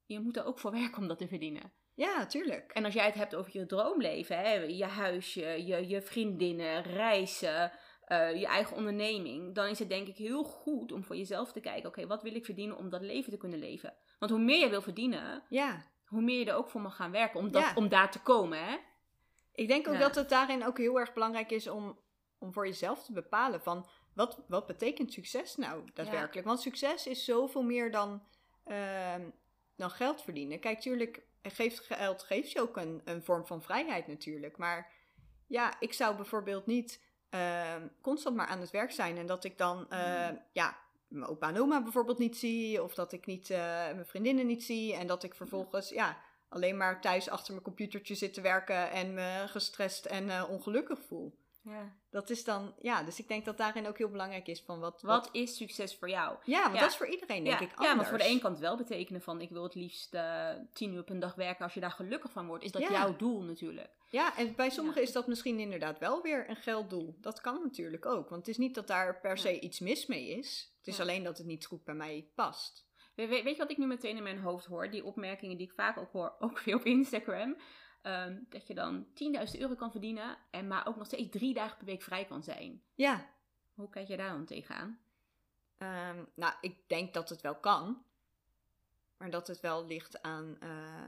Je 0.05 0.19
moet 0.19 0.37
er 0.37 0.45
ook 0.45 0.59
voor 0.59 0.71
werken 0.71 1.01
om 1.01 1.07
dat 1.07 1.17
te 1.17 1.27
verdienen. 1.27 1.73
Ja, 1.93 2.25
tuurlijk. 2.25 2.71
En 2.71 2.85
als 2.85 2.93
jij 2.93 3.05
het 3.05 3.15
hebt 3.15 3.35
over 3.35 3.57
je 3.57 3.65
droomleven, 3.65 4.37
hè, 4.37 4.53
je 4.53 4.85
huisje, 4.85 5.65
je, 5.65 5.87
je 5.87 6.01
vriendinnen, 6.01 6.81
reizen, 6.81 7.71
uh, 8.07 8.39
je 8.39 8.45
eigen 8.45 8.77
onderneming, 8.77 9.55
dan 9.55 9.67
is 9.67 9.79
het 9.79 9.89
denk 9.89 10.07
ik 10.07 10.17
heel 10.17 10.43
goed 10.43 10.91
om 10.91 11.03
voor 11.03 11.15
jezelf 11.15 11.51
te 11.51 11.59
kijken: 11.59 11.89
oké, 11.89 12.07
wat 12.07 12.21
wil 12.21 12.35
ik 12.35 12.45
verdienen 12.45 12.77
om 12.77 12.89
dat 12.89 13.01
leven 13.01 13.31
te 13.31 13.37
kunnen 13.37 13.59
leven? 13.59 13.93
Want 14.19 14.31
hoe 14.31 14.41
meer 14.41 14.59
je 14.59 14.69
wil 14.69 14.81
verdienen, 14.81 15.43
ja. 15.49 15.85
hoe 16.05 16.21
meer 16.21 16.39
je 16.39 16.45
er 16.45 16.55
ook 16.55 16.69
voor 16.69 16.81
mag 16.81 16.95
gaan 16.95 17.11
werken 17.11 17.39
om, 17.39 17.51
dat, 17.51 17.71
om 17.75 17.89
daar 17.89 18.11
te 18.11 18.21
komen. 18.21 18.65
Hè? 18.65 18.77
Ik 19.53 19.67
denk 19.67 19.87
ook 19.87 19.99
dat 19.99 20.15
het 20.15 20.29
daarin 20.29 20.65
ook 20.65 20.77
heel 20.77 20.99
erg 20.99 21.13
belangrijk 21.13 21.51
is 21.51 21.67
om, 21.67 21.99
om 22.37 22.53
voor 22.53 22.65
jezelf 22.65 23.03
te 23.03 23.13
bepalen 23.13 23.61
van 23.61 23.87
wat, 24.15 24.39
wat 24.47 24.65
betekent 24.65 25.13
succes 25.13 25.55
nou 25.55 25.83
daadwerkelijk? 25.93 26.47
Want 26.47 26.61
succes 26.61 27.07
is 27.07 27.25
zoveel 27.25 27.63
meer 27.63 27.91
dan, 27.91 28.23
uh, 28.67 29.15
dan 29.75 29.89
geld 29.89 30.21
verdienen. 30.21 30.59
Kijk, 30.59 30.79
tuurlijk 30.79 31.21
geeft 31.41 31.79
geld 31.79 32.23
geeft 32.23 32.51
je 32.51 32.61
ook 32.61 32.77
een, 32.77 33.01
een 33.05 33.23
vorm 33.23 33.45
van 33.45 33.61
vrijheid 33.61 34.07
natuurlijk. 34.07 34.57
Maar 34.57 34.91
ja, 35.47 35.79
ik 35.79 35.93
zou 35.93 36.15
bijvoorbeeld 36.15 36.65
niet 36.65 36.99
Ehm, 37.35 37.87
constant 38.01 38.35
maar 38.35 38.47
aan 38.47 38.59
het 38.59 38.71
werk 38.71 38.91
zijn. 38.91 39.17
En 39.17 39.25
dat 39.25 39.43
ik 39.43 39.57
dan, 39.57 39.87
uh, 39.91 40.29
ja, 40.51 40.77
mijn 41.07 41.29
opa 41.29 41.47
en 41.47 41.59
oma 41.59 41.83
bijvoorbeeld 41.83 42.17
niet 42.17 42.37
zie. 42.37 42.83
Of 42.83 42.93
dat 42.93 43.11
ik 43.11 43.25
niet, 43.25 43.49
uh, 43.49 43.57
mijn 43.57 44.05
vriendinnen 44.05 44.45
niet 44.45 44.63
zie. 44.63 44.95
En 44.95 45.07
dat 45.07 45.23
ik 45.23 45.35
vervolgens, 45.35 45.89
ja, 45.89 46.17
alleen 46.49 46.77
maar 46.77 47.01
thuis 47.01 47.29
achter 47.29 47.51
mijn 47.51 47.65
computertje 47.65 48.15
zit 48.15 48.33
te 48.33 48.41
werken. 48.41 48.91
En 48.91 49.13
me 49.13 49.43
gestrest 49.47 50.05
en 50.05 50.45
ongelukkig 50.47 50.99
voel. 51.07 51.37
Ja. 51.65 51.93
Dat 52.09 52.29
is 52.29 52.43
dan, 52.43 52.73
ja, 52.81 53.03
dus 53.03 53.19
ik 53.19 53.27
denk 53.27 53.45
dat 53.45 53.57
daarin 53.57 53.87
ook 53.87 53.97
heel 53.97 54.09
belangrijk 54.09 54.47
is 54.47 54.61
van 54.61 54.79
wat... 54.79 55.01
Wat, 55.01 55.29
is 55.31 55.57
succes 55.57 55.95
voor 55.95 56.09
jou? 56.09 56.37
Ja, 56.43 56.63
want 56.63 56.79
dat 56.79 56.89
is 56.89 56.97
voor 56.97 57.07
iedereen 57.07 57.43
denk 57.43 57.59
ik 57.59 57.69
anders. 57.69 57.89
Ja, 57.89 57.95
want 57.95 58.07
voor 58.07 58.17
de 58.17 58.27
een 58.27 58.39
kan 58.39 58.51
het 58.51 58.59
wel 58.59 58.77
betekenen 58.77 59.21
van 59.21 59.41
ik 59.41 59.49
wil 59.49 59.63
het 59.63 59.75
liefst 59.75 60.13
uh, 60.13 60.49
tien 60.73 60.93
uur 60.93 61.03
per 61.03 61.19
dag 61.19 61.35
werken 61.35 61.63
als 61.63 61.73
je 61.73 61.79
daar 61.79 61.91
gelukkig 61.91 62.31
van 62.31 62.47
wordt. 62.47 62.63
Is 62.63 62.71
dat 62.71 62.81
jouw 62.81 63.15
doel 63.15 63.41
natuurlijk? 63.41 63.89
Ja, 64.09 64.37
en 64.37 64.55
bij 64.55 64.69
sommigen 64.69 65.01
is 65.01 65.11
dat 65.11 65.27
misschien 65.27 65.59
inderdaad 65.59 65.99
wel 65.99 66.21
weer 66.21 66.49
een 66.49 66.55
gelddoel. 66.55 67.17
Dat 67.21 67.41
kan 67.41 67.59
natuurlijk 67.63 68.05
ook, 68.05 68.29
want 68.29 68.45
het 68.45 68.47
is 68.47 68.57
niet 68.57 68.75
dat 68.75 68.87
daar 68.87 69.19
per 69.19 69.37
se 69.37 69.59
iets 69.59 69.79
mis 69.79 70.05
mee 70.05 70.29
is. 70.29 70.73
Het 70.77 70.87
is 70.87 70.99
alleen 70.99 71.23
dat 71.23 71.37
het 71.37 71.47
niet 71.47 71.65
goed 71.65 71.83
bij 71.83 71.95
mij 71.95 72.27
past. 72.35 72.87
weet 73.15 73.43
je 73.43 73.55
wat 73.57 73.71
ik 73.71 73.77
nu 73.77 73.85
meteen 73.85 74.17
in 74.17 74.23
mijn 74.23 74.39
hoofd 74.39 74.65
hoor? 74.65 74.89
Die 74.89 75.05
opmerkingen 75.05 75.57
die 75.57 75.67
ik 75.67 75.73
vaak 75.73 75.97
ook 75.97 76.11
hoor, 76.11 76.35
ook 76.45 76.59
weer 76.59 76.75
op 76.75 76.83
Instagram. 76.83 77.57
Ehm, 78.05 78.39
dat 78.49 78.67
je 78.67 78.73
dan 78.73 79.07
10.000 79.13 79.59
euro 79.59 79.75
kan 79.75 79.91
verdienen 79.91 80.37
en 80.49 80.67
maar 80.67 80.87
ook 80.87 80.95
nog 80.95 81.05
steeds 81.05 81.29
drie 81.29 81.53
dagen 81.53 81.77
per 81.77 81.85
week 81.85 82.01
vrij 82.01 82.25
kan 82.25 82.43
zijn. 82.43 82.83
Ja. 82.95 83.29
Hoe 83.73 83.89
kijk 83.89 84.07
je 84.07 84.17
daar 84.17 84.31
dan 84.31 84.45
tegenaan? 84.45 84.99
Um, 85.77 86.27
nou, 86.35 86.53
ik 86.61 86.77
denk 86.87 87.13
dat 87.13 87.29
het 87.29 87.41
wel 87.41 87.55
kan. 87.55 88.03
Maar 89.17 89.29
dat 89.29 89.47
het 89.47 89.59
wel 89.59 89.85
ligt 89.85 90.21
aan, 90.21 90.57
uh, 90.63 91.07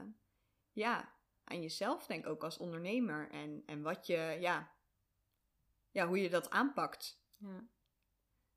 ja, 0.72 1.12
aan 1.44 1.62
jezelf, 1.62 2.06
denk 2.06 2.24
ik 2.24 2.30
ook 2.30 2.44
als 2.44 2.58
ondernemer. 2.58 3.30
En, 3.30 3.62
en 3.66 3.82
wat 3.82 4.06
je, 4.06 4.36
ja, 4.40 4.72
ja, 5.90 6.06
hoe 6.06 6.22
je 6.22 6.30
dat 6.30 6.50
aanpakt. 6.50 7.20
Ja. 7.36 7.64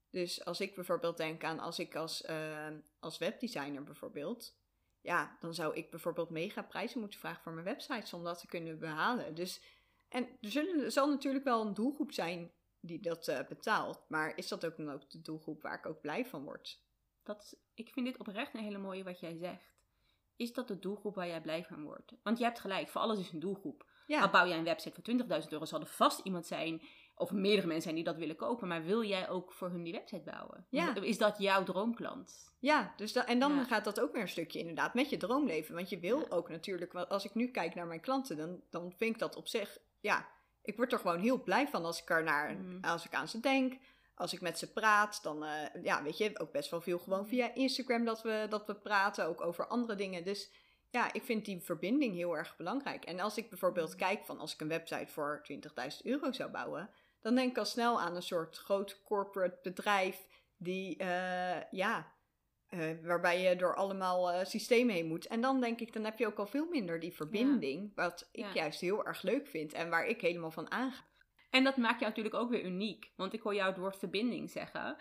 Dus 0.10 0.46
als 0.46 0.62
ik 0.62 0.76
bijvoorbeeld 0.76 1.18
denk 1.18 1.44
aan 1.44 1.60
als 1.60 1.80
ik 1.80 1.96
als, 1.96 2.22
uh, 2.22 2.68
als 3.00 3.18
webdesigner 3.18 3.84
bijvoorbeeld 3.84 4.56
ja, 5.02 5.38
dan 5.40 5.54
zou 5.54 5.76
ik 5.76 5.90
bijvoorbeeld 5.90 6.30
mega 6.30 6.62
prijzen 6.62 7.00
moeten 7.00 7.20
vragen 7.20 7.44
voor 7.44 7.52
mijn 7.52 7.66
websites 7.66 8.14
om 8.14 8.24
dat 8.24 8.40
te 8.40 8.48
kunnen 8.48 8.80
behalen. 8.80 9.36
Dus, 9.36 9.62
en 10.10 10.28
er, 10.42 10.52
zullen, 10.52 10.84
er 10.84 10.92
zal 10.92 11.10
natuurlijk 11.10 11.44
wel 11.44 11.66
een 11.66 11.74
doelgroep 11.74 12.12
zijn 12.12 12.52
die 12.80 13.00
dat 13.00 13.28
uh, 13.28 13.40
betaalt. 13.48 14.06
Maar 14.08 14.38
is 14.38 14.48
dat 14.48 14.66
ook 14.66 14.78
dan 14.78 14.92
ook 14.92 15.10
de 15.10 15.22
doelgroep 15.22 15.62
waar 15.62 15.78
ik 15.78 15.86
ook 15.86 16.02
blij 16.02 16.26
van 16.26 16.44
word? 16.44 16.82
Dat, 17.24 17.58
ik 17.74 17.90
vind 17.90 18.06
dit 18.06 18.18
oprecht 18.18 18.54
een 18.54 18.64
hele 18.64 18.78
mooie 18.78 19.04
wat 19.04 19.20
jij 19.20 19.38
zegt. 19.38 19.74
Is 20.36 20.54
dat 20.54 20.68
de 20.68 20.80
doelgroep 20.80 21.16
waar 21.16 21.28
jij 21.28 21.42
blij 21.42 21.66
van 21.66 21.84
wordt? 21.84 22.14
Want 22.24 22.38
je 22.38 22.44
hebt 22.44 22.60
gelijk, 22.60 22.90
voor 22.90 23.02
alles 23.02 23.20
is 23.20 23.32
een 23.32 23.40
doelgroep. 23.40 23.86
Ja. 24.08 24.22
Al 24.22 24.30
bouw 24.30 24.48
jij 24.48 24.58
een 24.58 24.64
website 24.64 25.02
voor 25.02 25.42
20.000 25.44 25.50
euro, 25.50 25.66
zal 25.66 25.80
er 25.80 25.88
vast 25.88 26.20
iemand 26.20 26.46
zijn 26.46 26.82
of 27.22 27.32
meerdere 27.32 27.68
mensen 27.68 27.84
zijn 27.84 27.96
die 27.96 28.04
dat 28.04 28.18
willen 28.18 28.36
kopen, 28.36 28.68
maar 28.68 28.84
wil 28.84 29.04
jij 29.04 29.30
ook 29.30 29.54
voor 29.54 29.70
hun 29.70 29.84
die 29.84 29.94
website 29.94 30.32
bouwen? 30.32 30.66
Ja. 30.70 30.96
Is 30.96 31.18
dat 31.18 31.38
jouw 31.38 31.64
droomklant? 31.64 32.54
Ja, 32.60 32.94
dus 32.96 33.14
en 33.14 33.40
dan 33.40 33.66
gaat 33.66 33.84
dat 33.84 34.00
ook 34.00 34.12
weer 34.14 34.22
een 34.22 34.28
stukje 34.28 34.60
inderdaad 34.60 34.94
met 34.94 35.10
je 35.10 35.18
droomleven. 35.18 35.76
Want 35.76 35.90
je 35.90 36.00
wil 36.00 36.32
ook 36.32 36.50
natuurlijk, 36.50 36.94
als 36.94 37.26
ik 37.26 37.36
nu 37.36 37.48
kijk 37.48 37.76
naar 37.76 37.88
mijn 37.88 38.00
klanten, 38.00 38.38
dan, 38.38 38.62
dan 38.70 38.94
vind 38.98 39.14
ik 39.14 39.20
dat 39.20 39.36
op 39.36 39.48
zich, 39.48 39.78
ja, 40.00 40.28
ik 40.62 40.76
word 40.76 40.92
er 40.92 41.00
gewoon 41.00 41.20
heel 41.20 41.44
blij 41.44 41.68
van 41.68 41.86
als 41.86 42.02
ik, 42.02 42.10
er 42.10 42.24
naar, 42.24 42.56
mm. 42.56 42.78
als 42.82 43.06
ik 43.06 43.14
aan 43.14 43.28
ze 43.28 43.40
denk. 43.40 43.78
Als 44.16 44.34
ik 44.34 44.42
met 44.42 44.60
ze 44.60 44.72
praat, 44.72 45.24
dan, 45.24 45.44
uh, 45.44 45.84
ja, 45.84 46.04
weet 46.04 46.18
je, 46.18 46.40
ook 46.40 46.52
best 46.52 46.70
wel 46.70 46.82
veel 46.82 47.00
gewoon 47.00 47.20
mm. 47.20 47.28
via 47.28 47.54
Instagram 47.54 48.06
dat 48.06 48.22
we, 48.22 48.46
dat 48.50 48.66
we 48.66 48.76
praten, 48.76 49.26
ook 49.26 49.42
over 49.42 49.68
andere 49.68 49.96
dingen. 49.96 50.24
Dus 50.24 50.52
ja, 50.90 51.14
ik 51.14 51.24
vind 51.24 51.46
die 51.46 51.62
verbinding 51.62 52.16
heel 52.16 52.38
erg 52.38 52.58
belangrijk. 52.58 53.06
En 53.06 53.20
als 53.20 53.38
ik 53.38 53.50
bijvoorbeeld 53.50 53.92
mm. 53.92 53.98
kijk 53.98 54.26
van 54.26 54.40
als 54.40 54.54
ik 54.54 54.62
een 54.62 54.68
website 54.68 55.12
voor 55.12 55.42
20.000 55.52 55.58
euro 56.04 56.32
zou 56.32 56.52
bouwen, 56.52 56.90
dan 57.22 57.36
denk 57.36 57.52
ik 57.52 57.58
al 57.58 57.66
snel 57.66 58.02
aan 58.02 58.16
een 58.16 58.24
soort 58.24 58.58
groot 58.58 59.02
corporate 59.04 59.60
bedrijf 59.62 60.26
die, 60.58 61.02
uh, 61.02 61.72
ja, 61.72 62.14
uh, 62.70 62.92
waarbij 63.04 63.42
je 63.42 63.56
door 63.56 63.76
allemaal 63.76 64.34
uh, 64.34 64.46
systemen 64.46 64.96
heen 64.96 65.08
moet. 65.08 65.28
En 65.28 65.42
dan 65.42 65.62
denk 65.62 65.80
ik, 65.80 65.94
dan 65.94 66.04
heb 66.04 66.20
je 66.20 66.28
ook 66.28 66.40
al 66.40 66.48
veel 66.48 66.68
minder 66.70 67.00
die 67.00 67.14
verbinding, 67.14 67.92
wat 67.96 68.30
ik 68.32 68.54
juist 68.54 68.80
heel 68.80 69.06
erg 69.06 69.22
leuk 69.22 69.48
vind 69.48 69.74
en 69.74 69.90
waar 69.90 70.06
ik 70.06 70.22
helemaal 70.22 70.52
van 70.52 70.72
aanga. 70.72 71.10
En 71.50 71.64
dat 71.64 71.78
maakt 71.78 72.00
jou 72.00 72.10
natuurlijk 72.10 72.36
ook 72.36 72.50
weer 72.50 72.64
uniek, 72.64 73.12
want 73.16 73.34
ik 73.34 73.42
hoor 73.42 73.56
jou 73.56 73.70
het 73.70 73.80
woord 73.80 73.98
verbinding 73.98 74.50
zeggen. 74.50 74.98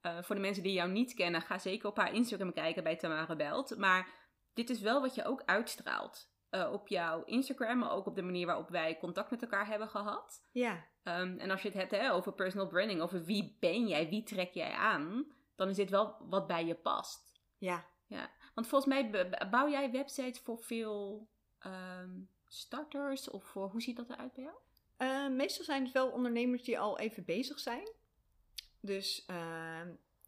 voor 0.00 0.34
de 0.34 0.40
mensen 0.40 0.62
die 0.62 0.72
jou 0.72 0.90
niet 0.90 1.14
kennen, 1.14 1.42
ga 1.42 1.58
zeker 1.58 1.88
op 1.88 1.96
haar 1.96 2.14
Instagram 2.14 2.52
kijken 2.52 2.82
bij 2.82 2.96
Tamara 2.96 3.36
Belt. 3.36 3.76
Maar 3.76 4.08
dit 4.54 4.70
is 4.70 4.80
wel 4.80 5.00
wat 5.00 5.14
je 5.14 5.24
ook 5.24 5.42
uitstraalt. 5.44 6.33
Op 6.72 6.88
jouw 6.88 7.24
Instagram, 7.24 7.78
maar 7.78 7.90
ook 7.90 8.06
op 8.06 8.14
de 8.14 8.22
manier 8.22 8.46
waarop 8.46 8.68
wij 8.68 8.98
contact 8.98 9.30
met 9.30 9.42
elkaar 9.42 9.66
hebben 9.66 9.88
gehad. 9.88 10.46
Ja. 10.52 10.84
Um, 11.02 11.38
en 11.38 11.50
als 11.50 11.62
je 11.62 11.68
het 11.68 11.76
hebt 11.76 11.90
hè, 11.90 12.12
over 12.12 12.32
personal 12.32 12.66
branding, 12.66 13.00
over 13.00 13.24
wie 13.24 13.56
ben 13.60 13.88
jij, 13.88 14.08
wie 14.08 14.22
trek 14.22 14.52
jij 14.52 14.72
aan, 14.72 15.32
dan 15.56 15.68
is 15.68 15.76
dit 15.76 15.90
wel 15.90 16.16
wat 16.20 16.46
bij 16.46 16.66
je 16.66 16.74
past. 16.74 17.40
Ja. 17.58 17.84
ja. 18.06 18.30
Want 18.54 18.66
volgens 18.66 18.94
mij 18.94 19.28
bouw 19.50 19.68
jij 19.68 19.90
websites 19.90 20.40
voor 20.40 20.58
veel 20.58 21.28
um, 21.66 22.28
starters 22.46 23.30
of 23.30 23.44
voor, 23.44 23.68
hoe 23.68 23.82
ziet 23.82 23.96
dat 23.96 24.10
eruit 24.10 24.32
bij 24.32 24.44
jou? 24.44 24.56
Uh, 24.98 25.36
meestal 25.36 25.64
zijn 25.64 25.84
het 25.84 25.92
wel 25.92 26.10
ondernemers 26.10 26.62
die 26.62 26.78
al 26.78 26.98
even 26.98 27.24
bezig 27.24 27.58
zijn. 27.58 27.88
Dus 28.80 29.24
uh, 29.30 29.80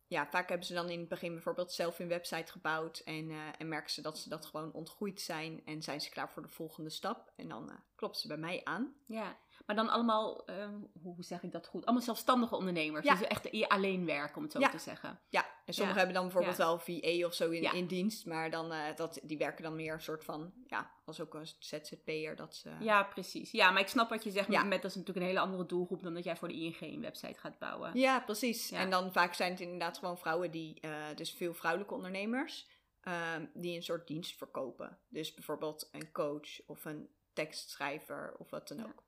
ja, 0.09 0.27
vaak 0.27 0.49
hebben 0.49 0.67
ze 0.67 0.75
dan 0.75 0.89
in 0.89 0.99
het 0.99 1.09
begin 1.09 1.33
bijvoorbeeld 1.33 1.73
zelf 1.73 1.99
een 1.99 2.09
website 2.09 2.53
gebouwd 2.53 2.99
en, 2.99 3.31
uh, 3.31 3.41
en 3.59 3.69
merken 3.69 3.91
ze 3.91 4.03
dat 4.03 4.19
ze 4.19 4.29
dat 4.29 4.47
gewoon 4.47 4.73
ontgroeid 4.73 5.21
zijn 5.21 5.63
en 5.65 5.83
zijn 5.83 6.01
ze 6.01 6.11
klaar 6.11 6.31
voor 6.31 6.43
de 6.43 6.49
volgende 6.49 6.91
stap. 6.91 7.33
En 7.37 7.49
dan 7.49 7.69
uh, 7.69 7.77
klopt 7.95 8.19
ze 8.19 8.29
bij 8.29 8.37
mij 8.37 8.61
aan. 8.65 8.95
Ja, 9.07 9.37
maar 9.67 9.77
dan 9.77 9.89
allemaal, 9.89 10.51
uh, 10.51 10.69
hoe 11.03 11.15
zeg 11.19 11.43
ik 11.43 11.53
dat 11.53 11.67
goed? 11.67 11.85
Allemaal 11.85 12.05
zelfstandige 12.05 12.57
ondernemers. 12.57 13.07
Ja. 13.07 13.15
Dus 13.15 13.27
echt 13.27 13.69
alleen 13.69 14.07
werken, 14.07 14.37
om 14.37 14.43
het 14.43 14.53
zo 14.53 14.59
te 14.59 14.79
zeggen. 14.79 15.21
Ja, 15.29 15.47
en 15.65 15.75
sommigen 15.75 15.99
hebben 15.99 16.15
dan 16.15 16.25
bijvoorbeeld 16.25 16.57
wel 16.57 16.79
VA 16.79 17.27
of 17.27 17.35
zo 17.35 17.51
in, 17.51 17.73
in 17.73 17.87
dienst, 17.87 18.27
maar 18.27 18.51
dan, 18.51 18.73
uh, 18.73 18.79
dat, 18.97 19.21
die 19.23 19.39
werken 19.39 19.63
dan 19.63 19.77
meer 19.77 19.93
een 19.93 20.01
soort 20.01 20.25
van, 20.25 20.53
ja, 20.67 20.91
als 21.05 21.21
ook 21.21 21.35
een 21.35 21.47
ZZP'er. 21.59 22.37
Dat 22.37 22.55
ze... 22.55 22.71
Ja, 22.81 23.03
precies. 23.03 23.51
Ja, 23.51 23.71
maar 23.71 23.81
ik 23.81 23.89
snap 23.89 24.09
wat 24.09 24.25
je 24.25 24.31
zegt, 24.31 24.49
met, 24.49 24.67
met 24.67 24.83
dat 24.83 24.91
is 24.91 24.97
natuurlijk 24.97 25.27
een 25.27 25.33
hele 25.33 25.47
andere 25.47 25.67
doelgroep 25.67 26.03
dan 26.03 26.15
dat 26.15 26.25
jij 26.25 26.37
voor 26.37 26.49
de 26.49 26.55
ING 26.55 26.81
een 26.81 27.01
website 27.01 27.41
gaat 27.41 27.59
bouwen. 27.59 27.99
Ja, 27.99 28.21
precies. 28.21 28.71
En 28.71 28.91
dan 28.91 29.13
vaak 29.13 29.35
zijn 29.35 29.51
het 29.51 29.61
inderdaad 29.61 29.99
gewoon 29.99 30.19
vrouwen 30.19 30.51
die, 30.51 30.79
uh, 30.85 30.91
dus 31.15 31.33
veel 31.33 31.55
vrouwelijke 31.55 31.95
ondernemers, 31.95 32.69
ehm, 33.01 33.47
die 33.55 33.77
een 33.77 33.83
soort 33.83 34.07
dienst 34.07 34.37
verkopen. 34.37 34.99
Dus 35.09 35.35
bijvoorbeeld 35.35 35.89
een 35.93 36.13
coach 36.13 36.67
of 36.67 36.85
een 36.85 37.09
tekstschrijver 37.33 38.35
of 38.39 38.51
wat 38.51 38.69
dan 38.69 38.85
ook. 38.85 39.05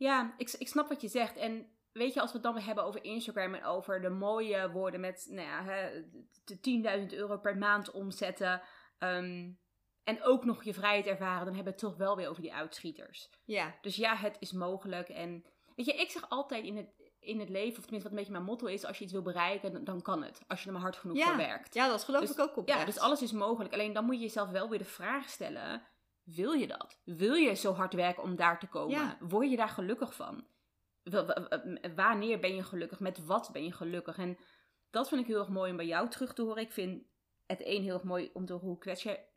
Ja, 0.00 0.34
ik, 0.36 0.54
ik 0.58 0.68
snap 0.68 0.88
wat 0.88 1.00
je 1.00 1.08
zegt. 1.08 1.36
En 1.36 1.66
weet 1.92 2.14
je, 2.14 2.20
als 2.20 2.30
we 2.30 2.36
het 2.36 2.46
dan 2.46 2.54
weer 2.54 2.64
hebben 2.64 2.84
over 2.84 3.04
Instagram 3.04 3.54
en 3.54 3.64
over 3.64 4.00
de 4.00 4.08
mooie 4.08 4.70
woorden 4.70 5.00
met 5.00 5.26
nou 5.30 5.46
ja, 5.46 5.90
10.000 6.98 7.14
euro 7.14 7.38
per 7.38 7.56
maand 7.58 7.90
omzetten. 7.90 8.62
Um, 8.98 9.58
en 10.04 10.22
ook 10.22 10.44
nog 10.44 10.64
je 10.64 10.74
vrijheid 10.74 11.06
ervaren, 11.06 11.44
dan 11.44 11.54
hebben 11.54 11.64
we 11.64 11.78
het 11.80 11.88
toch 11.88 11.96
wel 11.96 12.16
weer 12.16 12.28
over 12.28 12.42
die 12.42 12.54
uitschieters. 12.54 13.30
Ja. 13.44 13.78
Dus 13.80 13.96
ja, 13.96 14.16
het 14.16 14.36
is 14.38 14.52
mogelijk. 14.52 15.08
En 15.08 15.44
weet 15.76 15.86
je, 15.86 15.92
ik 15.92 16.10
zeg 16.10 16.28
altijd 16.28 16.64
in 16.64 16.76
het, 16.76 16.88
in 17.18 17.40
het 17.40 17.48
leven, 17.48 17.78
of 17.78 17.84
tenminste 17.84 18.08
wat 18.08 18.10
een 18.10 18.16
beetje 18.16 18.32
mijn 18.32 18.44
motto 18.44 18.66
is, 18.66 18.84
als 18.84 18.98
je 18.98 19.04
iets 19.04 19.12
wil 19.12 19.22
bereiken, 19.22 19.84
dan, 19.84 20.02
kan 20.02 20.22
het. 20.22 20.42
Als 20.46 20.60
je 20.60 20.66
er 20.66 20.72
maar 20.72 20.82
hard 20.82 20.96
genoeg 20.96 21.22
voor 21.22 21.36
werkt. 21.36 21.74
Ja, 21.74 21.88
dat 21.88 22.04
geloof 22.04 22.20
dus 22.20 22.30
ik 22.30 22.38
ook 22.38 22.56
op. 22.56 22.68
Ja, 22.68 22.84
dus 22.84 22.98
alles 22.98 23.22
is 23.22 23.32
mogelijk. 23.32 23.74
Alleen 23.74 23.92
dan 23.92 24.04
moet 24.04 24.14
je 24.14 24.20
jezelf 24.20 24.48
wel 24.48 24.68
weer 24.68 24.78
de 24.78 24.84
vraag 24.84 25.28
stellen 25.28 25.82
wil 26.34 26.52
je 26.52 26.66
dat? 26.66 27.00
Wil 27.04 27.34
je 27.34 27.54
zo 27.54 27.72
hard 27.72 27.92
werken 27.92 28.22
om 28.22 28.36
daar 28.36 28.58
te 28.58 28.66
komen? 28.68 29.16
Word 29.20 29.50
je 29.50 29.56
daar 29.56 29.68
gelukkig 29.68 30.14
van? 30.14 30.46
Wanneer 31.94 32.40
ben 32.40 32.54
je 32.54 32.62
gelukkig? 32.62 33.00
Met 33.00 33.24
wat 33.26 33.50
ben 33.52 33.64
je 33.64 33.72
gelukkig? 33.72 34.18
En 34.18 34.38
dat 34.90 35.08
vind 35.08 35.20
ik 35.20 35.26
heel 35.26 35.38
erg 35.38 35.48
mooi 35.48 35.70
om 35.70 35.76
bij 35.76 35.86
jou 35.86 36.08
terug 36.08 36.34
te 36.34 36.42
horen. 36.42 36.62
Ik 36.62 36.72
vind 36.72 37.02
het 37.46 37.62
één 37.62 37.82
heel 37.82 37.94
erg 37.94 38.02
mooi 38.02 38.30
om 38.32 38.46
te 38.46 38.52
horen 38.52 38.68
hoe 38.68 38.78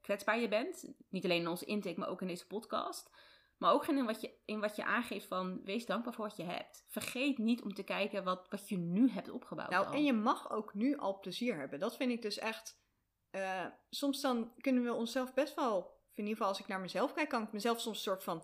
kwetsbaar 0.02 0.40
je 0.40 0.48
bent. 0.48 0.94
Niet 1.10 1.24
alleen 1.24 1.42
in 1.42 1.48
onze 1.48 1.66
intake, 1.66 2.00
maar 2.00 2.10
ook 2.10 2.22
in 2.22 2.28
deze 2.28 2.48
podcast. 2.48 3.10
Maar 3.58 3.74
ook 3.74 3.88
in 3.88 4.06
wat 4.06 4.22
je, 4.22 4.34
in 4.46 4.60
wat 4.60 4.76
je 4.76 4.86
aangeeft 4.86 5.28
van 5.28 5.64
wees 5.64 5.86
dankbaar 5.86 6.14
voor 6.14 6.28
wat 6.28 6.38
je 6.38 6.44
hebt. 6.44 6.86
Vergeet 6.88 7.38
niet 7.38 7.62
om 7.62 7.74
te 7.74 7.84
kijken 7.84 8.24
wat, 8.24 8.46
wat 8.50 8.70
je 8.70 8.78
nu 8.78 9.10
hebt 9.10 9.30
opgebouwd. 9.30 9.70
Nou, 9.70 9.86
al. 9.86 9.94
en 9.94 10.04
je 10.04 10.14
mag 10.14 10.52
ook 10.52 10.74
nu 10.74 10.98
al 10.98 11.20
plezier 11.20 11.58
hebben. 11.58 11.80
Dat 11.80 11.96
vind 11.96 12.12
ik 12.12 12.22
dus 12.22 12.38
echt. 12.38 12.82
eh, 13.30 13.66
soms 13.90 14.22
dan 14.22 14.54
kunnen 14.58 14.84
we 14.84 14.94
onszelf 14.94 15.34
best 15.34 15.56
wel. 15.56 16.02
In 16.16 16.24
ieder 16.24 16.32
geval 16.34 16.48
als 16.48 16.60
ik 16.60 16.68
naar 16.68 16.80
mezelf 16.80 17.14
kijk, 17.14 17.30
kan 17.30 17.44
ik 17.44 17.52
mezelf 17.52 17.80
soms 17.80 17.98
een 17.98 18.04
soort 18.04 18.24
van 18.24 18.44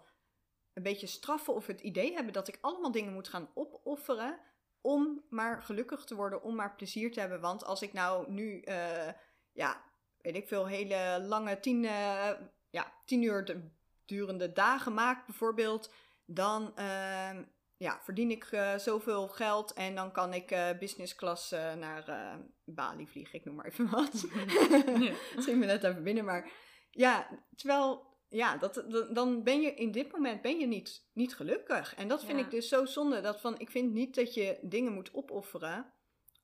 een 0.74 0.84
beetje 0.84 1.08
straffen 1.08 1.54
of 1.54 1.68
het 1.68 1.82
idee 1.82 2.14
hebben 2.14 2.34
dat 2.34 2.48
ik 2.48 2.58
allemaal 2.62 2.92
dingen 2.92 3.14
moet 3.14 3.28
gaan 3.28 3.50
opofferen 3.54 4.40
om 4.82 5.24
maar 5.30 5.64
gelukkig 5.64 6.04
te 6.04 6.16
worden, 6.16 6.42
om 6.44 6.56
maar 6.56 6.76
plezier 6.76 7.12
te 7.12 7.20
hebben. 7.20 7.42
Want 7.42 7.64
als 7.66 7.82
ik 7.82 7.94
nou 7.94 8.32
nu, 8.32 8.62
eh, 8.62 9.08
ja, 9.52 9.84
weet 10.22 10.36
ik 10.36 10.48
veel, 10.48 10.66
hele 10.68 11.26
lange 11.28 11.60
tien, 11.60 11.86
eh, 11.86 12.30
ja, 12.70 12.94
tien 13.06 13.22
uur 13.24 13.46
de- 13.46 13.70
durende 14.06 14.52
dagen 14.54 14.94
maak 14.94 15.26
bijvoorbeeld, 15.26 15.94
dan 16.26 16.76
eh, 16.78 17.38
ja, 17.78 18.00
verdien 18.04 18.32
ik 18.32 18.44
eh, 18.44 18.76
zoveel 18.78 19.28
geld 19.28 19.74
en 19.74 19.96
dan 19.96 20.12
kan 20.12 20.34
ik 20.34 20.48
business 20.80 21.16
class 21.16 21.50
naar 21.52 22.38
Bali 22.66 23.08
vliegen, 23.08 23.40
ik 23.40 23.46
noem 23.46 23.56
maar 23.56 23.66
even 23.66 23.90
wat. 23.90 24.26
Ja. 25.00 25.14
Misschien 25.36 25.60
me 25.60 25.66
net 25.66 25.84
even 25.84 26.04
binnen, 26.04 26.26
maar 26.26 26.52
ja, 26.92 27.28
terwijl, 27.56 28.08
ja, 28.30 28.58
dat, 28.58 28.84
dan 29.14 29.44
ben 29.44 29.62
je 29.62 29.74
in 29.74 29.92
dit 29.92 30.12
moment 30.12 30.42
ben 30.42 30.60
je 30.60 30.68
niet, 30.68 31.10
niet 31.14 31.36
gelukkig. 31.36 31.96
En 31.96 32.08
dat 32.08 32.26
vind 32.26 32.40
Ja. 32.40 32.46
ik 32.46 32.52
dus 32.52 32.68
zo 32.70 32.86
zonde, 32.86 33.22
dat 33.22 33.42
van, 33.42 33.60
ik 33.60 33.70
vind 33.70 33.94
niet 33.94 34.16
dat 34.16 34.34
je 34.34 34.60
dingen 34.62 34.94
moet 34.94 35.14
opofferen 35.14 35.94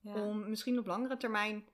Ja. 0.02 0.14
om 0.14 0.50
misschien 0.50 0.80
op 0.80 0.86
langere 0.86 1.18
termijn 1.18 1.70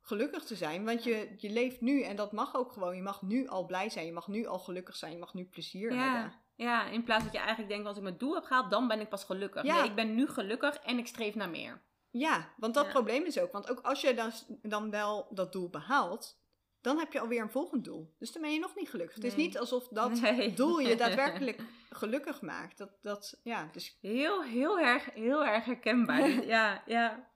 gelukkig 0.00 0.44
te 0.44 0.56
zijn. 0.56 0.84
Want 0.84 1.04
je, 1.04 1.34
je 1.36 1.50
leeft 1.50 1.80
nu 1.80 2.02
en 2.02 2.16
dat 2.16 2.32
mag 2.32 2.54
ook 2.56 2.72
gewoon. 2.72 2.96
Je 2.96 3.02
mag 3.02 3.22
nu 3.22 3.48
al 3.48 3.66
blij 3.66 3.90
zijn, 3.90 4.06
je 4.06 4.12
mag 4.12 4.28
nu 4.28 4.46
al 4.46 4.58
gelukkig 4.58 4.96
zijn, 4.96 5.12
je 5.12 5.18
mag 5.18 5.34
nu 5.34 5.44
plezier 5.44 5.88
hebben. 5.88 6.20
Ja, 6.20 6.42
ja, 6.54 6.88
in 6.88 7.04
plaats 7.04 7.24
dat 7.24 7.32
je 7.32 7.38
eigenlijk 7.38 7.68
denkt, 7.68 7.86
als 7.86 7.96
ik 7.96 8.02
mijn 8.02 8.18
doel 8.18 8.34
heb 8.34 8.44
gehaald, 8.44 8.70
dan 8.70 8.88
ben 8.88 9.00
ik 9.00 9.08
pas 9.08 9.24
gelukkig. 9.24 9.62
Ja. 9.62 9.74
Nee, 9.80 9.88
ik 9.88 9.94
ben 9.94 10.14
nu 10.14 10.26
gelukkig 10.28 10.76
en 10.76 10.98
ik 10.98 11.06
streef 11.06 11.34
naar 11.34 11.50
meer. 11.50 11.82
Ja, 12.10 12.52
want 12.56 12.74
dat 12.74 12.84
Ja. 12.84 12.90
probleem 12.92 13.24
is 13.24 13.38
ook. 13.38 13.52
Want 13.52 13.70
ook 13.70 13.80
als 13.80 14.00
je 14.00 14.14
dan, 14.14 14.32
dan 14.62 14.90
wel 14.90 15.28
dat 15.30 15.52
doel 15.52 15.70
behaalt, 15.70 16.38
dan 16.86 16.98
heb 16.98 17.12
je 17.12 17.20
alweer 17.20 17.42
een 17.42 17.50
volgend 17.50 17.84
doel. 17.84 18.14
Dus 18.18 18.32
dan 18.32 18.42
ben 18.42 18.52
je 18.52 18.58
nog 18.58 18.74
niet 18.76 18.90
gelukkig. 18.90 19.14
Het 19.14 19.24
is 19.24 19.36
niet 19.36 19.58
alsof 19.58 19.88
dat 19.88 20.10
Nee. 20.20 20.54
doel 20.54 20.78
je 20.78 20.96
daadwerkelijk 21.04 21.60
gelukkig 21.90 22.40
maakt. 22.40 22.78
Dat, 22.78 22.98
dat, 23.02 23.40
ja, 23.42 23.68
dus 23.72 23.98
Heel, 24.00 24.42
heel 24.42 24.78
erg, 24.80 25.04
heel 25.14 25.44
erg 25.46 25.64
herkenbaar. 25.64 26.28
Ja, 26.54 26.82
ja. 26.86 27.30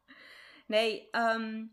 Nee, 0.66 1.10
ehm, 1.10 1.66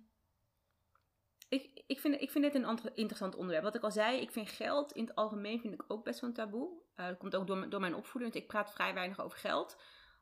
ik, 1.49 1.83
ik, 1.87 1.99
vind, 1.99 2.21
ik 2.21 2.31
vind 2.31 2.43
dit 2.43 2.55
een 2.55 2.65
ant- 2.65 2.91
interessant 2.95 3.35
onderwerp. 3.35 3.63
Wat 3.63 3.75
ik 3.75 3.83
al 3.83 3.91
zei, 3.91 4.21
ik 4.21 4.31
vind 4.31 4.49
geld 4.49 4.91
in 4.91 5.03
het 5.05 5.15
algemeen 5.15 5.59
vind 5.59 5.73
ik 5.73 5.83
ook 5.87 6.03
best 6.03 6.19
wel 6.19 6.29
een 6.29 6.35
taboe. 6.35 6.69
Eh, 6.95 7.07
dat 7.07 7.17
komt 7.17 7.35
ook 7.35 7.47
door, 7.47 7.69
door 7.69 7.79
mijn 7.79 7.95
opvoeding, 7.95 8.31
want 8.33 8.43
ik 8.43 8.49
praat 8.49 8.71
vrij 8.71 8.93
weinig 8.93 9.19
over 9.21 9.37
geld. 9.37 9.77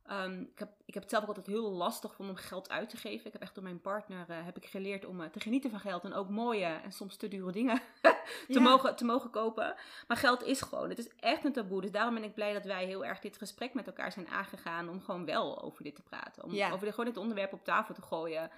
Ehm, 0.06 0.42
ik, 0.42 0.60
heb, 0.60 0.70
ik 0.86 0.94
heb 0.94 1.04
het 1.04 1.12
zelf 1.12 1.22
ook 1.24 1.30
altijd 1.30 1.48
heel 1.48 1.72
lastig 1.72 2.10
gevonden 2.10 2.36
om 2.36 2.42
geld 2.42 2.70
uit 2.70 2.90
te 2.90 2.98
geven. 2.98 3.26
Ik 3.26 3.34
heb 3.34 3.42
echt 3.42 3.56
door 3.56 3.64
mijn 3.64 3.82
partner 3.82 4.30
eh, 4.30 4.46
heb 4.46 4.58
ik 4.58 4.66
geleerd 4.66 5.06
om 5.06 5.22
eh, 5.22 5.30
te 5.30 5.40
genieten 5.40 5.70
van 5.70 5.80
geld 5.80 6.04
en 6.04 6.14
ook 6.14 6.30
mooie 6.30 6.66
en 6.66 6.92
soms 6.92 7.16
te 7.18 7.28
dure 7.28 7.52
dingen 7.52 7.82
te, 8.02 8.14
Ja. 8.48 8.60
mogen, 8.60 8.96
te 8.96 9.06
mogen 9.06 9.30
kopen. 9.30 9.76
Maar 10.08 10.18
geld 10.18 10.44
is 10.44 10.62
gewoon, 10.62 10.90
het 10.90 10.98
is 11.00 11.10
echt 11.20 11.46
een 11.46 11.54
taboe. 11.54 11.82
Dus 11.82 11.92
daarom 11.92 12.14
ben 12.14 12.24
ik 12.24 12.34
blij 12.34 12.54
dat 12.54 12.66
wij 12.66 12.86
heel 12.86 13.06
erg 13.06 13.20
dit 13.20 13.38
gesprek 13.38 13.74
met 13.74 13.88
elkaar 13.88 14.12
zijn 14.12 14.28
aangegaan 14.28 14.90
om 14.90 15.02
gewoon 15.02 15.26
wel 15.26 15.62
over 15.62 15.84
dit 15.84 15.96
te 15.96 16.04
praten. 16.04 16.44
Om 16.44 16.54
Ja. 16.54 16.72
over 16.72 16.86
dit, 16.86 16.90
gewoon 16.96 17.10
dit 17.10 17.18
onderwerp 17.22 17.54
op 17.54 17.64
tafel 17.64 17.94
te 17.94 18.02
gooien. 18.02 18.50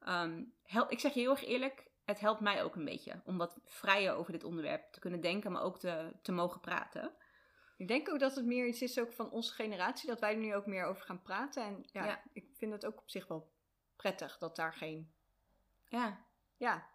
Ehm, 0.00 0.42
ik 0.88 1.00
zeg 1.00 1.14
je 1.14 1.20
heel 1.20 1.30
erg 1.30 1.44
eerlijk, 1.46 1.88
het 2.04 2.20
helpt 2.20 2.40
mij 2.40 2.62
ook 2.62 2.74
een 2.74 2.84
beetje 2.84 3.20
om 3.24 3.38
wat 3.38 3.60
vrijer 3.64 4.14
over 4.14 4.32
dit 4.32 4.44
onderwerp 4.44 4.92
te 4.92 5.00
kunnen 5.00 5.20
denken, 5.20 5.52
maar 5.52 5.62
ook 5.62 5.78
te, 5.78 6.12
te 6.22 6.32
mogen 6.32 6.60
praten. 6.60 7.12
Ik 7.80 7.88
denk 7.88 8.08
ook 8.10 8.18
dat 8.18 8.34
het 8.34 8.44
meer 8.44 8.66
iets 8.66 8.82
is 8.82 8.98
ook 8.98 9.12
van 9.12 9.30
onze 9.30 9.52
generatie, 9.52 10.08
dat 10.08 10.20
wij 10.20 10.32
er 10.32 10.40
nu 10.40 10.54
ook 10.54 10.66
meer 10.66 10.84
over 10.84 11.02
gaan 11.02 11.22
praten. 11.22 11.62
En 11.64 11.84
ja, 11.92 12.04
Ja. 12.04 12.22
ik 12.32 12.46
vind 12.52 12.72
het 12.72 12.86
ook 12.86 12.98
op 12.98 13.10
zich 13.10 13.26
wel 13.26 13.50
prettig 13.96 14.38
dat 14.38 14.56
daar 14.56 14.74
geen, 14.74 15.10
Ja, 15.88 16.24
ja, 16.56 16.86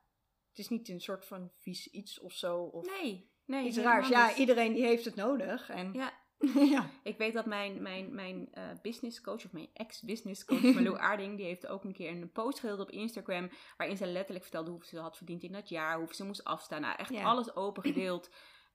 het 0.50 0.58
is 0.60 0.70
niet 0.70 0.90
een 0.90 1.02
soort 1.02 1.26
van 1.26 1.52
vies 1.60 1.88
iets 1.92 2.20
of 2.20 2.34
zo. 2.34 2.58
Of 2.62 3.00
nee, 3.02 3.30
nee. 3.46 3.66
iets 3.68 3.78
raars. 3.78 4.08
Ja, 4.08 4.36
iedereen 4.36 4.74
die 4.74 4.86
heeft 4.86 5.06
het 5.06 5.16
nodig. 5.16 5.70
En 5.70 5.94
Ja, 5.94 6.14
ja. 6.76 6.90
Ik 7.04 7.18
weet 7.18 7.34
dat 7.34 7.46
mijn, 7.46 7.82
mijn, 7.82 8.16
mijn 8.16 8.54
eh 8.54 8.70
business 8.82 9.22
coach, 9.22 9.46
of 9.46 9.52
mijn 9.52 9.70
ex-business 9.74 10.46
coach, 10.46 10.62
Marlo 10.62 10.96
Aarding, 11.10 11.38
die 11.38 11.46
heeft 11.46 11.68
ook 11.68 11.84
een 11.84 11.94
keer 11.94 12.12
een 12.12 12.32
post 12.32 12.60
gedeeld 12.60 12.80
op 12.80 12.92
Instagram, 12.92 13.50
waarin 13.78 13.98
ze 13.98 14.06
letterlijk 14.06 14.44
vertelde 14.44 14.70
hoeveel 14.72 14.90
ze 14.90 15.00
had 15.00 15.18
verdiend 15.18 15.44
in 15.44 15.52
dat 15.52 15.70
jaar, 15.70 15.98
hoeveel 15.98 16.16
ze 16.16 16.26
moest 16.26 16.44
afstaan. 16.44 16.82
Nou, 16.82 16.96
echt 16.98 17.10
Ja. 17.14 17.24
alles 17.24 17.56
open 17.56 17.84
gedeeld. 17.84 18.30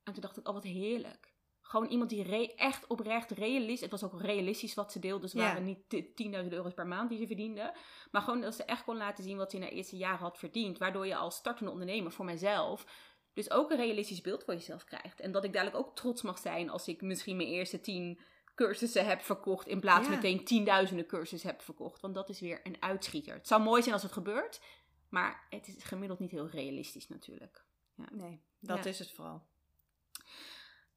En 0.05 0.13
toen 0.13 0.23
dacht 0.23 0.37
ik, 0.37 0.49
oh 0.49 0.55
wat 0.55 0.65
heerlijk. 0.65 1.30
Gewoon 1.71 1.87
iemand 1.89 2.11
die 2.11 2.55
echt 2.55 2.87
oprecht 2.87 3.31
realistisch, 3.31 3.81
het 3.81 3.91
was 3.91 4.03
ook 4.05 4.21
realistisch 4.21 4.75
wat 4.75 4.93
ze 4.93 4.99
deelde, 4.99 5.21
dus 5.21 5.33
het 5.33 5.43
Ja. 5.43 5.49
waren 5.49 5.65
niet 5.65 5.89
t- 5.89 6.17
10.000 6.17 6.53
euro's 6.53 6.75
per 6.75 6.87
maand 6.87 7.09
die 7.09 7.19
ze 7.19 7.27
verdiende. 7.27 7.75
Maar 8.11 8.23
gewoon 8.23 8.41
dat 8.41 8.55
ze 8.55 8.65
echt 8.65 8.85
kon 8.85 8.97
laten 8.97 9.25
zien 9.25 9.37
wat 9.37 9.51
ze 9.51 9.57
in 9.57 9.63
haar 9.63 9.71
eerste 9.71 9.97
jaren 9.97 10.19
had 10.19 10.39
verdiend, 10.39 10.79
waardoor 10.79 11.07
je 11.07 11.17
als 11.17 11.37
startende 11.37 11.71
ondernemer 11.71 12.13
voor 12.13 12.25
mijzelf 12.25 12.87
dus 13.33 13.51
ook 13.51 13.71
een 13.71 13.77
realistisch 13.77 14.21
beeld 14.21 14.45
voor 14.45 14.55
jezelf 14.55 14.85
krijgt. 14.85 15.21
En 15.21 15.33
dat 15.33 15.45
ik 15.45 15.53
dadelijk 15.53 15.77
ook 15.77 15.97
trots 15.97 16.23
mag 16.23 16.39
zijn 16.39 16.71
als 16.71 16.89
ik 16.89 17.03
misschien 17.03 17.37
mijn 17.37 17.49
eerste 17.49 17.81
tien 17.81 18.21
cursussen 18.55 19.07
heb 19.07 19.21
verkocht. 19.21 19.67
In 19.67 19.81
plaats 19.81 20.07
van 20.07 20.15
Ja. 20.17 20.21
meteen 20.23 20.45
tienduizenden 20.45 21.07
cursussen 21.07 21.51
heb 21.51 21.63
verkocht. 21.63 22.01
Want 22.01 22.15
dat 22.15 22.29
is 22.29 22.41
weer 22.41 22.61
een 22.63 22.77
uitschieter. 22.83 23.35
Het 23.35 23.47
zou 23.47 23.63
mooi 23.63 23.81
zijn 23.83 23.95
als 23.95 24.03
het 24.03 24.13
gebeurt. 24.13 24.61
Maar 25.09 25.47
het 25.51 25.69
is 25.69 25.85
gemiddeld 25.85 26.19
niet 26.21 26.31
heel 26.31 26.49
realistisch 26.49 27.09
natuurlijk. 27.09 27.65
Nee, 28.11 28.41
dat 28.61 28.85
Ja. 28.85 28.91
is 28.91 28.99
het 28.99 29.11
vooral. 29.11 29.43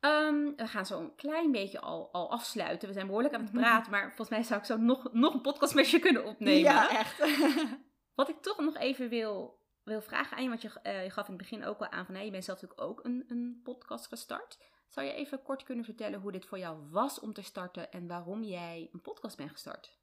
Ehm, 0.04 0.56
we 0.56 0.68
gaan 0.68 0.86
zo 0.86 0.99
een 0.99 1.16
klein 1.16 1.51
beetje 1.51 1.80
al, 1.82 2.10
al 2.12 2.32
afsluiten. 2.32 2.88
We 2.88 2.93
zijn 2.93 3.08
behoorlijk 3.08 3.34
aan 3.34 3.41
het 3.41 3.51
Mhm. 3.54 3.62
praten. 3.62 3.91
Maar 3.91 4.06
volgens 4.08 4.30
mij 4.30 4.43
zou 4.43 4.60
ik 4.60 4.66
zo 4.66 4.78
nog, 4.78 5.14
nog 5.14 5.34
een 5.34 5.41
podcast 5.41 5.74
met 5.74 5.89
je 5.89 5.99
kunnen 5.99 6.26
opnemen. 6.26 6.60
Ja, 6.60 6.89
echt. 6.89 7.20
Wat 8.16 8.30
ik 8.30 8.41
toch 8.41 8.60
nog 8.60 8.78
even 8.78 9.10
wil, 9.10 9.60
wil 9.84 10.01
vragen 10.01 10.38
aan 10.38 10.43
je, 10.43 10.49
want 10.49 10.62
je, 10.62 10.80
eh, 10.82 11.04
je 11.04 11.10
gaf 11.10 11.28
in 11.28 11.34
het 11.34 11.41
begin 11.41 11.66
ook 11.66 11.80
al 11.80 11.89
aan 11.89 12.06
van, 12.06 12.16
hé, 12.16 12.22
je 12.22 12.32
bent 12.32 12.43
zelf 12.43 12.62
natuurlijk 12.62 12.89
ook 12.89 13.06
een, 13.06 13.24
een 13.28 13.60
podcast 13.64 14.08
gestart. 14.08 14.58
Zou 14.88 15.08
je 15.08 15.14
even 15.14 15.41
kort 15.41 15.64
kunnen 15.64 15.86
vertellen 15.86 16.20
hoe 16.20 16.32
dit 16.32 16.45
voor 16.45 16.58
jou 16.60 16.88
was 16.89 17.20
om 17.20 17.34
te 17.34 17.41
starten 17.41 17.91
en 17.91 18.08
waarom 18.08 18.43
jij 18.43 18.89
een 18.91 19.01
podcast 19.01 19.38
bent 19.38 19.51
gestart? 19.51 19.97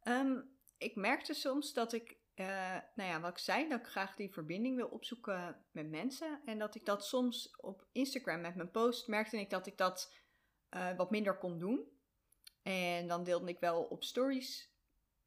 Ehm, 0.00 0.40
ik 0.78 0.96
merkte 0.96 1.34
soms 1.34 1.72
dat 1.72 1.92
ik, 1.92 2.16
eh, 2.34 2.76
nou 2.94 3.10
ja, 3.10 3.20
wat 3.20 3.30
ik 3.30 3.38
zei, 3.38 3.68
dat 3.68 3.80
ik 3.80 3.86
graag 3.86 4.16
die 4.16 4.32
verbinding 4.32 4.76
wil 4.76 4.88
opzoeken 4.88 5.64
met 5.70 5.90
mensen. 5.90 6.40
En 6.44 6.58
dat 6.58 6.74
ik 6.74 6.84
dat 6.84 7.04
soms 7.04 7.56
op 7.56 7.86
Instagram 7.92 8.40
met 8.40 8.54
mijn 8.54 8.70
post 8.70 9.08
merkte 9.08 9.40
ik 9.40 9.50
dat 9.50 9.66
ik 9.66 9.76
dat 9.76 10.14
eh, 10.68 10.96
wat 10.96 11.10
minder 11.10 11.38
kon 11.38 11.58
doen. 11.58 11.90
En 12.62 13.06
dan 13.06 13.24
deelde 13.24 13.48
ik 13.48 13.60
wel 13.60 13.82
op 13.82 14.04
stories. 14.04 14.70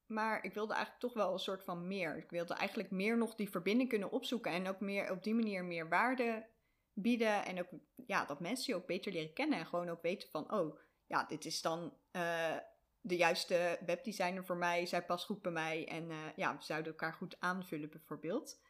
Maar 0.05 0.43
ik 0.43 0.53
wilde 0.53 0.73
eigenlijk 0.73 1.03
toch 1.03 1.13
wel 1.13 1.33
een 1.33 1.39
soort 1.39 1.63
van 1.63 1.87
meer. 1.87 2.17
Ik 2.17 2.29
wilde 2.29 2.53
eigenlijk 2.53 2.91
meer 2.91 3.17
nog 3.17 3.35
die 3.35 3.49
verbinding 3.49 3.89
kunnen 3.89 4.11
opzoeken. 4.11 4.51
En 4.51 4.67
ook 4.67 4.79
meer 4.79 5.11
op 5.11 5.23
die 5.23 5.35
manier 5.35 5.65
meer 5.65 5.89
waarde 5.89 6.49
bieden. 6.93 7.45
En 7.45 7.59
ook 7.59 7.69
ja, 8.05 8.25
dat 8.25 8.39
mensen 8.39 8.73
je 8.73 8.79
ook 8.79 8.87
beter 8.87 9.11
leren 9.11 9.33
kennen. 9.33 9.59
En 9.59 9.65
gewoon 9.65 9.89
ook 9.89 10.01
weten 10.01 10.29
van, 10.29 10.53
oh, 10.53 10.79
ja, 11.05 11.25
dit 11.25 11.45
is 11.45 11.61
dan 11.61 11.97
eh, 12.11 12.57
de 13.05 13.15
juiste 13.15 13.79
webdesigner 13.85 14.45
voor 14.45 14.57
mij. 14.57 14.85
Zij 14.85 15.05
past 15.05 15.25
goed 15.25 15.41
bij 15.41 15.51
mij. 15.51 15.87
En 15.87 16.11
eh, 16.11 16.17
ja, 16.35 16.57
we 16.57 16.63
zouden 16.63 16.91
elkaar 16.91 17.13
goed 17.13 17.35
aanvullen 17.39 17.89
bijvoorbeeld. 17.89 18.61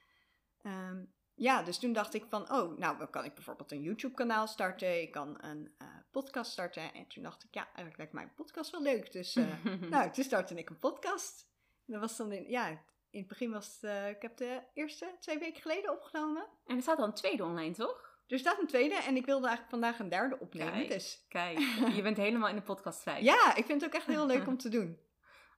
Ehm, 0.61 1.03
ja, 1.33 1.63
dus 1.63 1.79
toen 1.79 1.93
dacht 1.93 2.13
ik 2.13 2.25
van, 2.29 2.51
oh, 2.51 2.77
nou 2.77 2.97
dan 2.97 3.09
kan 3.09 3.25
ik 3.25 3.33
bijvoorbeeld 3.33 3.71
een 3.71 3.81
YouTube 3.81 4.15
kanaal 4.15 4.47
starten. 4.47 5.01
Ik 5.01 5.11
kan 5.11 5.37
een 5.43 5.73
eh, 5.77 5.87
podcast 6.11 6.51
starten. 6.51 6.93
En 6.93 7.07
toen 7.07 7.23
dacht 7.23 7.43
ik, 7.43 7.53
ja, 7.53 7.65
eigenlijk 7.65 7.97
lijkt 7.97 8.13
mij 8.13 8.23
een 8.23 8.33
podcast 8.33 8.71
wel 8.71 8.81
leuk. 8.81 9.11
Dus 9.11 9.35
eh, 9.35 9.65
nou, 9.89 10.11
toen 10.11 10.23
startte 10.23 10.55
ik 10.55 10.69
een 10.69 10.79
podcast. 10.79 11.49
Dat 11.85 11.99
was 11.99 12.17
dan, 12.17 12.31
in, 12.31 12.49
ja, 12.49 12.69
in 13.09 13.19
het 13.19 13.27
begin 13.27 13.51
was 13.51 13.77
het, 13.81 14.15
ik 14.15 14.21
heb 14.21 14.37
de 14.37 14.61
eerste 14.73 15.15
twee 15.19 15.39
weken 15.39 15.61
geleden 15.61 15.91
opgenomen. 15.91 16.47
En 16.65 16.75
er 16.75 16.81
staat 16.81 16.97
al 16.97 17.05
een 17.05 17.13
tweede 17.13 17.43
online, 17.43 17.73
toch? 17.73 18.14
Er 18.27 18.39
staat 18.39 18.59
een 18.59 18.67
tweede 18.67 18.95
en 18.95 19.15
ik 19.15 19.25
wilde 19.25 19.47
eigenlijk 19.47 19.69
vandaag 19.69 19.99
een 19.99 20.09
derde 20.09 20.39
opnemen. 20.39 20.73
Kijk. 20.73 20.89
Dus 20.89 21.25
Kijk, 21.27 21.59
je 21.95 22.01
bent 22.01 22.17
helemaal 22.17 22.49
in 22.49 22.55
de 22.55 22.61
podcast 22.61 23.05
ja, 23.19 23.55
ik 23.55 23.65
vind 23.65 23.81
het 23.81 23.89
ook 23.89 23.95
echt 23.95 24.07
heel 24.07 24.25
leuk 24.25 24.47
om 24.47 24.57
te 24.57 24.69
doen. 24.69 24.97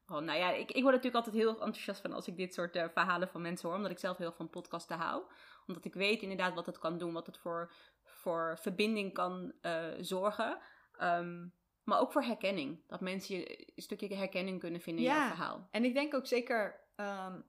Oh, 0.10 0.20
nou 0.20 0.40
ja, 0.40 0.52
ik, 0.52 0.72
ik 0.72 0.82
word 0.82 0.96
natuurlijk 0.96 1.26
altijd 1.26 1.36
heel 1.36 1.52
enthousiast 1.52 2.02
van 2.02 2.14
als 2.14 2.28
ik 2.28 2.38
dit 2.38 2.54
soort 2.54 2.76
eh, 2.76 2.86
verhalen 2.94 3.28
van 3.28 3.42
mensen 3.42 3.68
hoor. 3.68 3.78
Omdat 3.78 3.92
ik 3.92 4.00
zelf 4.00 4.18
heel 4.18 4.32
van 4.32 4.50
podcasten 4.50 4.98
hou. 4.98 5.24
Omdat 5.66 5.86
ik 5.86 5.94
weet 5.94 6.22
inderdaad 6.22 6.54
wat 6.54 6.66
het 6.66 6.80
kan 6.80 6.98
doen. 6.98 7.14
Wat 7.14 7.26
het 7.26 7.38
voor, 7.38 7.72
voor 8.04 8.58
verbinding 8.62 9.14
kan 9.14 9.54
eh, 9.62 9.86
zorgen. 10.00 10.60
Ehm, 10.98 11.48
maar 11.84 12.00
ook 12.00 12.12
voor 12.12 12.24
herkenning. 12.24 12.84
Dat 12.88 13.02
mensen 13.02 13.38
je 13.38 13.72
een 13.76 13.84
stukje 13.84 14.16
herkenning 14.16 14.60
kunnen 14.60 14.82
vinden 14.82 15.04
in 15.06 15.12
jouw 15.12 15.28
verhaal. 15.28 15.68
En 15.72 15.84
ik 15.84 15.94
denk 15.94 16.14
ook 16.14 16.28
zeker, 16.28 16.80
ehm, 16.96 17.40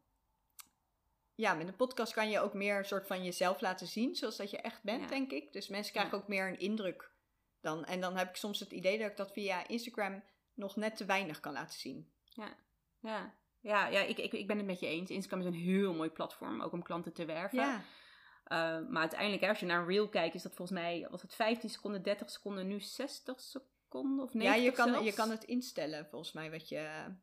ja, 1.38 1.54
met 1.54 1.68
een 1.68 1.76
podcast 1.76 2.12
kan 2.12 2.30
je 2.30 2.40
ook 2.40 2.54
meer 2.54 2.78
een 2.78 2.84
soort 2.84 3.06
van 3.06 3.24
jezelf 3.24 3.60
laten 3.60 3.86
zien, 3.86 4.14
zoals 4.16 4.36
dat 4.36 4.50
je 4.50 4.56
echt 4.60 4.82
bent, 4.82 5.00
Ja. 5.02 5.06
denk 5.08 5.30
ik. 5.30 5.52
Dus 5.52 5.68
mensen 5.68 5.92
krijgen 5.92 6.16
Ja. 6.16 6.22
ook 6.22 6.28
meer 6.28 6.48
een 6.48 6.58
indruk 6.58 7.10
dan. 7.60 7.84
En 7.84 8.00
dan 8.00 8.16
heb 8.16 8.28
ik 8.28 8.36
soms 8.36 8.60
het 8.60 8.72
idee 8.72 8.98
dat 8.98 9.10
ik 9.10 9.16
dat 9.16 9.32
via 9.32 9.66
Instagram 9.68 10.22
nog 10.54 10.76
net 10.76 10.96
te 10.96 11.04
weinig 11.04 11.40
kan 11.40 11.52
laten 11.52 11.78
zien. 11.78 12.12
Ja, 12.24 12.56
ja, 13.60 13.86
ja 13.86 14.00
ik, 14.00 14.18
ik, 14.18 14.32
ik 14.32 14.46
ben 14.46 14.56
het 14.56 14.66
met 14.66 14.80
je 14.80 14.86
eens. 14.86 15.10
Instagram 15.10 15.40
is 15.40 15.46
een 15.46 15.60
heel 15.60 15.94
mooi 15.94 16.10
platform. 16.10 16.60
Ook 16.62 16.72
om 16.72 16.82
klanten 16.82 17.12
te 17.12 17.24
werven. 17.24 17.58
Ja, 17.58 17.82
Uh, 18.52 18.88
maar 18.88 19.00
uiteindelijk, 19.00 19.42
hè, 19.42 19.48
als 19.48 19.60
je 19.60 19.66
naar 19.66 19.80
een 19.80 19.86
reel 19.86 20.08
kijkt, 20.08 20.34
is 20.34 20.42
dat 20.42 20.54
volgens 20.54 20.78
mij, 20.80 21.06
was 21.10 21.22
het 21.22 21.34
15 21.34 21.70
seconden, 21.70 22.02
30 22.02 22.30
seconden, 22.30 22.66
nu 22.66 22.80
60 22.80 23.40
seconden 23.40 24.24
of 24.24 24.34
90 24.34 24.42
Ja, 24.42 24.54
je 24.70 24.72
kan, 24.72 24.88
zelfs. 24.88 25.04
je 25.06 25.12
kan 25.12 25.30
het 25.30 25.44
instellen, 25.44 26.06
volgens 26.06 26.32
mij, 26.32 26.50
wat 26.50 26.68
je... 26.68 27.14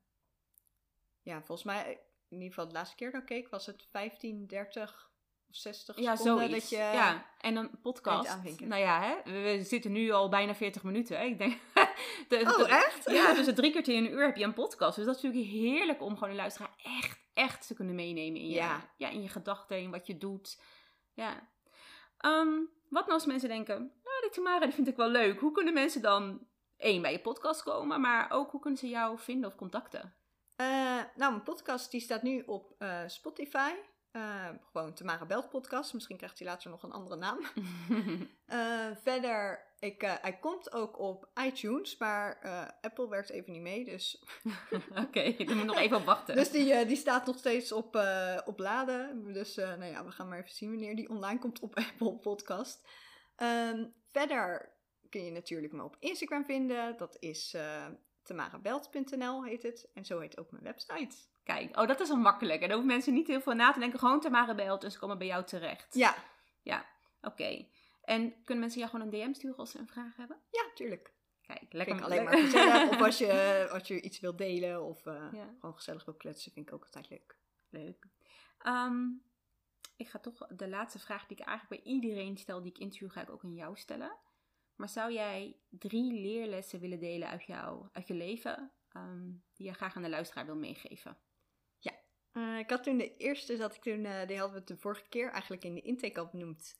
Ja, 1.21 1.37
volgens 1.43 1.63
mij, 1.63 1.99
in 2.29 2.37
ieder 2.37 2.53
geval 2.53 2.67
de 2.67 2.73
laatste 2.73 2.95
keer 2.95 3.11
dat 3.11 3.21
ik 3.21 3.27
keek, 3.27 3.49
was 3.49 3.65
het 3.65 3.87
15, 3.91 4.47
30 4.47 5.09
of 5.49 5.55
60 5.55 5.99
Ja, 5.99 6.15
seconden 6.15 6.47
zoiets. 6.47 6.69
dat 6.69 6.79
je... 6.79 6.85
ja, 6.85 7.25
en 7.39 7.55
een 7.55 7.79
podcast. 7.81 8.37
Nou 8.59 8.81
ja, 8.81 9.01
hè, 9.01 9.31
we 9.31 9.39
we 9.57 9.63
zitten 9.63 9.91
nu 9.91 10.11
al 10.11 10.29
bijna 10.29 10.55
40 10.55 10.83
minuten. 10.83 11.17
Hè. 11.17 11.23
Ik 11.25 11.37
denk, 11.37 11.57
de, 12.29 12.39
Oh, 12.39 12.57
de- 12.57 12.67
echt? 12.67 13.09
Ja, 13.11 13.33
dus 13.43 13.53
drie 13.55 13.71
keer 13.71 13.89
in 13.89 14.05
een 14.05 14.11
uur 14.11 14.25
heb 14.25 14.35
je 14.35 14.43
een 14.43 14.53
podcast. 14.53 14.95
Dus 14.95 15.05
dat 15.05 15.15
is 15.15 15.21
natuurlijk 15.21 15.51
heerlijk 15.51 16.01
om 16.01 16.13
gewoon 16.13 16.29
een 16.29 16.35
luisteraar 16.35 16.73
echt, 16.83 17.19
echt 17.33 17.67
te 17.67 17.73
kunnen 17.73 17.95
meenemen 17.95 18.41
in 18.41 18.47
je, 18.49 18.55
Ja. 18.55 18.89
ja. 18.97 19.09
in 19.09 19.21
je 19.21 19.29
gedachten, 19.29 19.79
in 19.81 19.91
wat 19.91 20.07
je 20.07 20.17
doet. 20.17 20.61
Ja. 21.13 21.49
Ehm, 22.17 22.53
wat 22.89 23.01
nou 23.03 23.11
als 23.11 23.25
mensen 23.25 23.49
denken, 23.49 23.77
nou, 24.03 24.21
die 24.21 24.29
Tamara 24.29 24.65
die 24.65 24.73
vind 24.73 24.87
ik 24.87 24.95
wel 24.95 25.09
leuk. 25.09 25.39
Hoe 25.39 25.51
kunnen 25.51 25.73
mensen 25.73 26.01
dan, 26.01 26.47
één, 26.77 27.01
bij 27.01 27.11
je 27.11 27.19
podcast 27.19 27.63
komen, 27.63 28.01
maar 28.01 28.31
ook 28.31 28.51
hoe 28.51 28.61
kunnen 28.61 28.79
ze 28.79 28.87
jou 28.89 29.19
vinden 29.19 29.49
of 29.49 29.55
contacten? 29.55 30.15
Eh, 30.55 31.01
nou, 31.15 31.31
mijn 31.31 31.43
podcast 31.43 31.91
die 31.91 32.01
staat 32.01 32.23
nu 32.23 32.43
op 32.45 32.75
eh, 32.77 33.01
Spotify. 33.07 33.71
Eh, 34.11 34.49
gewoon 34.71 34.93
Tamara 34.93 35.25
Belt 35.25 35.49
podcast. 35.49 35.93
Misschien 35.93 36.17
krijgt 36.17 36.39
hij 36.39 36.47
later 36.47 36.69
nog 36.69 36.83
een 36.83 36.91
andere 36.91 37.15
naam. 37.15 37.39
Verder, 39.03 39.73
ik, 39.79 40.01
hij 40.01 40.37
komt 40.39 40.73
ook 40.73 40.99
op 40.99 41.29
iTunes, 41.45 41.97
maar 41.97 42.39
Apple 42.81 43.09
werkt 43.09 43.29
even 43.29 43.51
niet 43.51 43.61
mee. 43.61 43.85
Dus, 43.85 44.23
Oké, 45.05 45.35
dan 45.45 45.57
moet 45.57 45.65
nog 45.65 45.77
even 45.77 45.97
op 45.97 46.05
wachten. 46.05 46.35
dus 46.39 46.51
die, 46.51 46.85
die 46.85 46.95
staat 46.95 47.25
nog 47.25 47.37
steeds 47.37 47.71
op, 47.71 47.95
op 48.45 48.59
laden. 48.59 49.33
Dus 49.33 49.55
nou 49.55 49.85
ja, 49.85 50.05
we 50.05 50.11
gaan 50.11 50.27
maar 50.27 50.39
even 50.39 50.55
zien 50.55 50.69
wanneer 50.69 50.95
die 50.95 51.09
online 51.09 51.39
komt 51.39 51.59
op 51.59 51.75
Apple 51.75 52.17
Podcast. 52.17 52.87
Ehm, 53.35 53.85
verder 54.11 54.73
kun 55.09 55.25
je 55.25 55.31
natuurlijk 55.31 55.73
me 55.73 55.83
op 55.83 55.97
Instagram 55.99 56.45
vinden. 56.45 56.97
Dat 56.97 57.17
is 57.19 57.55
tamarabelt.nl 58.25 59.43
heet 59.43 59.63
het. 59.63 59.89
En 59.93 60.05
zo 60.05 60.19
heet 60.19 60.37
ook 60.39 60.51
mijn 60.51 60.63
website. 60.63 61.15
Kijk, 61.43 61.77
oh, 61.79 61.87
dat 61.87 61.99
is 61.99 62.07
wel 62.07 62.17
makkelijk. 62.17 62.61
En 62.61 62.67
dan 62.67 62.77
hoeven 62.77 62.93
mensen 62.93 63.13
niet 63.13 63.27
heel 63.27 63.41
veel 63.41 63.53
na 63.53 63.71
te 63.71 63.79
denken. 63.79 63.99
Gewoon 63.99 64.19
Tamara 64.19 64.55
belt 64.55 64.83
en 64.83 64.91
ze 64.91 64.99
komen 64.99 65.17
bij 65.17 65.27
jou 65.27 65.43
terecht. 65.43 65.93
Ja, 65.93 66.15
Oké. 67.21 67.65
En 68.01 68.43
kunnen 68.43 68.59
mensen 68.59 68.79
jou 68.79 68.91
gewoon 68.91 69.05
een 69.13 69.19
DM 69.19 69.33
sturen 69.33 69.57
als 69.57 69.71
ze 69.71 69.79
een 69.79 69.87
vraag 69.87 70.15
hebben? 70.15 70.37
ja, 70.51 70.63
tuurlijk. 70.75 71.13
Kijk, 71.41 71.73
lekker. 71.73 71.95
Vind 71.95 71.99
ik 71.99 72.03
alleen 72.13 72.23
maar 72.23 72.37
gezellig. 72.37 72.89
Of 72.93 73.01
als 73.01 73.17
je, 73.17 73.67
als 73.71 73.87
je 73.87 74.01
iets 74.01 74.19
wilt 74.19 74.37
delen 74.37 74.83
of 74.83 75.05
eh, 75.05 75.27
Ja. 75.31 75.53
gewoon 75.59 75.75
gezellig 75.75 76.05
wil 76.05 76.13
kletsen, 76.13 76.51
vind 76.51 76.67
ik 76.67 76.73
ook 76.73 76.83
altijd 76.83 77.09
leuk. 77.09 77.37
Leuk. 77.69 78.07
Ehm, 78.59 79.03
ik 79.97 80.07
ga 80.07 80.19
toch 80.19 80.47
de 80.47 80.67
laatste 80.69 80.99
vraag 80.99 81.25
die 81.27 81.37
ik 81.37 81.45
eigenlijk 81.45 81.83
bij 81.83 81.93
iedereen 81.93 82.37
stel 82.37 82.61
die 82.61 82.71
ik 82.71 82.77
interview, 82.77 83.11
ga 83.11 83.21
ik 83.21 83.29
ook 83.29 83.43
aan 83.43 83.53
jou 83.53 83.77
stellen. 83.77 84.17
Maar 84.75 84.89
zou 84.89 85.13
jij 85.13 85.57
drie 85.69 86.13
leerlessen 86.13 86.79
willen 86.79 86.99
delen 86.99 87.27
uit, 87.27 87.43
jou, 87.43 87.87
uit 87.91 88.07
je 88.07 88.13
leven, 88.13 88.71
ehm, 88.89 89.31
die 89.53 89.65
je 89.65 89.73
graag 89.73 89.95
aan 89.95 90.03
de 90.03 90.09
luisteraar 90.09 90.45
wil 90.45 90.55
meegeven? 90.55 91.17
Eh, 92.35 92.59
ik 92.59 92.69
had 92.69 92.83
toen 92.83 92.97
de 92.97 93.17
eerste, 93.17 93.57
dat 93.57 93.75
ik 93.75 93.81
toen, 93.81 94.05
eh, 94.05 94.27
die 94.27 94.39
hadden 94.39 94.59
we 94.59 94.65
de 94.65 94.77
vorige 94.77 95.07
keer 95.09 95.31
eigenlijk 95.31 95.63
in 95.63 95.73
de 95.73 95.81
intake 95.81 96.19
al 96.19 96.29
benoemd. 96.31 96.79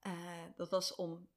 Eh, 0.00 0.44
dat 0.56 0.70
was 0.70 0.94
om, 0.94 1.28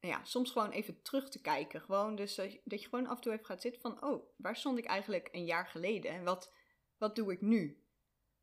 nou 0.00 0.14
ja, 0.14 0.24
soms 0.24 0.50
gewoon 0.50 0.70
even 0.70 1.02
terug 1.02 1.30
te 1.30 1.40
kijken. 1.40 1.80
Gewoon 1.80 2.16
dus 2.16 2.34
dat 2.34 2.52
je, 2.52 2.60
dat 2.64 2.82
je 2.82 2.88
gewoon 2.88 3.06
af 3.06 3.16
en 3.16 3.22
toe 3.22 3.32
even 3.32 3.44
gaat 3.44 3.60
zitten 3.60 3.80
van, 3.80 4.04
oh, 4.04 4.24
waar 4.36 4.56
stond 4.56 4.78
ik 4.78 4.84
eigenlijk 4.84 5.28
een 5.32 5.44
jaar 5.44 5.66
geleden? 5.66 6.10
En 6.10 6.24
wat, 6.24 6.52
wat 6.98 7.16
doe 7.16 7.32
ik 7.32 7.40
nu? 7.40 7.81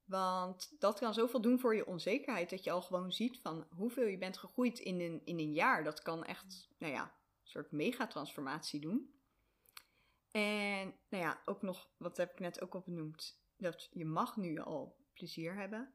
Want 0.09 0.75
dat 0.79 0.99
kan 0.99 1.13
zoveel 1.13 1.41
doen 1.41 1.59
voor 1.59 1.75
je 1.75 1.85
onzekerheid, 1.85 2.49
dat 2.49 2.63
je 2.63 2.71
al 2.71 2.81
gewoon 2.81 3.11
ziet 3.11 3.39
van 3.39 3.67
hoeveel 3.69 4.05
je 4.05 4.17
bent 4.17 4.37
gegroeid 4.37 4.79
in 4.79 4.99
een, 4.99 5.21
in 5.25 5.39
een 5.39 5.53
jaar. 5.53 5.83
Dat 5.83 6.01
kan 6.01 6.25
echt, 6.25 6.69
nou 6.77 6.93
ja, 6.93 7.03
een 7.03 7.47
soort 7.47 7.71
megatransformatie 7.71 8.79
doen. 8.79 9.13
En, 10.31 10.95
nou 11.09 11.23
ja, 11.23 11.41
ook 11.45 11.61
nog, 11.61 11.89
wat 11.97 12.17
heb 12.17 12.31
ik 12.31 12.39
net 12.39 12.61
ook 12.61 12.73
al 12.73 12.81
benoemd, 12.85 13.41
dat 13.57 13.89
je 13.91 14.05
mag 14.05 14.37
nu 14.37 14.59
al 14.59 14.97
plezier 15.13 15.55
hebben. 15.55 15.93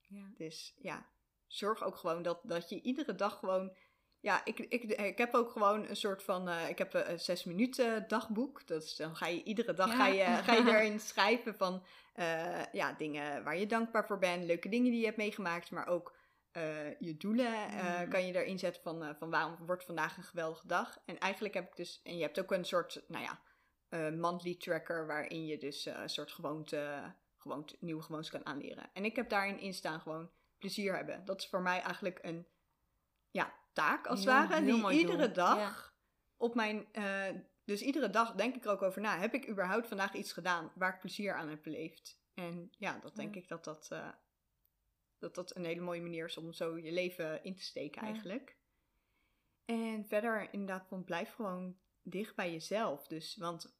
Ja. 0.00 0.32
Dus 0.36 0.74
ja, 0.78 1.08
zorg 1.46 1.82
ook 1.82 1.96
gewoon 1.96 2.22
dat, 2.22 2.40
dat 2.42 2.68
je 2.68 2.80
iedere 2.80 3.14
dag 3.14 3.38
gewoon. 3.38 3.76
Ja, 4.24 4.44
ik, 4.44 4.58
ik, 4.58 4.82
ik 4.84 5.18
heb 5.18 5.34
ook 5.34 5.50
gewoon 5.50 5.88
een 5.88 5.96
soort 5.96 6.22
van. 6.22 6.48
eh, 6.48 6.68
ik 6.68 6.78
heb 6.78 6.94
een, 6.94 7.10
een 7.10 7.20
zes 7.20 7.44
minuten 7.44 8.08
dagboek. 8.08 8.66
Dus 8.66 8.96
dan 8.96 9.16
ga 9.16 9.26
je 9.26 9.42
iedere 9.42 9.74
dag 9.74 9.88
Ja. 9.90 9.96
ga 9.96 10.06
je, 10.06 10.24
ga 10.44 10.52
je 10.54 10.76
erin 10.76 11.00
schrijven 11.00 11.54
van 11.54 11.84
eh, 12.14 12.62
ja, 12.72 12.92
dingen 12.92 13.44
waar 13.44 13.56
je 13.56 13.66
dankbaar 13.66 14.06
voor 14.06 14.18
bent, 14.18 14.44
leuke 14.44 14.68
dingen 14.68 14.90
die 14.90 15.00
je 15.00 15.04
hebt 15.06 15.16
meegemaakt, 15.16 15.70
maar 15.70 15.86
ook 15.86 16.16
eh, 16.50 17.00
je 17.00 17.16
doelen 17.16 17.54
eh, 17.68 18.00
Mm. 18.00 18.08
kan 18.08 18.26
je 18.26 18.34
erin 18.34 18.58
zetten 18.58 18.82
van, 18.82 19.02
eh, 19.04 19.14
van 19.18 19.30
waarom 19.30 19.56
wordt 19.66 19.84
vandaag 19.84 20.16
een 20.16 20.22
geweldige 20.22 20.66
dag. 20.66 20.98
En 21.04 21.18
eigenlijk 21.18 21.54
heb 21.54 21.66
ik 21.66 21.76
dus. 21.76 22.00
En 22.04 22.16
je 22.16 22.22
hebt 22.22 22.40
ook 22.40 22.52
een 22.52 22.64
soort, 22.64 23.02
nou 23.08 23.24
ja, 23.24 23.40
eh, 23.88 24.10
monthly 24.10 24.54
tracker 24.56 25.06
waarin 25.06 25.46
je 25.46 25.58
dus 25.58 25.86
eh, 25.86 26.00
een 26.00 26.08
soort 26.08 26.32
gewoonte, 26.32 27.12
gewoonte, 27.36 27.76
nieuwe 27.80 28.02
gewoontes 28.02 28.30
kan 28.30 28.46
aanleren. 28.46 28.90
En 28.92 29.04
ik 29.04 29.16
heb 29.16 29.28
daarin 29.28 29.58
in 29.58 29.74
staan 29.74 30.00
gewoon 30.00 30.30
plezier 30.58 30.96
hebben. 30.96 31.24
Dat 31.24 31.40
is 31.40 31.48
voor 31.48 31.62
mij 31.62 31.80
eigenlijk 31.80 32.18
een 32.22 32.46
ja, 33.30 33.54
taak 33.74 34.06
als 34.06 34.18
het 34.18 34.28
ware. 34.28 34.64
Die 34.64 34.90
iedere 34.90 35.26
doel, 35.26 35.34
dag 35.34 35.58
ja. 35.58 35.92
op 36.36 36.54
mijn. 36.54 36.92
eh, 36.92 37.34
dus 37.64 37.80
iedere 37.80 38.10
dag 38.10 38.34
denk 38.34 38.54
ik 38.54 38.64
er 38.64 38.70
ook 38.70 38.82
over 38.82 39.00
na. 39.00 39.18
Heb 39.18 39.34
ik 39.34 39.48
überhaupt 39.48 39.88
vandaag 39.88 40.14
iets 40.14 40.32
gedaan 40.32 40.72
waar 40.74 40.94
ik 40.94 41.00
plezier 41.00 41.34
aan 41.34 41.48
heb 41.48 41.62
beleefd? 41.62 42.22
En 42.34 42.70
ja, 42.78 42.98
dat 42.98 43.16
denk 43.16 43.34
Ja. 43.34 43.40
ik 43.40 43.48
dat 43.48 43.64
dat, 43.64 43.90
eh, 43.90 44.08
dat 45.18 45.34
dat 45.34 45.56
een 45.56 45.64
hele 45.64 45.80
mooie 45.80 46.00
manier 46.02 46.24
is 46.24 46.36
om 46.36 46.52
zo 46.52 46.78
je 46.78 46.92
leven 46.92 47.44
in 47.44 47.54
te 47.56 47.62
steken 47.62 48.02
eigenlijk. 48.02 48.56
En 49.64 50.04
verder 50.06 50.52
inderdaad, 50.52 50.86
van 50.88 51.04
blijf 51.04 51.32
gewoon 51.32 51.76
dicht 52.02 52.34
bij 52.34 52.52
jezelf. 52.52 53.06
Dus, 53.06 53.36
want 53.36 53.76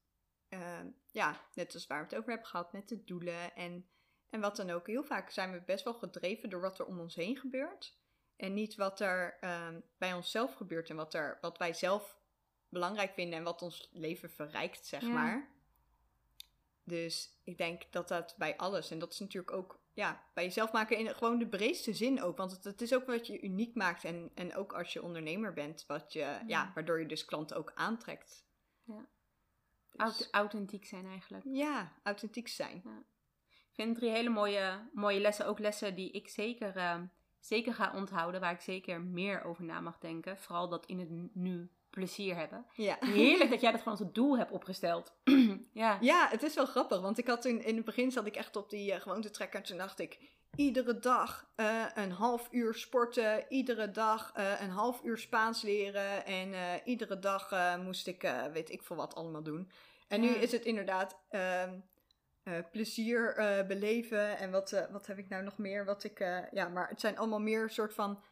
eh, 0.48 0.80
ja, 1.06 1.40
net 1.54 1.74
als 1.74 1.86
waar 1.86 1.98
we 1.98 2.04
het 2.04 2.14
over 2.14 2.28
hebben 2.30 2.48
gehad 2.48 2.72
met 2.72 2.88
de 2.88 3.04
doelen 3.04 3.54
en, 3.54 3.88
en 4.30 4.40
wat 4.40 4.56
dan 4.56 4.70
ook. 4.70 4.86
Heel 4.86 5.04
vaak 5.04 5.30
zijn 5.30 5.52
we 5.52 5.60
best 5.62 5.84
wel 5.84 5.94
gedreven 5.94 6.50
door 6.50 6.60
wat 6.60 6.78
er 6.78 6.86
om 6.86 7.00
ons 7.00 7.14
heen 7.14 7.36
gebeurt. 7.36 7.98
En 8.36 8.54
niet 8.54 8.74
wat 8.74 9.00
er 9.00 9.36
eh, 9.40 9.68
bij 9.98 10.12
onszelf 10.12 10.54
gebeurt 10.54 10.90
en 10.90 10.96
wat, 10.96 11.14
er, 11.14 11.38
wat 11.40 11.58
wij 11.58 11.72
zelf 11.72 12.16
belangrijk 12.68 13.12
vinden 13.14 13.38
en 13.38 13.44
wat 13.44 13.62
ons 13.62 13.88
leven 13.92 14.30
verrijkt, 14.30 14.86
zeg 14.86 15.00
Ja. 15.00 15.08
maar. 15.08 15.48
Dus 16.84 17.38
ik 17.44 17.58
denk 17.58 17.82
dat 17.92 18.08
dat 18.08 18.34
bij 18.38 18.56
alles, 18.56 18.90
en 18.90 18.98
dat 18.98 19.12
is 19.12 19.18
natuurlijk 19.18 19.56
ook 19.56 19.82
ja, 19.92 20.24
bij 20.34 20.44
jezelf 20.44 20.72
maken 20.72 20.98
in 20.98 21.14
gewoon 21.14 21.38
de 21.38 21.48
breedste 21.48 21.92
zin 21.94 22.22
ook. 22.22 22.36
Want 22.36 22.50
het, 22.50 22.64
het 22.64 22.80
is 22.80 22.94
ook 22.94 23.06
wat 23.06 23.26
je 23.26 23.40
uniek 23.40 23.74
maakt. 23.74 24.04
En, 24.04 24.30
en 24.34 24.54
ook 24.54 24.72
als 24.72 24.92
je 24.92 25.02
ondernemer 25.02 25.52
bent, 25.52 25.84
wat 25.86 26.12
je, 26.12 26.38
ja. 26.46 26.70
waardoor 26.74 27.00
je 27.00 27.06
dus 27.06 27.24
klanten 27.24 27.56
ook 27.56 27.72
aantrekt. 27.74 28.44
Ja. 28.84 29.06
Dus- 29.90 30.00
Aut- 30.00 30.28
authentiek 30.30 30.86
zijn 30.86 31.06
eigenlijk. 31.06 31.44
ja, 31.46 31.92
authentiek 32.02 32.48
zijn. 32.48 32.76
Ik 33.46 33.80
vind 33.80 33.96
drie 33.96 34.10
hele 34.10 34.28
mooie, 34.28 34.88
mooie 34.92 35.20
lessen. 35.20 35.46
Ook 35.46 35.58
lessen 35.58 35.94
die 35.94 36.10
ik 36.10 36.28
zeker, 36.28 36.76
eh, 36.76 37.00
zeker 37.46 37.74
ga 37.74 37.92
onthouden. 37.94 38.40
Waar 38.40 38.52
ik 38.52 38.60
zeker 38.60 39.00
meer 39.00 39.44
over 39.44 39.64
na 39.64 39.80
mag 39.80 39.98
denken. 39.98 40.38
Vooral 40.38 40.68
dat 40.68 40.86
in 40.86 40.98
het 40.98 41.34
nu 41.34 41.70
plezier 41.90 42.36
hebben. 42.36 42.66
Ja. 42.74 42.96
Heerlijk 43.00 43.50
dat 43.50 43.60
jij 43.60 43.70
dat 43.70 43.80
gewoon 43.82 43.98
als 43.98 44.06
het 44.06 44.14
doel 44.14 44.38
hebt 44.38 44.50
opgesteld. 44.50 45.12
ja. 45.72 45.98
Ja, 46.00 46.28
het 46.30 46.42
is 46.42 46.54
wel 46.54 46.66
grappig, 46.66 47.00
want 47.00 47.18
ik 47.18 47.26
had 47.26 47.42
toen 47.42 47.60
in 47.62 47.76
het 47.76 47.84
begin 47.84 48.10
zat 48.10 48.26
ik 48.26 48.36
echt 48.36 48.56
op 48.56 48.70
die 48.70 48.92
uh, 48.92 49.00
gewoontetrekker. 49.00 49.60
En 49.60 49.66
toen 49.66 49.76
dacht 49.78 49.98
ik, 49.98 50.18
iedere 50.54 50.98
dag 50.98 51.46
uh, 51.56 51.84
een 51.94 52.12
half 52.12 52.48
uur 52.50 52.74
sporten, 52.74 53.44
iedere 53.48 53.90
dag 53.90 54.32
uh, 54.36 54.60
een 54.60 54.70
half 54.70 55.00
uur 55.04 55.18
Spaans 55.18 55.62
leren 55.62 56.26
en 56.26 56.48
uh, 56.48 56.60
iedere 56.84 57.18
dag 57.18 57.76
moest 57.82 58.06
ik, 58.06 58.34
weet 58.52 58.70
ik 58.70 58.82
veel 58.82 58.96
wat 58.96 59.14
allemaal 59.14 59.42
doen. 59.42 59.70
En 60.08 60.20
nu 60.20 60.28
Ja. 60.28 60.34
is 60.40 60.52
het 60.52 60.64
inderdaad 60.64 61.16
ehm, 62.44 62.62
plezier 62.70 63.34
beleven 63.68 64.38
en 64.38 64.50
wat, 64.50 64.72
eh, 64.72 64.90
wat 64.90 65.06
heb 65.06 65.18
ik 65.18 65.28
nou 65.28 65.42
nog 65.42 65.58
meer? 65.58 65.84
Wat 65.84 66.04
ik, 66.04 66.20
eh, 66.20 66.50
ja, 66.50 66.68
maar 66.68 66.88
het 66.88 67.00
zijn 67.00 67.18
allemaal 67.18 67.40
meer 67.40 67.70
soort 67.70 67.94
van 67.94 68.22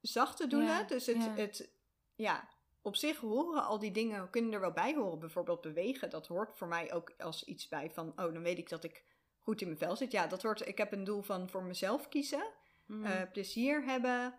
zachte 0.00 0.46
doelen. 0.46 0.68
Ja, 0.68 0.82
Dus 0.82 1.06
het, 1.06 1.16
ja. 1.16 1.34
het, 1.34 1.70
ja, 2.14 2.48
op 2.82 2.96
zich 2.96 3.16
horen 3.18 3.64
al 3.64 3.78
die 3.78 3.90
dingen, 3.90 4.30
kunnen 4.30 4.52
er 4.52 4.60
wel 4.60 4.72
bij 4.72 4.94
horen. 4.94 5.18
Bijvoorbeeld 5.18 5.60
bewegen, 5.60 6.10
dat 6.10 6.26
hoort 6.26 6.52
voor 6.56 6.68
mij 6.68 6.92
ook 6.92 7.12
als 7.18 7.44
iets 7.44 7.68
bij 7.68 7.90
van, 7.90 8.08
oh, 8.08 8.16
dan 8.32 8.42
weet 8.42 8.58
ik 8.58 8.68
dat 8.68 8.84
ik 8.84 9.04
goed 9.38 9.60
in 9.60 9.66
mijn 9.66 9.78
vel 9.78 9.96
zit. 9.96 10.12
Ja, 10.12 10.26
dat 10.26 10.42
hoort, 10.42 10.66
ik 10.66 10.78
heb 10.78 10.92
een 10.92 11.04
doel 11.04 11.22
van 11.22 11.48
voor 11.48 11.62
mezelf 11.62 12.08
kiezen, 12.08 12.44
Mm. 12.86 13.04
eh, 13.04 13.30
plezier 13.32 13.84
hebben 13.84 14.34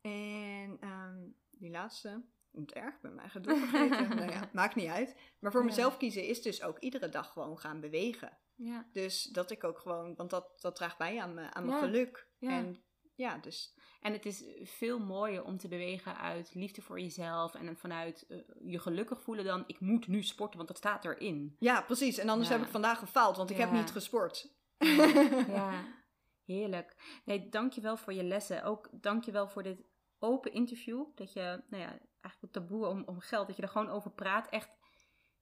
en 0.00 0.76
ehm, 0.80 1.16
die 1.50 1.70
laatste, 1.70 2.22
niet 2.50 2.72
erg, 2.72 2.94
mijn 3.02 3.18
eigen 3.18 3.42
doel 3.42 3.56
vergeten. 3.66 4.16
nou 4.16 4.30
ja, 4.30 4.50
maakt 4.52 4.74
niet 4.74 4.88
uit. 4.88 5.16
Maar 5.38 5.50
voor 5.52 5.60
Ja. 5.60 5.66
mezelf 5.66 5.96
kiezen 5.96 6.24
is 6.26 6.42
dus 6.42 6.62
ook 6.62 6.78
iedere 6.78 7.08
dag 7.08 7.32
gewoon 7.32 7.58
gaan 7.58 7.80
bewegen. 7.80 8.38
Ja. 8.56 8.86
Dus 8.92 9.22
dat 9.22 9.50
ik 9.50 9.64
ook 9.64 9.78
gewoon, 9.78 10.14
want 10.14 10.30
dat, 10.30 10.60
dat 10.60 10.76
draagt 10.76 10.98
bij 10.98 11.20
aan, 11.20 11.34
mijn- 11.34 11.54
aan 11.54 11.66
mijn 11.66 11.78
Ja, 11.78 11.84
geluk. 11.84 12.28
ja. 12.38 12.50
En 12.50 12.82
ja, 13.14 13.38
dus 13.38 13.74
En 14.00 14.12
het 14.12 14.26
is 14.26 14.44
veel 14.62 14.98
mooier 14.98 15.44
om 15.44 15.56
te 15.58 15.68
bewegen 15.68 16.16
uit 16.18 16.54
liefde 16.54 16.82
voor 16.82 17.00
jezelf. 17.00 17.54
En 17.54 17.76
vanuit 17.76 18.26
eh, 18.28 18.38
je 18.64 18.78
gelukkig 18.78 19.22
voelen 19.22 19.44
dan 19.44 19.64
ik 19.66 19.80
moet 19.80 20.06
nu 20.06 20.22
sporten, 20.22 20.56
want 20.56 20.68
dat 20.68 20.76
staat 20.78 21.04
erin. 21.04 21.56
ja, 21.58 21.82
precies. 21.82 22.18
En 22.18 22.28
anders 22.28 22.48
Ja. 22.48 22.54
heb 22.56 22.64
ik 22.64 22.70
vandaag 22.72 22.98
gefaald, 22.98 23.36
want 23.36 23.50
ik 23.50 23.56
heb 23.56 23.70
niet 23.70 23.90
gesport. 23.90 24.54
Ja. 24.78 25.84
Heerlijk. 26.44 27.20
Nee, 27.24 27.48
dankjewel 27.48 27.96
voor 27.96 28.12
je 28.12 28.24
lessen. 28.24 28.62
Ook 28.64 28.88
dankjewel 28.92 29.48
voor 29.48 29.62
dit 29.62 29.82
open 30.18 30.52
interview. 30.52 31.04
Dat 31.14 31.32
je, 31.32 31.40
nou 31.68 31.82
ja, 31.82 31.88
eigenlijk 31.88 32.40
het 32.40 32.52
taboe 32.52 32.86
om, 32.86 33.02
om 33.06 33.20
geld, 33.20 33.46
dat 33.46 33.56
je 33.56 33.62
er 33.62 33.68
gewoon 33.68 33.88
over 33.88 34.10
praat. 34.10 34.48
Echt 34.48 34.70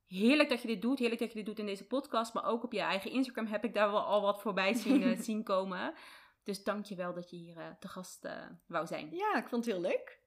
heerlijk 0.07 0.49
dat 0.49 0.63
je 0.63 0.69
dit 0.69 0.83
doet. 0.83 0.99
Heerlijk 0.99 1.21
dat 1.21 1.31
je 1.31 1.37
dit 1.37 1.47
doet 1.47 1.59
in 1.59 1.67
deze 1.67 1.87
podcast. 1.87 2.35
Maar 2.35 2.45
ook 2.45 2.65
op 2.65 2.73
je 2.73 2.81
eigen 2.81 3.11
Instagram 3.11 3.47
heb 3.47 3.65
ik 3.65 3.75
daar 3.75 3.91
wel 3.91 4.05
al 4.05 4.23
wat 4.23 4.43
voorbij 4.43 4.75
zien, 4.85 5.03
uh, 5.03 5.19
zien 5.19 5.43
komen. 5.43 5.95
Dus 6.43 6.65
dankjewel 6.65 7.15
dat 7.15 7.31
je 7.31 7.37
hier 7.37 7.57
uh, 7.57 7.65
te 7.79 7.89
gast 7.89 8.25
uh, 8.25 8.33
wou 8.67 8.87
zijn. 8.87 9.09
Ja, 9.11 9.37
ik 9.37 9.49
vond 9.49 9.65
het 9.65 9.75
heel 9.75 9.83
leuk. 9.83 10.23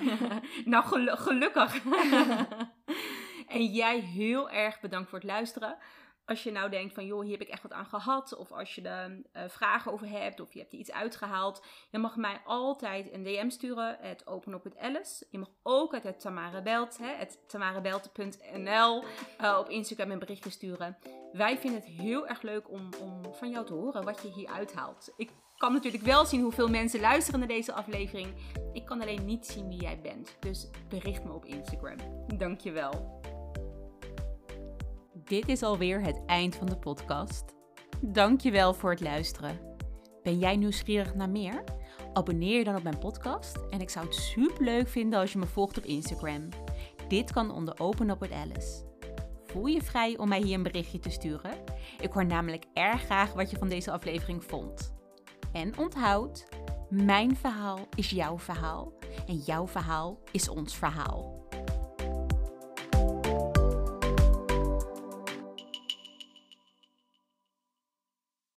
nou, 0.64 0.84
gelu 0.84 1.16
gelukkig. 1.16 1.84
en 3.56 3.64
jij 3.64 4.00
heel 4.00 4.50
erg 4.50 4.80
bedankt 4.80 5.08
voor 5.08 5.18
het 5.18 5.28
luisteren 5.28 5.78
als 6.26 6.42
je 6.42 6.52
nou 6.52 6.70
denkt 6.70 6.94
van, 6.94 7.06
joh, 7.06 7.22
hier 7.22 7.32
heb 7.32 7.40
ik 7.40 7.48
echt 7.48 7.62
wat 7.62 7.72
aan 7.72 7.86
gehad. 7.86 8.36
Of 8.36 8.52
als 8.52 8.74
je 8.74 8.82
er 8.82 9.10
uh, 9.10 9.42
vragen 9.48 9.92
over 9.92 10.08
hebt 10.08 10.40
of 10.40 10.52
je 10.52 10.58
hebt 10.58 10.72
iets 10.72 10.92
uitgehaald. 10.92 11.64
Je 11.90 11.98
mag 11.98 12.16
mij 12.16 12.40
altijd 12.44 13.12
een 13.12 13.22
DM 13.22 13.48
sturen. 13.50 13.96
Het 14.00 14.26
Open 14.26 14.54
op 14.54 14.64
het 14.64 14.78
Alice. 14.78 15.26
Je 15.30 15.38
mag 15.38 15.50
ook 15.62 15.94
uit 15.94 16.02
het 16.02 16.20
Tamara 16.20 16.62
Belt, 16.62 16.98
hè, 16.98 17.14
het 17.16 17.38
tamarabelt.nl 17.46 19.04
uh, 19.40 19.56
op 19.58 19.68
Instagram 19.68 20.10
een 20.10 20.18
berichtje 20.18 20.50
sturen. 20.50 20.96
Wij 21.32 21.58
vinden 21.58 21.80
het 21.80 21.90
heel 21.90 22.26
erg 22.26 22.42
leuk 22.42 22.70
om, 22.70 22.88
om 23.00 23.34
van 23.34 23.50
jou 23.50 23.66
te 23.66 23.72
horen 23.72 24.04
wat 24.04 24.22
je 24.22 24.28
hier 24.28 24.48
uithaalt. 24.48 25.12
Ik 25.16 25.30
kan 25.56 25.72
natuurlijk 25.72 26.04
wel 26.04 26.26
zien 26.26 26.42
hoeveel 26.42 26.68
mensen 26.68 27.00
luisteren 27.00 27.38
naar 27.38 27.48
deze 27.48 27.72
aflevering. 27.72 28.34
Ik 28.72 28.84
kan 28.84 29.00
alleen 29.00 29.24
niet 29.24 29.46
zien 29.46 29.68
wie 29.68 29.80
jij 29.80 30.00
bent. 30.00 30.36
Dus 30.40 30.68
bericht 30.88 31.24
me 31.24 31.32
op 31.32 31.44
Instagram. 31.44 31.96
Dankjewel 32.38 33.22
dit 35.24 35.48
is 35.48 35.62
alweer 35.62 36.00
het 36.00 36.20
eind 36.26 36.56
van 36.56 36.66
de 36.66 36.76
podcast. 36.76 37.44
Dankjewel 38.00 38.74
voor 38.74 38.90
het 38.90 39.00
luisteren. 39.00 39.58
Ben 40.22 40.38
jij 40.38 40.56
nieuwsgierig 40.56 41.14
naar 41.14 41.30
meer? 41.30 41.64
Abonneer 42.12 42.58
je 42.58 42.64
dan 42.64 42.76
op 42.76 42.82
mijn 42.82 42.98
podcast 42.98 43.56
en 43.70 43.80
ik 43.80 43.90
zou 43.90 44.06
het 44.06 44.14
super 44.14 44.64
leuk 44.64 44.88
vinden 44.88 45.18
als 45.20 45.32
je 45.32 45.38
me 45.38 45.46
volgt 45.46 45.78
op 45.78 45.84
Instagram. 45.84 46.48
Dit 47.08 47.32
kan 47.32 47.50
onder 47.50 47.80
Open 47.80 48.10
Up 48.10 48.20
with 48.20 48.32
Alice. 48.32 48.84
Voel 49.44 49.66
je 49.66 49.82
vrij 49.82 50.18
om 50.18 50.28
mij 50.28 50.40
hier 50.40 50.54
een 50.54 50.62
berichtje 50.62 50.98
te 50.98 51.10
sturen? 51.10 51.54
Ik 52.00 52.12
hoor 52.12 52.26
namelijk 52.26 52.64
erg 52.72 53.02
graag 53.02 53.32
wat 53.32 53.50
je 53.50 53.56
van 53.58 53.68
deze 53.68 53.90
aflevering 53.90 54.44
vond. 54.44 54.94
En 55.52 55.78
onthoud, 55.78 56.48
mijn 56.88 57.36
verhaal 57.36 57.78
is 57.96 58.10
jouw 58.10 58.38
verhaal 58.38 58.92
en 59.26 59.36
jouw 59.36 59.66
verhaal 59.66 60.18
is 60.30 60.48
ons 60.48 60.76
verhaal. 60.76 61.43